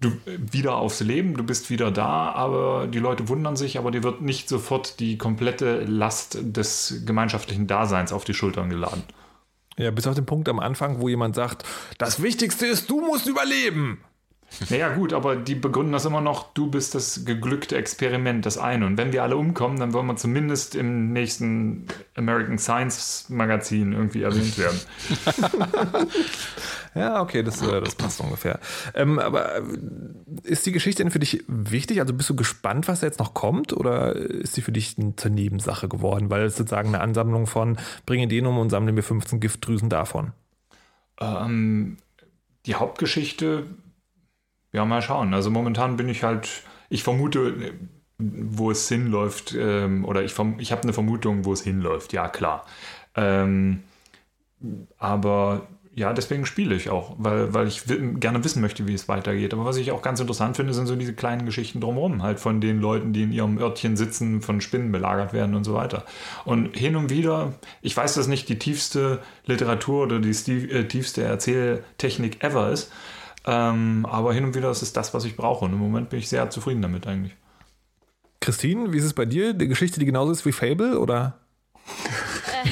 du 0.00 0.12
wieder 0.26 0.76
aufs 0.76 1.00
Leben, 1.00 1.36
du 1.36 1.44
bist 1.44 1.70
wieder 1.70 1.90
da, 1.90 2.32
aber 2.32 2.88
die 2.88 2.98
Leute 2.98 3.28
wundern 3.28 3.56
sich, 3.56 3.78
aber 3.78 3.90
dir 3.90 4.02
wird 4.02 4.20
nicht 4.20 4.48
sofort 4.48 5.00
die 5.00 5.16
komplette 5.16 5.84
Last 5.84 6.38
des 6.40 7.02
gemeinschaftlichen 7.06 7.66
Daseins 7.66 8.12
auf 8.12 8.24
die 8.24 8.34
Schultern 8.34 8.68
geladen. 8.68 9.04
Ja, 9.76 9.90
bis 9.90 10.06
auf 10.06 10.14
den 10.14 10.26
Punkt 10.26 10.48
am 10.48 10.58
Anfang, 10.58 11.00
wo 11.00 11.08
jemand 11.08 11.34
sagt, 11.34 11.64
das 11.98 12.22
Wichtigste 12.22 12.66
ist, 12.66 12.90
du 12.90 13.00
musst 13.00 13.26
überleben. 13.26 14.00
Naja, 14.70 14.94
gut, 14.94 15.12
aber 15.12 15.36
die 15.36 15.54
begründen 15.54 15.92
das 15.92 16.04
immer 16.04 16.20
noch, 16.20 16.52
du 16.54 16.70
bist 16.70 16.94
das 16.94 17.24
geglückte 17.24 17.76
Experiment, 17.76 18.46
das 18.46 18.58
eine. 18.58 18.86
Und 18.86 18.96
wenn 18.96 19.12
wir 19.12 19.22
alle 19.22 19.36
umkommen, 19.36 19.78
dann 19.78 19.92
wollen 19.92 20.06
wir 20.06 20.16
zumindest 20.16 20.74
im 20.74 21.12
nächsten 21.12 21.86
American 22.16 22.58
Science 22.58 23.26
Magazin 23.28 23.92
irgendwie 23.92 24.22
erwähnt 24.22 24.58
werden. 24.58 24.80
Ja, 26.94 27.22
okay, 27.22 27.42
das, 27.42 27.62
äh, 27.62 27.80
das 27.80 27.94
passt 27.94 28.20
ungefähr. 28.20 28.60
Ähm, 28.94 29.18
aber 29.18 29.56
äh, 29.56 29.62
ist 30.42 30.66
die 30.66 30.72
Geschichte 30.72 31.02
denn 31.02 31.10
für 31.10 31.18
dich 31.18 31.42
wichtig? 31.48 32.00
Also 32.00 32.12
bist 32.12 32.28
du 32.28 32.36
gespannt, 32.36 32.86
was 32.86 33.00
da 33.00 33.06
jetzt 33.06 33.18
noch 33.18 33.32
kommt? 33.32 33.72
Oder 33.72 34.14
ist 34.14 34.54
sie 34.54 34.62
für 34.62 34.72
dich 34.72 34.96
zur 35.16 35.30
Nebensache 35.30 35.88
geworden? 35.88 36.28
Weil 36.30 36.42
es 36.42 36.56
sozusagen 36.56 36.88
eine 36.88 37.00
Ansammlung 37.00 37.46
von 37.46 37.78
bringe 38.04 38.28
den 38.28 38.46
um 38.46 38.58
und 38.58 38.70
sammle 38.70 38.92
mir 38.92 39.02
15 39.02 39.40
Giftdrüsen 39.40 39.88
davon. 39.88 40.32
Ähm, 41.18 41.96
die 42.66 42.74
Hauptgeschichte, 42.74 43.64
ja, 44.72 44.84
mal 44.84 45.02
schauen. 45.02 45.34
Also 45.34 45.50
momentan 45.50 45.96
bin 45.96 46.08
ich 46.08 46.22
halt, 46.22 46.62
ich 46.88 47.02
vermute, 47.02 47.74
wo 48.18 48.70
es 48.70 48.88
hinläuft, 48.88 49.54
ähm, 49.58 50.04
oder 50.04 50.22
ich, 50.22 50.34
ich 50.58 50.72
habe 50.72 50.82
eine 50.82 50.92
Vermutung, 50.92 51.44
wo 51.44 51.52
es 51.52 51.62
hinläuft, 51.62 52.12
ja 52.12 52.28
klar. 52.28 52.64
Ähm, 53.14 53.82
aber 54.98 55.66
ja, 55.94 56.14
deswegen 56.14 56.46
spiele 56.46 56.74
ich 56.74 56.88
auch, 56.88 57.16
weil, 57.18 57.52
weil 57.52 57.68
ich 57.68 57.82
gerne 57.86 58.42
wissen 58.42 58.62
möchte, 58.62 58.86
wie 58.88 58.94
es 58.94 59.08
weitergeht. 59.08 59.52
Aber 59.52 59.66
was 59.66 59.76
ich 59.76 59.92
auch 59.92 60.00
ganz 60.00 60.20
interessant 60.20 60.56
finde, 60.56 60.72
sind 60.72 60.86
so 60.86 60.96
diese 60.96 61.12
kleinen 61.12 61.44
Geschichten 61.44 61.80
drumherum, 61.80 62.22
halt 62.22 62.40
von 62.40 62.62
den 62.62 62.80
Leuten, 62.80 63.12
die 63.12 63.24
in 63.24 63.32
ihrem 63.32 63.58
Örtchen 63.58 63.96
sitzen, 63.96 64.40
von 64.40 64.62
Spinnen 64.62 64.90
belagert 64.90 65.34
werden 65.34 65.54
und 65.54 65.64
so 65.64 65.74
weiter. 65.74 66.04
Und 66.46 66.74
hin 66.74 66.96
und 66.96 67.10
wieder, 67.10 67.52
ich 67.82 67.94
weiß, 67.94 68.14
dass 68.14 68.26
nicht 68.26 68.48
die 68.48 68.58
tiefste 68.58 69.20
Literatur 69.44 70.04
oder 70.04 70.18
die 70.18 70.30
äh, 70.30 70.88
tiefste 70.88 71.24
Erzähltechnik 71.24 72.42
ever 72.42 72.70
ist, 72.70 72.90
ähm, 73.46 74.06
aber 74.08 74.32
hin 74.32 74.44
und 74.44 74.54
wieder 74.54 74.70
ist 74.70 74.82
es 74.82 74.92
das, 74.92 75.14
was 75.14 75.24
ich 75.24 75.36
brauche. 75.36 75.64
Und 75.64 75.72
im 75.72 75.78
Moment 75.78 76.10
bin 76.10 76.18
ich 76.18 76.28
sehr 76.28 76.48
zufrieden 76.50 76.82
damit 76.82 77.06
eigentlich. 77.06 77.34
Christine, 78.40 78.92
wie 78.92 78.98
ist 78.98 79.04
es 79.04 79.14
bei 79.14 79.24
dir? 79.24 79.54
Die 79.54 79.68
Geschichte, 79.68 80.00
die 80.00 80.06
genauso 80.06 80.32
ist 80.32 80.44
wie 80.44 80.52
Fable? 80.52 80.98
Oder? 80.98 81.38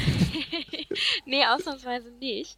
nee, 1.25 1.45
ausnahmsweise 1.47 2.11
nicht. 2.13 2.57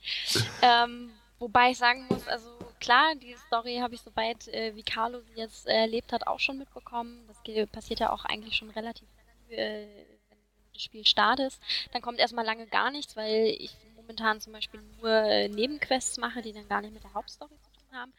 Ähm, 0.63 1.11
wobei 1.39 1.71
ich 1.71 1.79
sagen 1.79 2.07
muss, 2.09 2.27
also 2.27 2.49
klar, 2.81 3.15
die 3.15 3.37
Story 3.47 3.79
habe 3.81 3.95
ich 3.95 4.01
soweit, 4.01 4.49
äh, 4.49 4.75
wie 4.75 4.83
Carlo 4.83 5.21
sie 5.21 5.41
jetzt 5.41 5.67
äh, 5.67 5.73
erlebt 5.73 6.13
hat, 6.13 6.27
auch 6.27 6.41
schon 6.41 6.59
mitbekommen. 6.59 7.21
Das 7.29 7.37
passiert 7.71 8.01
ja 8.01 8.11
auch 8.11 8.25
eigentlich 8.25 8.57
schon 8.57 8.71
relativ 8.71 9.07
äh, 9.53 9.87
wenn 10.31 10.39
du 10.39 10.73
das 10.73 10.83
Spiel 10.83 11.07
startest. 11.07 11.61
Dann 11.93 12.03
kommt 12.03 12.19
erstmal 12.19 12.45
lange 12.45 12.67
gar 12.67 12.91
nichts, 12.91 13.17
weil 13.17 13.55
ich 13.59 13.77
momentan 13.97 14.41
zum 14.41 14.53
Beispiel 14.53 14.81
nur 15.01 15.11
äh, 15.11 15.49
Nebenquests 15.49 16.19
mache, 16.19 16.43
die 16.43 16.53
dann 16.53 16.69
gar 16.69 16.81
nicht 16.81 16.95
mit 16.95 17.05
der 17.05 17.15
Hauptstory 17.15 17.55
zu 17.63 17.71
tun 17.71 17.72
haben. 17.93 18.13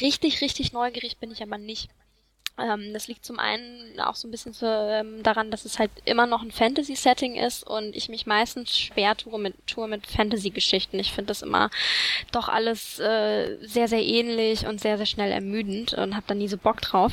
Richtig, 0.00 0.40
richtig 0.40 0.72
neugierig 0.72 1.18
bin 1.18 1.30
ich 1.30 1.42
aber 1.42 1.58
nicht. 1.58 1.90
Ähm, 2.58 2.92
das 2.94 3.06
liegt 3.06 3.24
zum 3.24 3.38
einen 3.38 4.00
auch 4.00 4.14
so 4.14 4.26
ein 4.26 4.30
bisschen 4.30 4.54
zu, 4.54 4.66
ähm, 4.66 5.22
daran, 5.22 5.50
dass 5.50 5.66
es 5.66 5.78
halt 5.78 5.90
immer 6.06 6.26
noch 6.26 6.42
ein 6.42 6.50
Fantasy-Setting 6.50 7.36
ist 7.36 7.66
und 7.66 7.94
ich 7.94 8.08
mich 8.08 8.26
meistens 8.26 8.78
schwer 8.78 9.14
tue 9.14 9.38
mit, 9.38 9.54
tue 9.66 9.86
mit 9.88 10.06
Fantasy-Geschichten. 10.06 10.98
Ich 10.98 11.12
finde 11.12 11.28
das 11.28 11.42
immer 11.42 11.70
doch 12.32 12.48
alles 12.48 12.98
äh, 12.98 13.58
sehr, 13.60 13.88
sehr 13.88 14.02
ähnlich 14.02 14.66
und 14.66 14.80
sehr, 14.80 14.96
sehr 14.96 15.04
schnell 15.04 15.32
ermüdend 15.32 15.92
und 15.92 16.16
habe 16.16 16.24
da 16.28 16.34
nie 16.34 16.48
so 16.48 16.56
Bock 16.56 16.80
drauf. 16.80 17.12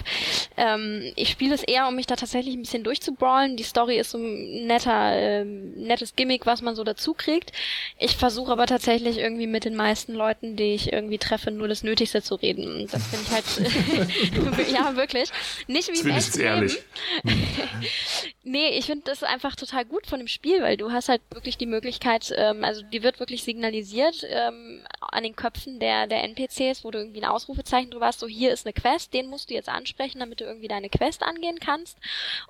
Ähm, 0.56 1.12
ich 1.18 1.30
spiele 1.30 1.56
es 1.56 1.64
eher, 1.64 1.90
um 1.90 1.96
mich 1.96 2.08
da 2.08 2.16
tatsächlich 2.16 2.56
ein 2.56 2.62
bisschen 2.62 2.86
durchzubrawlen. 2.86 3.58
Die 3.58 3.64
Story 3.64 3.98
ist 3.98 4.12
so 4.12 4.18
ein 4.18 4.66
netter, 4.66 5.12
ähm, 5.14 5.74
nettes 5.74 6.16
Gimmick, 6.16 6.46
was 6.46 6.62
man 6.62 6.76
so 6.76 6.86
dazu 6.86 7.14
kriegt. 7.14 7.52
Ich 8.00 8.16
versuche 8.16 8.54
aber 8.54 8.66
tatsächlich 8.66 9.18
irgendwie 9.18 9.48
mit 9.48 9.66
den 9.66 9.76
meisten 9.76 10.14
Leuten, 10.14 10.56
die 10.56 10.74
ich 10.74 10.94
irgendwie 10.94 11.18
treffe, 11.18 11.52
nur 11.52 11.68
das 11.68 11.84
Nötigste 11.84 12.22
zu 12.22 12.36
reden. 12.36 12.88
Das 12.90 13.04
finde 13.08 13.26
ich 13.26 13.32
halt, 13.34 14.68
ja 14.72 14.96
wirklich. 14.96 15.33
Nicht 15.68 15.88
wie 15.90 16.00
im 16.00 16.06
Wenigstens 16.06 16.36
echten 16.36 16.46
ehrlich. 16.46 16.80
Nee, 18.46 18.78
ich 18.78 18.88
finde 18.88 19.06
das 19.06 19.24
einfach 19.24 19.56
total 19.56 19.86
gut 19.86 20.06
von 20.06 20.20
dem 20.20 20.28
Spiel, 20.28 20.62
weil 20.62 20.76
du 20.76 20.92
hast 20.92 21.08
halt 21.08 21.22
wirklich 21.32 21.58
die 21.58 21.66
Möglichkeit, 21.66 22.34
ähm, 22.36 22.66
also 22.66 22.82
die 22.82 23.02
wird 23.02 23.22
wirklich 23.22 23.42
signalisiert 23.44 24.26
ähm, 24.28 24.86
an 25.00 25.24
den 25.24 25.38
Köpfen 25.38 25.80
der, 25.80 26.08
der 26.08 26.24
NPCs, 26.24 26.84
wo 26.84 26.92
du 26.92 27.00
irgendwie 27.00 27.22
ein 27.22 27.30
Ausrufezeichen 27.30 27.90
drüber 27.90 28.08
hast, 28.08 28.20
so 28.20 28.28
hier 28.28 28.52
ist 28.52 28.66
eine 28.66 28.74
Quest, 28.74 29.14
den 29.14 29.28
musst 29.28 29.50
du 29.50 29.54
jetzt 29.54 29.70
ansprechen, 29.70 30.20
damit 30.20 30.42
du 30.42 30.44
irgendwie 30.44 30.68
deine 30.68 30.90
Quest 30.90 31.24
angehen 31.24 31.60
kannst. 31.60 31.98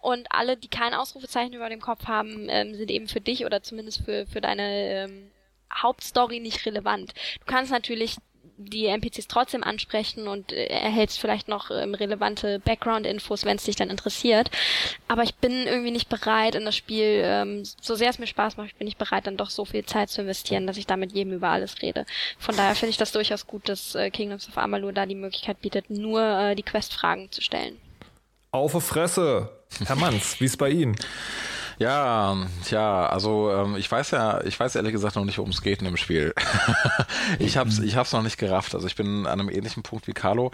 Und 0.01 0.31
alle, 0.31 0.57
die 0.57 0.67
kein 0.67 0.95
Ausrufezeichen 0.95 1.53
über 1.53 1.69
dem 1.69 1.81
Kopf 1.81 2.07
haben, 2.07 2.47
ähm, 2.49 2.73
sind 2.73 2.89
eben 2.89 3.07
für 3.07 3.21
dich 3.21 3.45
oder 3.45 3.61
zumindest 3.61 4.03
für, 4.03 4.25
für 4.25 4.41
deine 4.41 5.03
ähm, 5.03 5.31
Hauptstory 5.71 6.39
nicht 6.39 6.65
relevant. 6.65 7.13
Du 7.39 7.45
kannst 7.45 7.71
natürlich 7.71 8.17
die 8.63 8.87
NPCs 8.87 9.27
trotzdem 9.27 9.63
ansprechen 9.63 10.27
und 10.27 10.51
äh, 10.51 10.65
erhältst 10.65 11.19
vielleicht 11.19 11.47
noch 11.47 11.71
ähm, 11.71 11.93
relevante 11.93 12.59
Background-Infos, 12.59 13.45
wenn 13.45 13.57
es 13.57 13.63
dich 13.63 13.75
dann 13.75 13.89
interessiert. 13.89 14.49
Aber 15.07 15.23
ich 15.23 15.35
bin 15.35 15.67
irgendwie 15.67 15.91
nicht 15.91 16.09
bereit 16.09 16.55
in 16.55 16.65
das 16.65 16.75
Spiel, 16.75 17.21
ähm, 17.23 17.63
so 17.81 17.95
sehr 17.95 18.09
es 18.09 18.19
mir 18.19 18.27
Spaß 18.27 18.57
macht, 18.57 18.67
ich 18.67 18.75
bin 18.75 18.85
nicht 18.85 18.97
bereit, 18.97 19.27
dann 19.27 19.37
doch 19.37 19.49
so 19.49 19.65
viel 19.65 19.85
Zeit 19.85 20.09
zu 20.09 20.21
investieren, 20.21 20.67
dass 20.67 20.77
ich 20.77 20.87
da 20.87 20.97
mit 20.97 21.11
jedem 21.13 21.33
über 21.33 21.49
alles 21.49 21.81
rede. 21.81 22.05
Von 22.37 22.55
daher 22.55 22.75
finde 22.75 22.91
ich 22.91 22.97
das 22.97 23.11
durchaus 23.11 23.47
gut, 23.47 23.69
dass 23.69 23.95
äh, 23.95 24.09
Kingdoms 24.09 24.47
of 24.47 24.57
Amalur 24.57 24.93
da 24.93 25.05
die 25.05 25.15
Möglichkeit 25.15 25.61
bietet, 25.61 25.89
nur 25.89 26.21
äh, 26.21 26.55
die 26.55 26.63
Quest-Fragen 26.63 27.31
zu 27.31 27.41
stellen. 27.41 27.77
Auf 28.51 28.71
Fresse! 28.83 29.49
Herr 29.85 29.95
Manns, 29.95 30.39
wie 30.39 30.45
ist 30.45 30.57
bei 30.57 30.69
Ihnen? 30.69 30.95
Ja, 31.83 32.37
tja, 32.63 33.07
also 33.07 33.51
ähm, 33.51 33.75
ich 33.75 33.91
weiß 33.91 34.11
ja, 34.11 34.41
ich 34.45 34.57
weiß 34.57 34.75
ehrlich 34.77 34.93
gesagt 34.93 35.17
noch 35.17 35.25
nicht, 35.25 35.37
worum 35.37 35.51
es 35.51 35.61
geht 35.61 35.79
in 35.79 35.85
dem 35.85 35.97
Spiel. 35.97 36.33
ich 37.39 37.57
hab's, 37.57 37.79
ich 37.79 37.97
hab's 37.97 38.13
noch 38.13 38.21
nicht 38.21 38.37
gerafft. 38.37 38.73
Also 38.73 38.87
ich 38.87 38.95
bin 38.95 39.27
an 39.27 39.41
einem 39.41 39.49
ähnlichen 39.49 39.83
Punkt 39.83 40.07
wie 40.07 40.13
Carlo. 40.13 40.51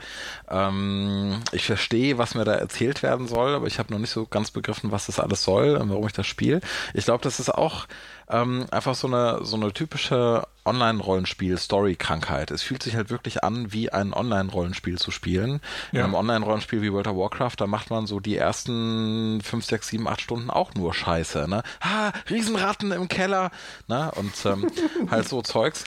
Ähm, 0.50 1.42
ich 1.52 1.68
verstehe, 1.68 2.18
was 2.18 2.34
mir 2.34 2.46
da 2.46 2.54
erzählt 2.54 3.04
werden 3.04 3.28
soll, 3.28 3.54
aber 3.54 3.68
ich 3.68 3.78
habe 3.78 3.94
noch 3.94 4.00
nicht 4.00 4.10
so 4.10 4.26
ganz 4.26 4.50
begriffen, 4.50 4.92
was 4.92 5.06
das 5.06 5.20
alles 5.20 5.44
soll 5.44 5.78
und 5.78 5.92
warum 5.92 6.08
ich 6.08 6.14
das 6.14 6.26
spiele. 6.26 6.62
Ich 6.96 7.06
glaube, 7.06 7.24
das 7.24 7.40
ist 7.40 7.54
auch 7.54 7.86
ähm, 8.30 8.66
einfach 8.72 8.96
so 8.96 9.08
eine, 9.08 9.40
so 9.44 9.56
eine 9.56 9.74
typische 9.74 10.46
Online-Rollenspiel-Story-Krankheit. 10.66 12.52
Es 12.52 12.62
fühlt 12.62 12.84
sich 12.84 12.96
halt 12.96 13.10
wirklich 13.10 13.44
an, 13.44 13.74
wie 13.74 13.92
ein 13.92 14.14
Online-Rollenspiel 14.14 14.98
zu 15.00 15.12
spielen. 15.12 15.62
Ja. 15.92 16.00
In 16.00 16.06
einem 16.06 16.14
Online-Rollenspiel 16.16 16.82
wie 16.82 16.94
World 16.94 17.08
of 17.08 17.18
Warcraft, 17.18 17.56
da 17.58 17.68
macht 17.68 17.90
man 17.90 18.06
so 18.06 18.20
die 18.20 18.38
ersten 18.38 19.42
fünf, 19.42 19.66
sechs, 19.66 19.88
sieben, 19.88 20.08
acht 20.08 20.22
Stunden 20.22 20.50
auch 20.50 20.76
nur 20.76 20.94
Scheiße. 20.94 21.48
Ne? 21.48 21.64
Ah, 21.80 22.12
Riesenratten 22.30 22.92
im 22.92 23.08
Keller. 23.08 23.52
Ne? 23.88 24.12
Und 24.16 24.34
ähm, 24.46 24.70
halt 25.12 25.28
so 25.28 25.42
Zeugs. 25.42 25.86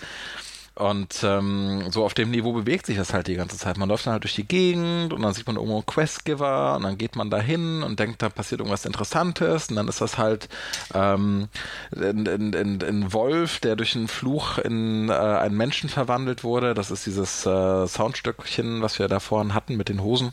Und 0.74 1.22
ähm, 1.22 1.90
so 1.90 2.02
auf 2.04 2.14
dem 2.14 2.30
Niveau 2.30 2.52
bewegt 2.52 2.86
sich 2.86 2.96
das 2.96 3.12
halt 3.12 3.26
die 3.26 3.34
ganze 3.34 3.58
Zeit. 3.58 3.76
Man 3.76 3.90
läuft 3.90 4.06
dann 4.06 4.14
halt 4.14 4.24
durch 4.24 4.34
die 4.34 4.46
Gegend 4.46 5.12
und 5.12 5.20
dann 5.20 5.34
sieht 5.34 5.46
man 5.46 5.56
irgendwo 5.56 5.76
einen 5.76 5.86
Questgiver 5.86 6.76
und 6.76 6.84
dann 6.84 6.96
geht 6.96 7.14
man 7.14 7.28
da 7.28 7.38
hin 7.38 7.82
und 7.82 8.00
denkt, 8.00 8.22
da 8.22 8.30
passiert 8.30 8.60
irgendwas 8.60 8.86
Interessantes 8.86 9.68
und 9.68 9.76
dann 9.76 9.88
ist 9.88 10.00
das 10.00 10.16
halt 10.16 10.48
ähm, 10.94 11.48
ein, 11.94 12.26
ein, 12.26 12.82
ein 12.82 13.12
Wolf, 13.12 13.60
der 13.60 13.76
durch 13.76 13.94
einen 13.96 14.08
Fluch 14.08 14.56
in 14.58 15.10
äh, 15.10 15.12
einen 15.12 15.56
Menschen 15.56 15.90
verwandelt 15.90 16.42
wurde. 16.42 16.72
Das 16.72 16.90
ist 16.90 17.04
dieses 17.04 17.44
äh, 17.44 17.86
Soundstückchen, 17.86 18.80
was 18.80 18.98
wir 18.98 19.08
da 19.08 19.20
vorhin 19.20 19.52
hatten 19.52 19.76
mit 19.76 19.90
den 19.90 20.02
Hosen. 20.02 20.32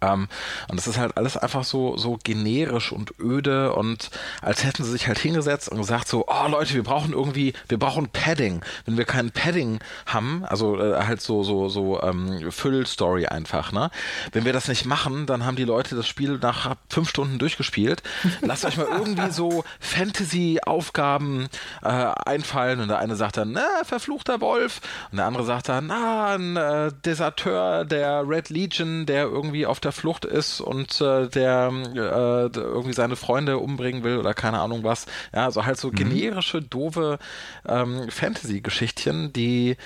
Ähm, 0.00 0.28
und 0.68 0.76
das 0.76 0.86
ist 0.86 0.98
halt 0.98 1.16
alles 1.16 1.36
einfach 1.36 1.64
so, 1.64 1.96
so 1.96 2.18
generisch 2.22 2.92
und 2.92 3.14
öde 3.20 3.72
und 3.74 4.10
als 4.42 4.64
hätten 4.64 4.84
sie 4.84 4.90
sich 4.90 5.06
halt 5.08 5.18
hingesetzt 5.18 5.68
und 5.68 5.78
gesagt 5.78 6.08
so, 6.08 6.26
oh 6.28 6.48
Leute, 6.48 6.74
wir 6.74 6.82
brauchen 6.82 7.12
irgendwie, 7.12 7.54
wir 7.68 7.78
brauchen 7.78 8.08
Padding. 8.08 8.62
Wenn 8.84 8.96
wir 8.96 9.04
kein 9.04 9.30
Padding 9.30 9.80
haben, 10.06 10.44
also 10.44 10.80
äh, 10.80 11.04
halt 11.04 11.20
so, 11.20 11.42
so, 11.42 11.68
so 11.68 12.00
ähm, 12.02 12.50
Füll-Story 12.50 13.26
einfach, 13.26 13.72
ne? 13.72 13.90
Wenn 14.32 14.44
wir 14.44 14.52
das 14.52 14.68
nicht 14.68 14.84
machen, 14.84 15.26
dann 15.26 15.44
haben 15.44 15.56
die 15.56 15.64
Leute 15.64 15.96
das 15.96 16.06
Spiel 16.06 16.38
nach 16.40 16.76
fünf 16.88 17.08
Stunden 17.08 17.38
durchgespielt. 17.38 18.02
Lasst 18.40 18.64
euch 18.64 18.76
mal 18.76 18.86
irgendwie 18.90 19.30
so 19.30 19.64
Fantasy-Aufgaben 19.80 21.48
äh, 21.82 21.88
einfallen 21.88 22.80
und 22.80 22.88
der 22.88 22.98
eine 22.98 23.16
sagt 23.16 23.36
dann, 23.36 23.52
na, 23.52 23.66
verfluchter 23.84 24.40
Wolf 24.40 24.80
und 25.10 25.18
der 25.18 25.26
andere 25.26 25.44
sagt 25.44 25.68
dann, 25.68 25.86
na, 25.86 26.34
ein 26.34 26.56
äh, 26.56 26.92
Deserteur 27.04 27.84
der 27.84 28.28
Red 28.28 28.50
Legion, 28.50 29.06
der 29.06 29.24
irgendwie 29.24 29.66
auf 29.66 29.77
auf 29.78 29.80
der 29.80 29.92
Flucht 29.92 30.24
ist 30.24 30.60
und 30.60 31.00
äh, 31.00 31.28
der 31.28 31.70
äh, 31.72 32.58
irgendwie 32.58 32.92
seine 32.92 33.14
Freunde 33.14 33.58
umbringen 33.58 34.02
will 34.02 34.18
oder 34.18 34.34
keine 34.34 34.58
Ahnung 34.58 34.82
was. 34.82 35.06
Ja, 35.32 35.44
also 35.44 35.64
halt 35.66 35.78
so 35.78 35.88
mhm. 35.88 35.94
generische, 35.94 36.60
doofe 36.60 37.20
ähm, 37.64 38.10
Fantasy-Geschichtchen, 38.10 39.32
die, 39.32 39.76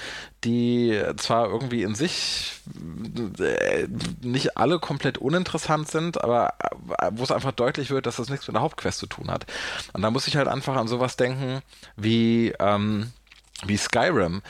die 0.45 0.99
zwar 1.19 1.51
irgendwie 1.51 1.83
in 1.83 1.95
sich 1.95 2.55
äh, 3.39 3.87
nicht 4.23 4.57
alle 4.57 4.79
komplett 4.79 5.19
uninteressant 5.19 5.89
sind, 5.89 6.25
aber 6.25 6.55
äh, 6.99 7.11
wo 7.13 7.23
es 7.23 7.31
einfach 7.31 7.53
deutlich 7.53 7.91
wird, 7.91 8.07
dass 8.07 8.17
das 8.17 8.31
nichts 8.31 8.47
mit 8.47 8.57
der 8.57 8.63
Hauptquest 8.63 8.99
zu 8.99 9.07
tun 9.07 9.31
hat. 9.31 9.45
Und 9.93 10.01
da 10.01 10.11
muss 10.11 10.27
ich 10.27 10.37
halt 10.39 10.49
einfach 10.49 10.77
an 10.77 10.89
sowas 10.89 11.17
denken 11.17 11.61
wie, 11.97 12.55
ähm, 12.59 13.13
wie 13.67 13.77
Skyrim 13.77 14.41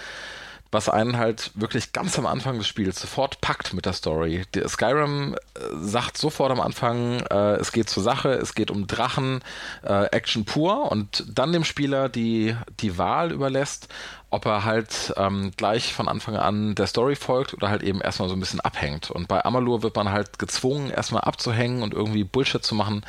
was 0.73 0.89
einen 0.89 1.18
halt 1.18 1.51
wirklich 1.55 1.93
ganz 1.93 2.18
am 2.18 2.27
Anfang 2.27 2.57
des 2.57 2.66
Spiels 2.66 2.99
sofort 2.99 3.43
packt 3.43 3.75
mit 3.75 3.85
der 3.85 3.93
Story. 3.93 4.45
Die 4.55 4.66
Skyrim 4.66 5.35
äh, 5.35 5.61
sagt 5.81 6.16
sofort 6.16 6.51
am 6.51 6.61
Anfang, 6.61 7.20
äh, 7.31 7.57
es 7.57 7.73
geht 7.73 7.91
zur 7.91 8.03
Sache, 8.03 8.31
es 8.31 8.55
geht 8.55 8.70
um 8.70 8.87
Drachen, 8.87 9.43
äh, 9.85 10.07
Action 10.07 10.47
pur 10.47 10.91
und 10.91 11.25
dann 11.29 11.53
dem 11.53 11.64
Spieler 11.64 12.09
die, 12.09 12.57
die 12.81 12.97
Wahl 12.97 13.33
überlässt, 13.33 13.89
ob 14.31 14.47
er 14.47 14.64
halt 14.64 15.12
ähm, 15.18 15.53
gleich 15.59 15.93
von 15.93 16.09
Anfang 16.09 16.37
an 16.37 16.75
der 16.75 16.87
Story 16.87 17.16
folgt 17.16 17.53
oder 17.53 17.68
halt 17.68 17.83
eben 17.83 18.01
erstmal 18.01 18.31
so 18.31 18.35
ein 18.35 18.41
bisschen 18.41 18.61
abhängt. 18.61 19.11
Und 19.11 19.29
bei 19.29 19.45
Amalur 19.45 19.83
wird 19.83 19.95
man 19.95 20.11
halt 20.11 20.39
gezwungen, 20.39 20.91
erstmal 20.91 21.23
abzuhängen 21.23 21.83
und 21.83 21.93
irgendwie 21.93 22.25
Bullshit 22.25 22.64
zu 22.64 22.75
machen 22.75 23.05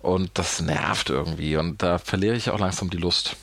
und 0.00 0.32
das 0.34 0.60
nervt 0.60 1.10
irgendwie 1.10 1.56
und 1.56 1.80
da 1.80 1.98
verliere 1.98 2.34
ich 2.34 2.50
auch 2.50 2.58
langsam 2.58 2.90
die 2.90 2.96
Lust, 2.96 3.36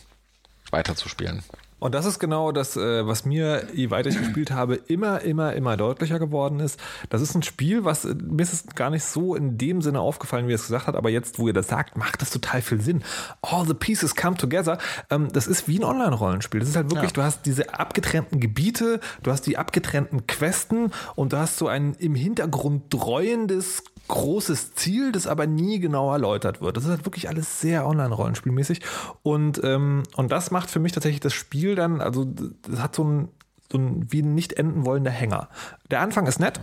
weiterzuspielen. 0.72 1.42
Und 1.82 1.96
das 1.96 2.06
ist 2.06 2.20
genau 2.20 2.52
das, 2.52 2.78
äh, 2.78 3.08
was 3.08 3.26
mir, 3.26 3.66
je 3.74 3.90
weiter 3.90 4.10
ich 4.10 4.18
gespielt 4.18 4.52
habe, 4.52 4.76
immer, 4.76 5.22
immer, 5.22 5.54
immer 5.54 5.78
deutlicher 5.78 6.20
geworden 6.20 6.60
ist. 6.60 6.80
Das 7.10 7.24
ist 7.24 7.34
ein 7.34 7.42
Spiel, 7.42 7.84
was 7.84 8.06
äh, 8.06 8.14
mir 8.14 8.44
ist 8.44 8.54
es 8.54 8.66
gar 8.76 8.92
nicht 8.92 9.04
so 9.04 9.34
in 9.34 9.58
dem 9.58 9.82
Sinne 9.82 10.00
aufgefallen, 10.00 10.48
wie 10.48 10.52
er 10.52 10.56
es 10.56 10.68
gesagt 10.68 10.86
hat, 10.86 10.96
aber 10.96 11.10
jetzt, 11.10 11.40
wo 11.40 11.48
ihr 11.48 11.54
das 11.54 11.68
sagt, 11.68 11.98
macht 11.98 12.22
das 12.22 12.30
total 12.30 12.62
viel 12.62 12.80
Sinn. 12.82 13.04
All 13.42 13.66
the 13.66 13.74
pieces 13.74 14.16
come 14.16 14.38
together. 14.38 14.78
Ähm, 15.10 15.30
das 15.34 15.48
ist 15.48 15.68
wie 15.68 15.80
ein 15.80 15.84
Online-Rollenspiel. 15.84 16.60
Das 16.60 16.70
ist 16.70 16.76
halt 16.76 16.92
wirklich, 16.92 17.10
ja. 17.10 17.16
du 17.16 17.24
hast 17.24 17.48
diese 17.48 17.74
abgetrennten 17.74 18.40
Gebiete, 18.40 19.00
du 19.24 19.32
hast 19.32 19.48
die 19.48 19.58
abgetrennten 19.58 20.28
Questen 20.28 20.92
und 21.16 21.34
du 21.34 21.38
hast 21.38 21.58
so 21.58 21.68
ein 21.68 21.96
im 21.96 22.14
Hintergrund 22.14 22.94
dreuendes 22.94 23.84
großes 24.08 24.74
Ziel, 24.76 25.12
das 25.12 25.28
aber 25.28 25.47
nie 25.47 25.80
genau 25.80 26.12
erläutert 26.12 26.62
wird. 26.62 26.78
Das 26.78 26.84
ist 26.84 26.89
halt 26.89 27.06
wirklich 27.06 27.30
alles 27.30 27.62
sehr 27.62 27.86
online-rollenspielmäßig. 27.86 28.82
Und, 29.24 29.62
ähm, 29.64 30.04
und 30.16 30.32
das 30.32 30.52
macht 30.52 30.70
für 30.70 30.80
mich 30.80 30.91
tatsächlich 30.91 31.22
das 31.22 31.34
Spiel 31.34 31.76
dann, 31.76 32.02
also 32.02 32.26
das 32.26 32.80
hat 32.80 32.95
so 32.95 33.04
ein, 33.04 33.30
so 33.72 33.78
ein 33.78 34.12
wie 34.12 34.22
ein 34.22 34.36
nicht 34.36 34.54
enden 34.54 34.86
wollender 34.86 35.12
Hänger. 35.12 35.49
Der 35.89 36.02
Anfang 36.02 36.28
ist 36.28 36.39
nett, 36.39 36.60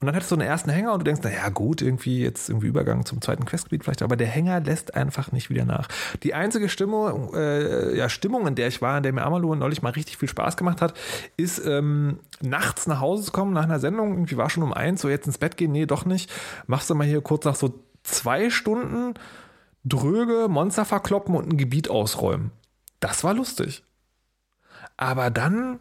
und 0.00 0.06
dann 0.06 0.14
hättest 0.14 0.30
du 0.30 0.36
einen 0.36 0.46
ersten 0.46 0.70
Hänger 0.70 0.92
und 0.92 1.00
du 1.00 1.04
denkst, 1.04 1.22
naja, 1.22 1.48
gut, 1.48 1.82
irgendwie 1.82 2.20
jetzt 2.20 2.48
irgendwie 2.48 2.66
Übergang 2.66 3.04
zum 3.04 3.20
zweiten 3.20 3.44
Questgebiet 3.44 3.84
vielleicht, 3.84 4.02
aber 4.02 4.16
der 4.16 4.26
Hänger 4.26 4.60
lässt 4.60 4.94
einfach 4.94 5.32
nicht 5.32 5.50
wieder 5.50 5.64
nach. 5.64 5.88
Die 6.22 6.34
einzige 6.34 6.68
Stimmung, 6.68 7.34
äh, 7.34 7.96
ja, 7.96 8.08
Stimmung, 8.08 8.46
in 8.46 8.54
der 8.54 8.68
ich 8.68 8.82
war, 8.82 8.96
in 8.96 9.02
der 9.02 9.12
mir 9.12 9.22
Amalu 9.22 9.54
neulich 9.54 9.82
mal 9.82 9.90
richtig 9.90 10.18
viel 10.18 10.28
Spaß 10.28 10.56
gemacht 10.56 10.80
hat, 10.80 10.94
ist 11.36 11.64
ähm, 11.64 12.18
nachts 12.40 12.86
nach 12.86 13.00
Hause 13.00 13.24
zu 13.24 13.32
kommen 13.32 13.52
nach 13.52 13.64
einer 13.64 13.80
Sendung, 13.80 14.12
irgendwie 14.12 14.36
war 14.36 14.50
schon 14.50 14.62
um 14.62 14.72
eins, 14.72 15.02
so 15.02 15.08
jetzt 15.08 15.26
ins 15.26 15.38
Bett 15.38 15.56
gehen, 15.56 15.72
nee, 15.72 15.86
doch 15.86 16.04
nicht. 16.04 16.30
Machst 16.66 16.90
du 16.90 16.94
mal 16.94 17.06
hier 17.06 17.20
kurz 17.20 17.44
nach 17.44 17.54
so 17.54 17.80
zwei 18.02 18.50
Stunden 18.50 19.14
dröge 19.84 20.48
Monster 20.48 20.84
verkloppen 20.84 21.34
und 21.34 21.52
ein 21.52 21.56
Gebiet 21.56 21.90
ausräumen. 21.90 22.52
Das 23.00 23.24
war 23.24 23.34
lustig. 23.34 23.84
Aber 24.96 25.30
dann 25.30 25.80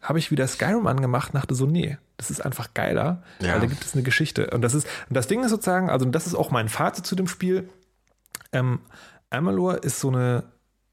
habe 0.00 0.18
ich 0.18 0.30
wieder 0.30 0.46
Skyrim 0.46 0.86
angemacht, 0.86 1.34
dachte 1.34 1.54
so, 1.54 1.66
nee, 1.66 1.98
das 2.18 2.30
ist 2.30 2.44
einfach 2.44 2.74
geiler, 2.74 3.22
ja. 3.40 3.54
weil 3.54 3.60
da 3.60 3.66
gibt 3.66 3.82
es 3.82 3.94
eine 3.94 4.02
Geschichte. 4.02 4.50
Und 4.50 4.60
das 4.60 4.74
ist, 4.74 4.86
und 5.08 5.16
das 5.16 5.28
Ding 5.28 5.42
ist 5.42 5.50
sozusagen, 5.50 5.88
also 5.88 6.04
das 6.04 6.26
ist 6.26 6.34
auch 6.34 6.50
mein 6.50 6.68
Fazit 6.68 7.06
zu 7.06 7.16
dem 7.16 7.28
Spiel. 7.28 7.70
Ähm, 8.52 8.80
Amalur 9.30 9.82
ist 9.82 10.00
so 10.00 10.08
eine 10.08 10.44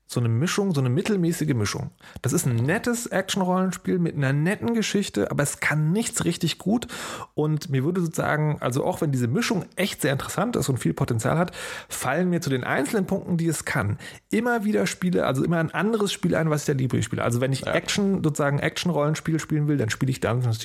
so 0.07 0.19
eine 0.19 0.29
Mischung, 0.29 0.73
so 0.73 0.81
eine 0.81 0.89
mittelmäßige 0.89 1.55
Mischung. 1.55 1.89
Das 2.21 2.31
ist 2.31 2.45
ein 2.45 2.55
nettes 2.57 3.07
Action-Rollenspiel 3.07 3.97
mit 3.97 4.15
einer 4.15 4.33
netten 4.33 4.75
Geschichte, 4.75 5.31
aber 5.31 5.41
es 5.41 5.59
kann 5.59 5.91
nichts 5.91 6.25
richtig 6.25 6.59
gut. 6.59 6.85
Und 7.33 7.71
mir 7.71 7.83
würde 7.83 8.01
sozusagen, 8.01 8.57
also 8.61 8.85
auch 8.85 9.01
wenn 9.01 9.11
diese 9.11 9.27
Mischung 9.27 9.65
echt 9.75 10.01
sehr 10.01 10.13
interessant 10.13 10.55
ist 10.57 10.69
und 10.69 10.77
viel 10.77 10.93
Potenzial 10.93 11.39
hat, 11.39 11.53
fallen 11.89 12.29
mir 12.29 12.39
zu 12.39 12.51
den 12.51 12.63
einzelnen 12.63 13.07
Punkten, 13.07 13.37
die 13.37 13.47
es 13.47 13.65
kann, 13.65 13.97
immer 14.29 14.63
wieder 14.63 14.85
Spiele, 14.85 15.25
also 15.25 15.43
immer 15.43 15.57
ein 15.57 15.73
anderes 15.73 16.13
Spiel 16.13 16.35
ein, 16.35 16.51
was 16.51 16.61
ich 16.61 16.65
der 16.67 16.75
Libre 16.75 17.01
spiele. 17.01 17.23
Also 17.23 17.41
wenn 17.41 17.51
ich 17.51 17.61
ja. 17.61 17.73
Action, 17.73 18.23
sozusagen 18.23 18.59
Action-Rollenspiel 18.59 19.39
spielen 19.39 19.67
will, 19.67 19.77
dann 19.77 19.89
spiele 19.89 20.11
ich 20.11 20.19
Dungeons 20.19 20.59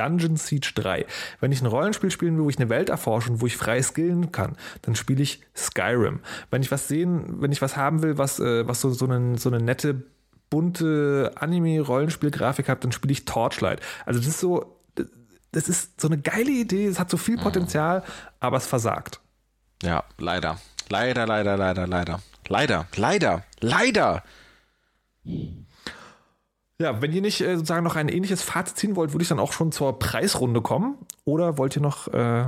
Dungeon 0.00 0.36
Siege 0.36 0.72
3. 0.74 1.04
Wenn 1.40 1.52
ich 1.52 1.60
ein 1.60 1.66
Rollenspiel 1.66 2.10
spielen 2.10 2.36
will, 2.36 2.44
wo 2.44 2.50
ich 2.50 2.58
eine 2.58 2.70
Welt 2.70 2.88
erforsche 2.88 3.30
und 3.30 3.40
wo 3.40 3.46
ich 3.46 3.56
frei 3.56 3.82
skillen 3.82 4.32
kann, 4.32 4.56
dann 4.82 4.94
spiele 4.96 5.22
ich 5.22 5.42
Skyrim. 5.54 6.20
Wenn 6.50 6.62
ich 6.62 6.70
was 6.70 6.88
sehen, 6.88 7.40
wenn 7.40 7.52
ich 7.52 7.60
was 7.60 7.76
haben 7.76 8.02
will, 8.02 8.18
was, 8.18 8.40
äh, 8.40 8.66
was 8.66 8.80
so, 8.80 8.90
so, 8.90 9.06
eine, 9.06 9.38
so 9.38 9.50
eine 9.50 9.60
nette, 9.60 10.02
bunte 10.48 11.32
Anime-Rollenspiel-Grafik 11.36 12.68
hat, 12.68 12.82
dann 12.82 12.92
spiele 12.92 13.12
ich 13.12 13.24
Torchlight. 13.24 13.80
Also 14.06 14.20
das 14.20 14.28
ist 14.28 14.40
so, 14.40 14.80
das 15.52 15.68
ist 15.68 16.00
so 16.00 16.08
eine 16.08 16.18
geile 16.18 16.50
Idee, 16.50 16.86
es 16.86 16.98
hat 16.98 17.10
so 17.10 17.16
viel 17.16 17.36
Potenzial, 17.36 18.02
aber 18.40 18.56
es 18.56 18.66
versagt. 18.66 19.20
Ja, 19.82 20.04
leider. 20.18 20.58
Leider, 20.88 21.26
leider, 21.26 21.56
leider, 21.56 21.86
leider. 21.86 22.20
Leider, 22.48 22.86
leider, 22.96 23.44
leider. 23.60 24.24
Ja, 26.80 27.02
wenn 27.02 27.12
ihr 27.12 27.20
nicht 27.20 27.42
äh, 27.42 27.56
sozusagen 27.56 27.84
noch 27.84 27.94
ein 27.94 28.08
ähnliches 28.08 28.40
Fazit 28.42 28.78
ziehen 28.78 28.96
wollt, 28.96 29.12
würde 29.12 29.22
ich 29.22 29.28
dann 29.28 29.38
auch 29.38 29.52
schon 29.52 29.70
zur 29.70 29.98
Preisrunde 29.98 30.62
kommen. 30.62 30.96
Oder 31.26 31.58
wollt 31.58 31.76
ihr 31.76 31.82
noch 31.82 32.08
äh, 32.08 32.46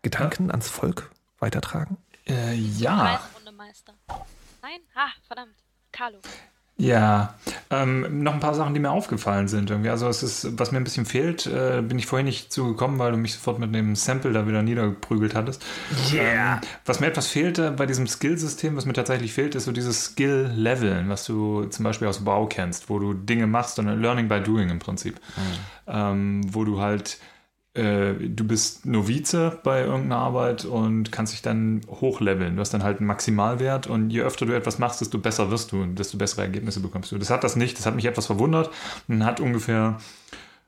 Gedanken 0.00 0.50
ans 0.50 0.70
Volk 0.70 1.10
weitertragen? 1.40 1.98
Äh, 2.26 2.54
ja. 2.54 3.18
Preisrunde 3.18 3.52
Meister. 3.52 3.92
Nein? 4.62 4.80
Ha, 4.94 5.08
verdammt. 5.26 5.54
Carlo. 5.92 6.20
Ja, 6.78 7.34
ähm, 7.70 8.22
noch 8.22 8.34
ein 8.34 8.40
paar 8.40 8.54
Sachen, 8.54 8.74
die 8.74 8.80
mir 8.80 8.90
aufgefallen 8.90 9.48
sind. 9.48 9.70
Irgendwie. 9.70 9.88
Also 9.88 10.08
es 10.08 10.22
ist, 10.22 10.58
was 10.58 10.72
mir 10.72 10.78
ein 10.78 10.84
bisschen 10.84 11.06
fehlt, 11.06 11.46
äh, 11.46 11.80
bin 11.80 11.98
ich 11.98 12.04
vorhin 12.04 12.26
nicht 12.26 12.52
zugekommen, 12.52 12.98
weil 12.98 13.12
du 13.12 13.16
mich 13.16 13.32
sofort 13.32 13.58
mit 13.58 13.74
dem 13.74 13.96
Sample 13.96 14.32
da 14.32 14.46
wieder 14.46 14.62
niedergeprügelt 14.62 15.34
hattest. 15.34 15.64
Yeah. 16.12 16.56
Ähm, 16.56 16.60
was 16.84 17.00
mir 17.00 17.06
etwas 17.06 17.28
fehlte 17.28 17.70
bei 17.70 17.86
diesem 17.86 18.06
Skill-System, 18.06 18.76
was 18.76 18.84
mir 18.84 18.92
tatsächlich 18.92 19.32
fehlt, 19.32 19.54
ist 19.54 19.64
so 19.64 19.72
dieses 19.72 20.04
Skill-Leveln, 20.04 21.08
was 21.08 21.24
du 21.24 21.64
zum 21.64 21.82
Beispiel 21.82 22.08
aus 22.08 22.22
Bau 22.22 22.46
kennst, 22.46 22.90
wo 22.90 22.98
du 22.98 23.14
Dinge 23.14 23.46
machst 23.46 23.78
und 23.78 23.86
Learning 23.86 24.28
by 24.28 24.40
Doing 24.40 24.68
im 24.68 24.78
Prinzip. 24.78 25.18
Ähm, 25.86 26.42
wo 26.52 26.64
du 26.64 26.80
halt 26.80 27.18
äh, 27.76 28.14
du 28.14 28.44
bist 28.44 28.86
Novize 28.86 29.58
bei 29.62 29.82
irgendeiner 29.82 30.18
Arbeit 30.18 30.64
und 30.64 31.12
kannst 31.12 31.32
dich 31.32 31.42
dann 31.42 31.82
hochleveln. 31.88 32.56
Du 32.56 32.60
hast 32.60 32.72
dann 32.72 32.82
halt 32.82 32.98
einen 32.98 33.06
Maximalwert 33.06 33.86
und 33.86 34.10
je 34.10 34.22
öfter 34.22 34.46
du 34.46 34.54
etwas 34.54 34.78
machst, 34.78 35.00
desto 35.00 35.18
besser 35.18 35.50
wirst 35.50 35.72
du 35.72 35.82
und 35.82 35.98
desto 35.98 36.16
bessere 36.18 36.42
Ergebnisse 36.42 36.80
bekommst 36.80 37.12
du. 37.12 37.18
Das 37.18 37.30
hat 37.30 37.44
das 37.44 37.56
nicht, 37.56 37.78
das 37.78 37.86
hat 37.86 37.94
mich 37.94 38.06
etwas 38.06 38.26
verwundert 38.26 38.70
und 39.08 39.24
hat 39.24 39.40
ungefähr 39.40 39.98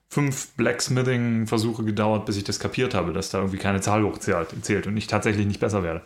fünf 0.09 0.55
Blacksmithing-Versuche 0.57 1.85
gedauert, 1.85 2.27
bis 2.27 2.37
ich 2.37 2.45
das 2.45 2.61
kapiert 2.61 2.95
habe, 2.95 3.13
dass 3.13 3.31
da 3.31 3.39
irgendwie 3.39 3.59
keine 3.59 3.81
Zahl 3.81 4.03
hochzählt 4.03 4.55
zählt 4.63 4.87
und 4.87 4.97
ich 4.97 5.07
tatsächlich 5.07 5.47
nicht 5.47 5.61
besser 5.61 5.83
werde. 5.83 6.03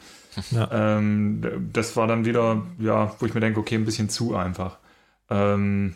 Ähm, 0.71 1.71
das 1.73 1.97
war 1.97 2.07
dann 2.07 2.25
wieder, 2.25 2.63
ja, 2.79 3.15
wo 3.19 3.27
ich 3.27 3.35
mir 3.35 3.41
denke, 3.41 3.61
okay, 3.61 3.75
ein 3.75 3.85
bisschen 3.85 4.09
zu 4.09 4.35
einfach. 4.35 4.79
Ähm, 5.31 5.95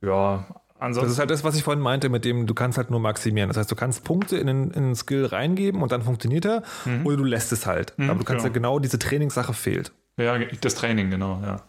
ja, 0.00 0.46
ansonsten. 0.80 1.06
Das 1.06 1.12
ist 1.12 1.18
halt 1.18 1.30
das, 1.30 1.44
was 1.44 1.54
ich 1.56 1.62
vorhin 1.62 1.82
meinte, 1.82 2.08
mit 2.08 2.24
dem 2.24 2.46
du 2.46 2.54
kannst 2.54 2.78
halt 2.78 2.90
nur 2.90 3.00
maximieren. 3.00 3.48
Das 3.48 3.56
heißt, 3.56 3.70
du 3.70 3.76
kannst 3.76 4.04
Punkte 4.04 4.36
in 4.38 4.46
den, 4.46 4.64
in 4.70 4.82
den 4.82 4.94
Skill 4.96 5.26
reingeben 5.26 5.82
und 5.82 5.92
dann 5.92 6.02
funktioniert 6.02 6.44
er 6.44 6.62
oder 7.04 7.16
du 7.16 7.24
lässt 7.24 7.52
es 7.52 7.66
halt. 7.66 7.94
Aber 7.98 8.14
du 8.18 8.24
kannst 8.24 8.44
ja 8.44 8.50
genau 8.50 8.78
diese 8.78 8.98
Trainingssache 8.98 9.54
fehlt. 9.54 9.92
Ja, 10.18 10.38
das 10.38 10.74
Training, 10.74 11.10
genau, 11.10 11.40
ja. 11.44 11.62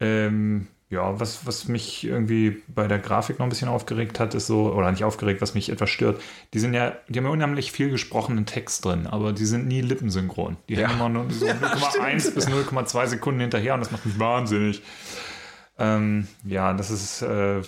Ähm, 0.00 0.66
ja, 0.88 1.18
was, 1.18 1.46
was 1.46 1.68
mich 1.68 2.04
irgendwie 2.04 2.62
bei 2.68 2.86
der 2.86 2.98
Grafik 2.98 3.38
noch 3.38 3.46
ein 3.46 3.48
bisschen 3.48 3.68
aufgeregt 3.68 4.20
hat, 4.20 4.34
ist 4.34 4.46
so, 4.46 4.72
oder 4.74 4.90
nicht 4.90 5.04
aufgeregt, 5.04 5.40
was 5.40 5.54
mich 5.54 5.70
etwas 5.70 5.88
stört, 5.88 6.20
die 6.52 6.58
sind 6.58 6.74
ja, 6.74 6.92
die 7.08 7.18
haben 7.18 7.24
ja 7.24 7.30
unheimlich 7.32 7.72
viel 7.72 7.88
gesprochenen 7.90 8.44
Text 8.44 8.84
drin, 8.84 9.06
aber 9.06 9.32
die 9.32 9.46
sind 9.46 9.66
nie 9.66 9.80
lippensynchron. 9.80 10.58
Die 10.68 10.74
Ja. 10.74 10.88
hängen 10.88 10.98
immer 11.00 11.08
nur 11.08 11.30
so 11.30 11.46
0,1 11.48 12.34
bis 12.34 12.46
0,2 12.48 13.06
Sekunden 13.06 13.40
hinterher 13.40 13.72
und 13.74 13.80
das 13.80 13.90
macht 13.90 14.04
mich 14.04 14.18
wahnsinnig. 14.18 14.82
Ähm, 15.78 16.26
ja, 16.44 16.74
das 16.74 16.90
ist, 16.90 17.22
äh, 17.22 17.62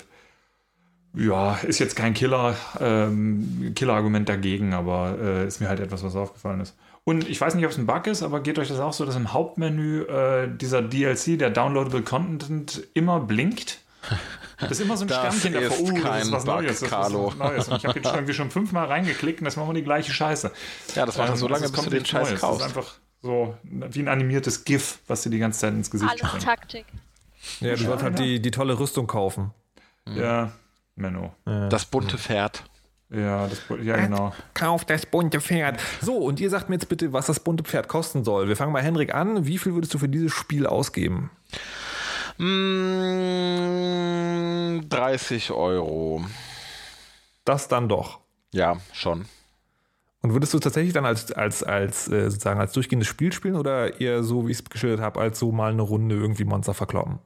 ja, 1.14 1.54
ist 1.62 1.78
jetzt 1.78 1.96
kein 1.96 2.14
Killer, 2.14 2.56
ähm, 2.80 3.72
Killer-Argument 3.74 4.28
dagegen, 4.28 4.74
aber 4.74 5.16
äh, 5.20 5.46
ist 5.46 5.60
mir 5.60 5.68
halt 5.68 5.80
etwas, 5.80 6.02
was 6.02 6.16
aufgefallen 6.16 6.60
ist. 6.60 6.74
Und 7.04 7.28
ich 7.28 7.40
weiß 7.40 7.54
nicht, 7.54 7.64
ob 7.66 7.70
es 7.70 7.78
ein 7.78 7.86
Bug 7.86 8.06
ist, 8.06 8.22
aber 8.22 8.40
geht 8.40 8.58
euch 8.58 8.68
das 8.68 8.80
auch 8.80 8.92
so, 8.94 9.04
dass 9.04 9.14
im 9.16 9.32
Hauptmenü 9.32 10.02
äh, 10.04 10.48
dieser 10.48 10.80
DLC, 10.82 11.38
der 11.38 11.50
Downloadable 11.50 12.02
Content, 12.02 12.82
immer 12.94 13.20
blinkt? 13.20 13.80
Das 14.58 14.70
ist 14.72 14.80
immer 14.80 14.96
so 14.96 15.04
ein 15.04 15.08
Das 15.08 15.18
Sternchen 15.18 15.52
davor. 15.52 15.76
ist 15.76 15.92
Uh, 15.92 16.02
das 16.02 16.22
ist 16.24 16.32
was 16.32 16.44
Bug, 16.44 16.54
Neues. 16.54 16.66
Das 16.68 16.82
ist 16.82 16.90
Carlo. 16.90 17.26
was 17.26 17.36
Neues. 17.36 17.68
Und 17.68 17.76
ich 17.76 17.84
habe 17.86 17.98
jetzt 17.98 18.06
schon, 18.08 18.14
irgendwie 18.16 18.34
schon 18.34 18.50
fünfmal 18.50 18.86
reingeklickt 18.86 19.40
und 19.40 19.44
das 19.44 19.56
machen 19.56 19.68
wir 19.68 19.74
die 19.74 19.84
gleiche 19.84 20.12
Scheiße. 20.12 20.50
Ja, 20.94 21.04
das 21.06 21.18
macht 21.18 21.28
er 21.28 21.36
so 21.36 21.46
Ähm, 21.46 21.52
lange, 21.52 21.64
also 21.64 21.66
es 21.66 21.72
bis 21.72 21.84
du 21.84 21.90
kommt 21.90 21.92
den 21.92 22.06
Scheiß 22.06 22.28
Neues. 22.30 22.40
kaufst. 22.40 22.60
Das 22.62 22.70
ist 22.70 22.76
einfach 22.76 22.94
so 23.22 23.54
wie 23.62 24.00
ein 24.00 24.08
animiertes 24.08 24.64
GIF, 24.64 24.98
was 25.06 25.22
dir 25.22 25.30
die 25.30 25.38
ganze 25.38 25.60
Zeit 25.60 25.74
ins 25.74 25.90
Gesicht 25.90 26.10
Alles 26.10 26.26
springt. 26.26 26.44
Taktik. 26.44 26.86
Ja, 27.60 27.74
du 27.76 27.84
sollst 27.84 28.02
halt 28.02 28.18
die, 28.18 28.40
die 28.40 28.50
tolle 28.50 28.78
Rüstung 28.78 29.06
kaufen. 29.06 29.50
Ja, 30.06 30.52
Menno. 30.96 31.34
Das 31.44 31.84
bunte 31.86 32.18
Pferd. 32.18 32.64
Ja, 33.10 33.46
das, 33.46 33.62
ja 33.82 33.96
genau. 33.96 34.32
Kauf 34.54 34.84
das 34.84 35.06
bunte 35.06 35.40
Pferd. 35.40 35.80
So, 36.00 36.16
und 36.16 36.40
ihr 36.40 36.50
sagt 36.50 36.68
mir 36.68 36.74
jetzt 36.76 36.88
bitte, 36.88 37.12
was 37.12 37.26
das 37.26 37.40
bunte 37.40 37.62
Pferd 37.64 37.88
kosten 37.88 38.24
soll. 38.24 38.48
Wir 38.48 38.56
fangen 38.56 38.72
bei 38.72 38.82
Henrik 38.82 39.14
an. 39.14 39.46
Wie 39.46 39.58
viel 39.58 39.74
würdest 39.74 39.94
du 39.94 39.98
für 39.98 40.08
dieses 40.08 40.32
Spiel 40.32 40.66
ausgeben? 40.66 41.30
Mm, 42.38 42.48
30 44.88 45.52
Euro. 45.52 46.24
Das 47.44 47.68
dann 47.68 47.88
doch. 47.88 48.18
Ja, 48.52 48.78
schon. 48.92 49.26
Und 50.22 50.32
würdest 50.32 50.54
du 50.54 50.58
tatsächlich 50.58 50.94
dann 50.94 51.04
als, 51.04 51.30
als, 51.32 51.62
als 51.62 52.08
äh, 52.08 52.30
sozusagen 52.30 52.58
als 52.58 52.72
durchgehendes 52.72 53.06
Spiel 53.08 53.30
spielen 53.32 53.56
oder 53.56 54.00
eher 54.00 54.24
so, 54.24 54.46
wie 54.46 54.52
ich 54.52 54.58
es 54.58 54.64
geschildert 54.64 55.00
habe, 55.00 55.20
als 55.20 55.38
so 55.38 55.52
mal 55.52 55.70
eine 55.70 55.82
Runde 55.82 56.16
irgendwie 56.16 56.44
Monster 56.44 56.72
verkloppen? 56.72 57.18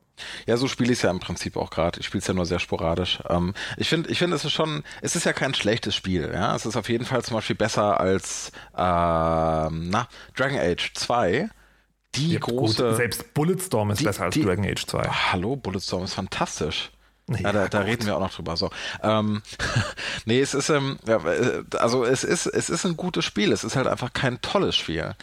Ja, 0.46 0.56
so 0.56 0.68
spiele 0.68 0.92
ich 0.92 0.98
es 0.98 1.02
ja 1.02 1.10
im 1.10 1.20
Prinzip 1.20 1.56
auch 1.56 1.70
gerade. 1.70 2.00
Ich 2.00 2.06
spiele 2.06 2.20
es 2.20 2.26
ja 2.26 2.34
nur 2.34 2.46
sehr 2.46 2.58
sporadisch. 2.58 3.18
Ähm, 3.28 3.54
ich 3.76 3.88
finde, 3.88 4.10
ich 4.10 4.18
finde, 4.18 4.36
es 4.36 4.44
ist 4.44 4.52
schon, 4.52 4.82
es 5.02 5.16
ist 5.16 5.24
ja 5.24 5.32
kein 5.32 5.54
schlechtes 5.54 5.94
Spiel. 5.94 6.30
Ja, 6.32 6.54
es 6.54 6.66
ist 6.66 6.76
auf 6.76 6.88
jeden 6.88 7.04
Fall 7.04 7.22
zum 7.24 7.34
Beispiel 7.36 7.56
besser 7.56 8.00
als 8.00 8.52
ähm, 8.76 9.90
na, 9.90 10.08
Dragon 10.36 10.58
Age 10.58 10.92
2. 10.94 11.48
Die 12.14 12.32
Ja, 12.32 12.40
große. 12.40 12.84
gut, 12.88 12.96
selbst 12.96 13.34
Bulletstorm 13.34 13.90
ist 13.90 14.00
die- 14.00 14.04
besser 14.04 14.24
als 14.24 14.34
die- 14.34 14.42
Dragon 14.42 14.64
Age 14.64 14.86
2. 14.86 15.00
Ah, 15.08 15.32
hallo, 15.32 15.56
Bulletstorm 15.56 16.04
ist 16.04 16.14
fantastisch. 16.14 16.90
Ja, 17.28 17.36
Ja, 17.40 17.52
da, 17.52 17.68
da 17.68 17.80
reden 17.80 18.06
wir 18.06 18.16
auch 18.16 18.20
noch 18.20 18.32
drüber. 18.32 18.56
So, 18.56 18.70
ähm, 19.02 19.42
nee, 20.24 20.40
es 20.40 20.54
ist, 20.54 20.70
ähm, 20.70 20.98
ja, 21.06 21.18
äh, 21.26 21.62
also 21.76 22.04
es 22.06 22.24
ist, 22.24 22.46
es 22.46 22.70
ist 22.70 22.86
ein 22.86 22.96
gutes 22.96 23.26
Spiel. 23.26 23.52
Es 23.52 23.64
ist 23.64 23.76
halt 23.76 23.86
einfach 23.86 24.14
kein 24.14 24.40
tolles 24.40 24.76
Spiel. 24.76 25.14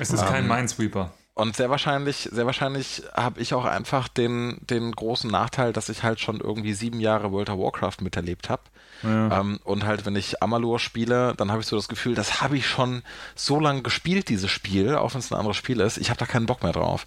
Es 0.00 0.10
ist 0.10 0.26
kein 0.26 0.48
Minesweeper. 0.48 1.12
Und 1.34 1.56
sehr 1.56 1.70
wahrscheinlich, 1.70 2.28
sehr 2.30 2.44
wahrscheinlich 2.44 3.04
habe 3.14 3.40
ich 3.40 3.54
auch 3.54 3.64
einfach 3.64 4.06
den, 4.08 4.58
den 4.68 4.92
großen 4.92 5.30
Nachteil, 5.30 5.72
dass 5.72 5.88
ich 5.88 6.02
halt 6.02 6.20
schon 6.20 6.40
irgendwie 6.40 6.74
sieben 6.74 7.00
Jahre 7.00 7.32
World 7.32 7.48
of 7.48 7.58
Warcraft 7.58 8.02
miterlebt 8.02 8.50
habe. 8.50 8.62
Ähm, 9.04 9.58
und 9.64 9.84
halt, 9.84 10.04
wenn 10.04 10.14
ich 10.14 10.42
Amalur 10.42 10.78
spiele, 10.78 11.34
dann 11.36 11.50
habe 11.50 11.62
ich 11.62 11.66
so 11.66 11.74
das 11.74 11.88
Gefühl, 11.88 12.14
das 12.14 12.42
habe 12.42 12.56
ich 12.56 12.66
schon 12.66 13.02
so 13.34 13.58
lange 13.58 13.82
gespielt, 13.82 14.28
dieses 14.28 14.50
Spiel, 14.50 14.94
auch 14.94 15.14
wenn 15.14 15.20
es 15.20 15.32
ein 15.32 15.38
anderes 15.38 15.56
Spiel 15.56 15.80
ist. 15.80 15.96
Ich 15.96 16.10
habe 16.10 16.18
da 16.18 16.26
keinen 16.26 16.46
Bock 16.46 16.62
mehr 16.62 16.72
drauf. 16.72 17.06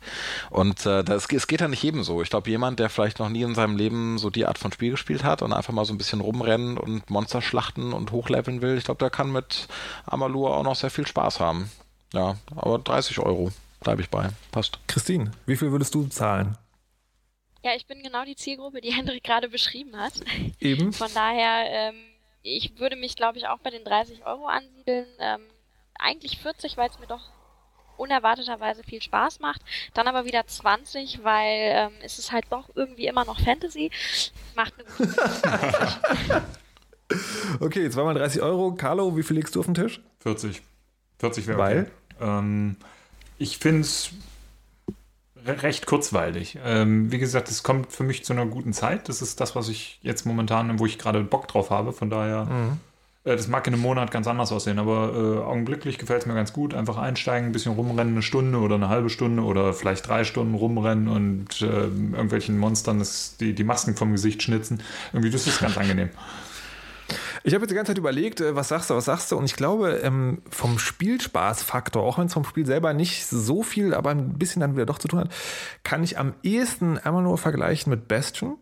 Und 0.50 0.86
äh, 0.86 1.04
das, 1.04 1.28
es 1.32 1.48
geht 1.48 1.62
ja 1.62 1.68
nicht 1.68 1.84
jedem 1.84 2.04
so. 2.04 2.22
Ich 2.22 2.30
glaube, 2.30 2.50
jemand, 2.50 2.80
der 2.80 2.90
vielleicht 2.90 3.20
noch 3.20 3.30
nie 3.30 3.44
in 3.44 3.56
seinem 3.56 3.78
Leben 3.78 4.18
so 4.18 4.32
die 4.32 4.46
Art 4.46 4.58
von 4.58 4.72
Spiel 4.72 4.92
gespielt 4.92 5.24
hat 5.24 5.42
und 5.42 5.54
einfach 5.54 5.74
mal 5.74 5.86
so 5.86 5.94
ein 5.94 5.98
bisschen 5.98 6.20
rumrennen 6.20 6.78
und 6.78 7.10
Monster 7.10 7.42
schlachten 7.42 7.94
und 7.94 8.12
hochleveln 8.12 8.62
will, 8.62 8.78
ich 8.78 8.86
glaube, 8.86 9.00
der 9.00 9.10
kann 9.10 9.32
mit 9.32 9.68
Amalur 10.06 10.58
auch 10.58 10.64
noch 10.64 10.76
sehr 10.76 10.90
viel 10.90 11.08
Spaß 11.08 11.40
haben. 11.40 11.70
Ja, 12.12 12.36
aber 12.56 12.80
30 12.80 13.20
Euro 13.20 13.52
bleibe 13.80 14.02
ich 14.02 14.10
bei. 14.10 14.30
Passt. 14.52 14.80
Christine, 14.88 15.32
wie 15.46 15.56
viel 15.56 15.72
würdest 15.72 15.94
du 15.96 16.08
zahlen? 16.08 16.58
Ja, 17.64 17.72
ich 17.76 17.88
bin 17.88 18.04
genau 18.04 18.24
die 18.26 18.36
Zielgruppe, 18.36 18.82
die 18.82 18.94
Hendrik 18.96 19.24
gerade 19.24 19.50
beschrieben 19.50 19.98
hat. 19.98 20.14
Eben. 20.60 20.94
Von 20.94 21.10
daher, 21.14 21.66
ähm, 21.68 21.96
ich 22.42 22.80
würde 22.80 22.96
mich, 22.96 23.16
glaube 23.16 23.38
ich, 23.38 23.48
auch 23.48 23.60
bei 23.60 23.72
den 23.72 23.84
30 23.84 24.26
Euro 24.26 24.48
ansiedeln. 24.48 25.08
Ähm, 25.20 25.42
eigentlich 25.98 26.38
40, 26.40 26.78
weil 26.78 26.90
es 26.90 27.00
mir 27.00 27.08
doch 27.08 27.32
unerwarteterweise 27.98 28.84
viel 28.84 29.02
Spaß 29.02 29.40
macht. 29.40 29.62
Dann 29.94 30.08
aber 30.08 30.26
wieder 30.26 30.46
20, 30.46 31.24
weil 31.24 31.72
ähm, 31.74 31.94
es 32.04 32.20
ist 32.20 32.32
halt 32.32 32.46
doch 32.50 32.70
irgendwie 32.76 33.08
immer 33.08 33.26
noch 33.26 33.40
Fantasy. 33.40 33.90
Macht 34.56 34.74
eine 34.78 34.88
gute 34.98 36.44
Okay, 37.60 37.90
zweimal 37.90 38.16
30 38.16 38.42
Euro. 38.42 38.74
Carlo, 38.74 39.16
wie 39.16 39.24
viel 39.24 39.38
legst 39.38 39.56
du 39.56 39.60
auf 39.60 39.66
den 39.66 39.76
Tisch? 39.76 40.02
40. 40.20 40.62
40 41.20 41.48
wäre 41.48 41.58
Weil? 41.58 41.92
okay. 42.20 42.28
Ähm, 42.28 42.78
ich 43.38 43.58
finde 43.58 43.82
es 43.82 44.12
re 45.46 45.64
recht 45.64 45.86
kurzweilig. 45.86 46.58
Ähm, 46.64 47.12
wie 47.12 47.20
gesagt, 47.20 47.50
es 47.50 47.64
kommt 47.64 47.92
für 47.92 48.04
mich 48.04 48.24
zu 48.26 48.34
einer 48.34 48.46
guten 48.46 48.74
Zeit. 48.74 49.10
Das 49.10 49.22
ist 49.22 49.40
das, 49.40 49.56
was 49.56 49.70
ich 49.70 50.00
jetzt 50.02 50.26
momentan, 50.26 50.80
wo 50.80 50.86
ich 50.86 50.98
gerade 50.98 51.24
Bock 51.24 51.48
drauf 51.48 51.70
habe. 51.70 51.94
Von 51.94 52.10
daher, 52.10 52.48
äh, 53.26 53.36
das 53.36 53.48
mag 53.48 53.68
in 53.68 53.74
einem 53.74 53.84
Monat 53.84 54.12
ganz 54.12 54.28
anders 54.28 54.52
aussehen, 54.52 54.80
aber 54.80 55.14
äh, 55.14 55.44
augenblicklich 55.44 55.98
gefällt 55.98 56.22
es 56.22 56.26
mir 56.26 56.36
ganz 56.36 56.54
gut. 56.54 56.74
Einfach 56.74 56.98
einsteigen, 56.98 57.50
ein 57.50 57.52
bisschen 57.52 57.74
rumrennen, 57.74 58.14
eine 58.14 58.22
Stunde 58.22 58.60
oder 58.60 58.76
eine 58.76 58.90
halbe 58.90 59.10
Stunde 59.10 59.44
oder 59.44 59.74
vielleicht 59.74 60.08
drei 60.08 60.24
Stunden 60.24 60.56
rumrennen 60.56 61.08
und 61.08 61.62
äh, 61.62 61.66
irgendwelchen 61.66 62.58
Monstern 62.58 63.00
das, 63.00 63.38
die, 63.38 63.54
die 63.54 63.64
Masken 63.64 63.96
vom 63.96 64.12
Gesicht 64.12 64.42
schnitzen. 64.44 64.82
Irgendwie, 65.12 65.32
das 65.32 65.48
ist 65.48 65.60
ganz 65.60 65.78
angenehm. 65.78 66.10
Ich 67.44 67.54
habe 67.54 67.64
jetzt 67.64 67.72
die 67.72 67.76
ganze 67.76 67.92
Zeit 67.92 67.98
überlegt, 67.98 68.42
äh, 68.42 68.56
was 68.56 68.68
sagst 68.70 68.90
du, 68.90 68.96
was 68.96 69.06
sagst 69.06 69.32
du? 69.32 69.38
Und 69.38 69.46
ich 69.46 69.56
glaube, 69.56 70.00
ähm, 70.04 70.42
vom 70.50 70.80
Spielspaßfaktor, 70.80 72.02
auch 72.04 72.18
wenn 72.18 72.28
es 72.28 72.34
vom 72.34 72.46
Spiel 72.46 72.66
selber 72.66 72.94
nicht 72.94 73.28
so 73.28 73.62
viel, 73.64 73.94
aber 73.94 74.10
ein 74.12 74.38
bisschen 74.38 74.60
dann 74.62 74.74
wieder 74.76 74.86
doch 74.86 74.98
zu 75.00 75.08
tun 75.08 75.20
hat, 75.20 75.30
kann 75.84 76.04
ich 76.04 76.18
am 76.18 76.34
ehesten 76.44 76.98
einmal 76.98 77.24
nur 77.24 77.38
vergleichen 77.38 77.90
mit 77.90 78.08
Bastion. 78.08 78.58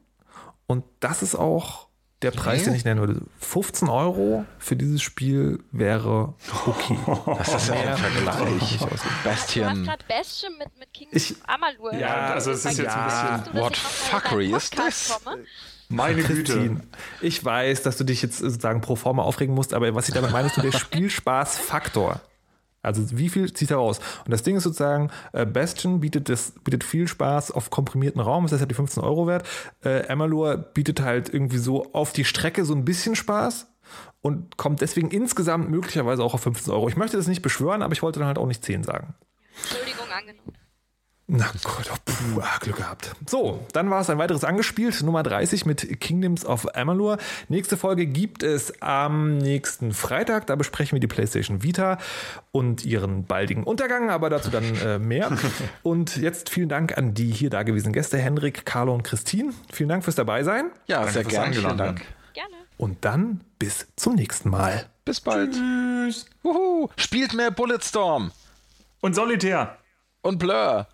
Und 0.68 0.84
das 1.00 1.22
ist 1.24 1.36
auch 1.36 1.88
der 2.22 2.32
Preis, 2.32 2.64
den 2.64 2.74
ich 2.74 2.86
nennen 2.86 3.02
würde. 3.02 3.22
15 3.42 3.90
Euro 3.90 4.46
für 4.58 4.78
dieses 4.78 5.02
Spiel 5.02 5.62
wäre 5.72 6.34
okay. 6.66 6.98
Das 7.38 7.54
ist 7.54 7.68
ja 7.68 7.74
ein 7.76 7.98
Vergleich. 7.98 8.78
Du 8.78 8.90
hast 8.90 9.04
Bastion. 9.26 9.84
gerade 9.84 10.06
Bastion 10.08 10.58
mit, 10.58 10.70
mit 10.80 10.94
King 10.94 11.10
Ich- 11.12 11.36
Amalur. 11.46 11.94
Ja, 11.94 12.28
also 12.34 12.52
es 12.52 12.64
ist 12.64 12.78
jetzt 12.78 12.96
ein 12.96 13.04
Möchtest 13.04 13.48
du, 13.48 13.52
dass 13.54 13.62
What 13.62 13.78
fuckery 13.78 14.46
deinen 14.52 14.58
is 14.58 14.70
Podcast 14.70 15.08
this? 15.08 15.20
komme? 15.24 15.44
Meine 15.90 16.24
Güte. 16.24 16.78
Ich 17.22 17.44
weiß, 17.44 17.84
dass 17.84 17.98
du 17.98 18.04
dich 18.04 18.22
jetzt 18.22 18.40
sozusagen 18.40 18.82
pro 18.82 18.96
forma 18.96 19.24
aufregen 19.24 19.54
musst, 19.54 19.74
aber 19.74 19.94
was 19.96 20.08
ich 20.08 20.14
damit 20.14 20.32
meine, 20.32 20.48
ist 20.48 20.58
der 20.58 20.72
Spielspaßfaktor. 20.78 22.22
Also 22.84 23.18
wie 23.18 23.30
viel 23.30 23.52
zieht 23.54 23.72
er 23.72 23.78
raus? 23.78 24.00
Und 24.26 24.32
das 24.32 24.44
Ding 24.44 24.58
ist 24.58 24.64
sozusagen, 24.64 25.10
äh, 25.32 25.46
Bastion 25.46 26.02
bietet, 26.02 26.28
das, 26.28 26.52
bietet 26.64 26.84
viel 26.84 27.08
Spaß 27.08 27.52
auf 27.52 27.70
komprimierten 27.70 28.20
Raum, 28.20 28.44
das 28.44 28.52
er 28.52 28.60
hat 28.60 28.72
die 28.72 28.76
15 28.76 29.02
Euro 29.02 29.26
wert. 29.26 29.48
Äh, 29.84 30.06
Amalur 30.08 30.58
bietet 30.58 31.00
halt 31.00 31.34
irgendwie 31.34 31.60
so 31.60 31.94
auf 31.94 32.12
die 32.12 32.26
Strecke 32.26 32.66
so 32.66 32.76
ein 32.76 32.84
bisschen 32.84 33.16
Spaß 33.16 33.68
und 34.22 34.58
kommt 34.58 34.82
deswegen 34.82 35.12
insgesamt 35.12 35.70
möglicherweise 35.70 36.24
auch 36.24 36.34
auf 36.34 36.42
15 36.42 36.74
Euro. 36.74 36.90
Ich 36.90 36.98
möchte 36.98 37.16
das 37.16 37.28
nicht 37.28 37.42
beschwören, 37.42 37.82
aber 37.82 37.94
ich 37.94 38.02
wollte 38.02 38.20
dann 38.20 38.28
halt 38.28 38.38
auch 38.38 38.48
nicht 38.48 38.66
10 38.66 38.84
sagen. 38.84 39.16
Entschuldigung, 39.62 40.06
angenommen. 40.12 40.63
Na 41.36 41.50
Gott, 41.64 41.90
oh, 41.92 41.96
puh, 42.06 42.42
ah, 42.42 42.60
Glück 42.60 42.76
gehabt. 42.76 43.12
So, 43.28 43.66
dann 43.74 43.90
war 43.90 44.02
es 44.02 44.10
ein 44.12 44.20
weiteres 44.20 44.44
angespielt, 44.44 45.02
Nummer 45.02 45.24
30 45.24 45.66
mit 45.66 46.00
Kingdoms 46.00 46.46
of 46.46 46.68
Amalur. 46.76 47.18
Nächste 47.50 47.76
Folge 47.76 48.06
gibt 48.06 48.44
es 48.44 48.84
am 48.84 49.40
nächsten 49.40 49.94
Freitag. 49.94 50.46
Da 50.46 50.56
besprechen 50.56 50.96
wir 50.96 51.00
die 51.00 51.08
PlayStation 51.08 51.64
Vita 51.64 51.98
und 52.52 52.86
ihren 52.86 53.26
baldigen 53.26 53.64
Untergang, 53.64 54.12
aber 54.12 54.30
dazu 54.30 54.52
dann 54.52 54.76
äh, 54.86 55.00
mehr. 55.00 55.36
und 55.82 56.18
jetzt 56.18 56.52
vielen 56.52 56.70
Dank 56.70 57.00
an 57.00 57.16
die 57.16 57.32
hier 57.32 57.50
dagewesenen 57.50 57.94
Gäste, 57.94 58.20
Henrik, 58.20 58.64
Carlo 58.68 58.94
und 58.94 59.02
Christine. 59.02 59.54
Vielen 59.72 59.90
Dank 59.90 60.04
fürs 60.04 60.16
Dabeisein. 60.16 60.70
Ja, 60.86 60.98
Danke 61.00 61.14
sehr 61.14 61.24
gerne. 61.24 61.56
Vielen 61.56 61.78
Dank. 61.80 62.02
Gerne. 62.34 62.54
Und 62.78 63.06
dann 63.06 63.42
bis 63.58 63.88
zum 63.96 64.14
nächsten 64.14 64.52
Mal. 64.52 64.86
Bis 65.04 65.20
bald. 65.20 65.54
Tschüss. 65.54 66.28
Wuhu. 66.44 66.90
Spielt 66.96 67.34
mehr 67.34 67.50
Bulletstorm 67.50 68.32
Und 69.02 69.16
Solitär. 69.16 69.80
und 70.22 70.38
Blur. 70.38 70.88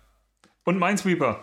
Und 0.70 0.78
Minesweeper. 0.78 1.42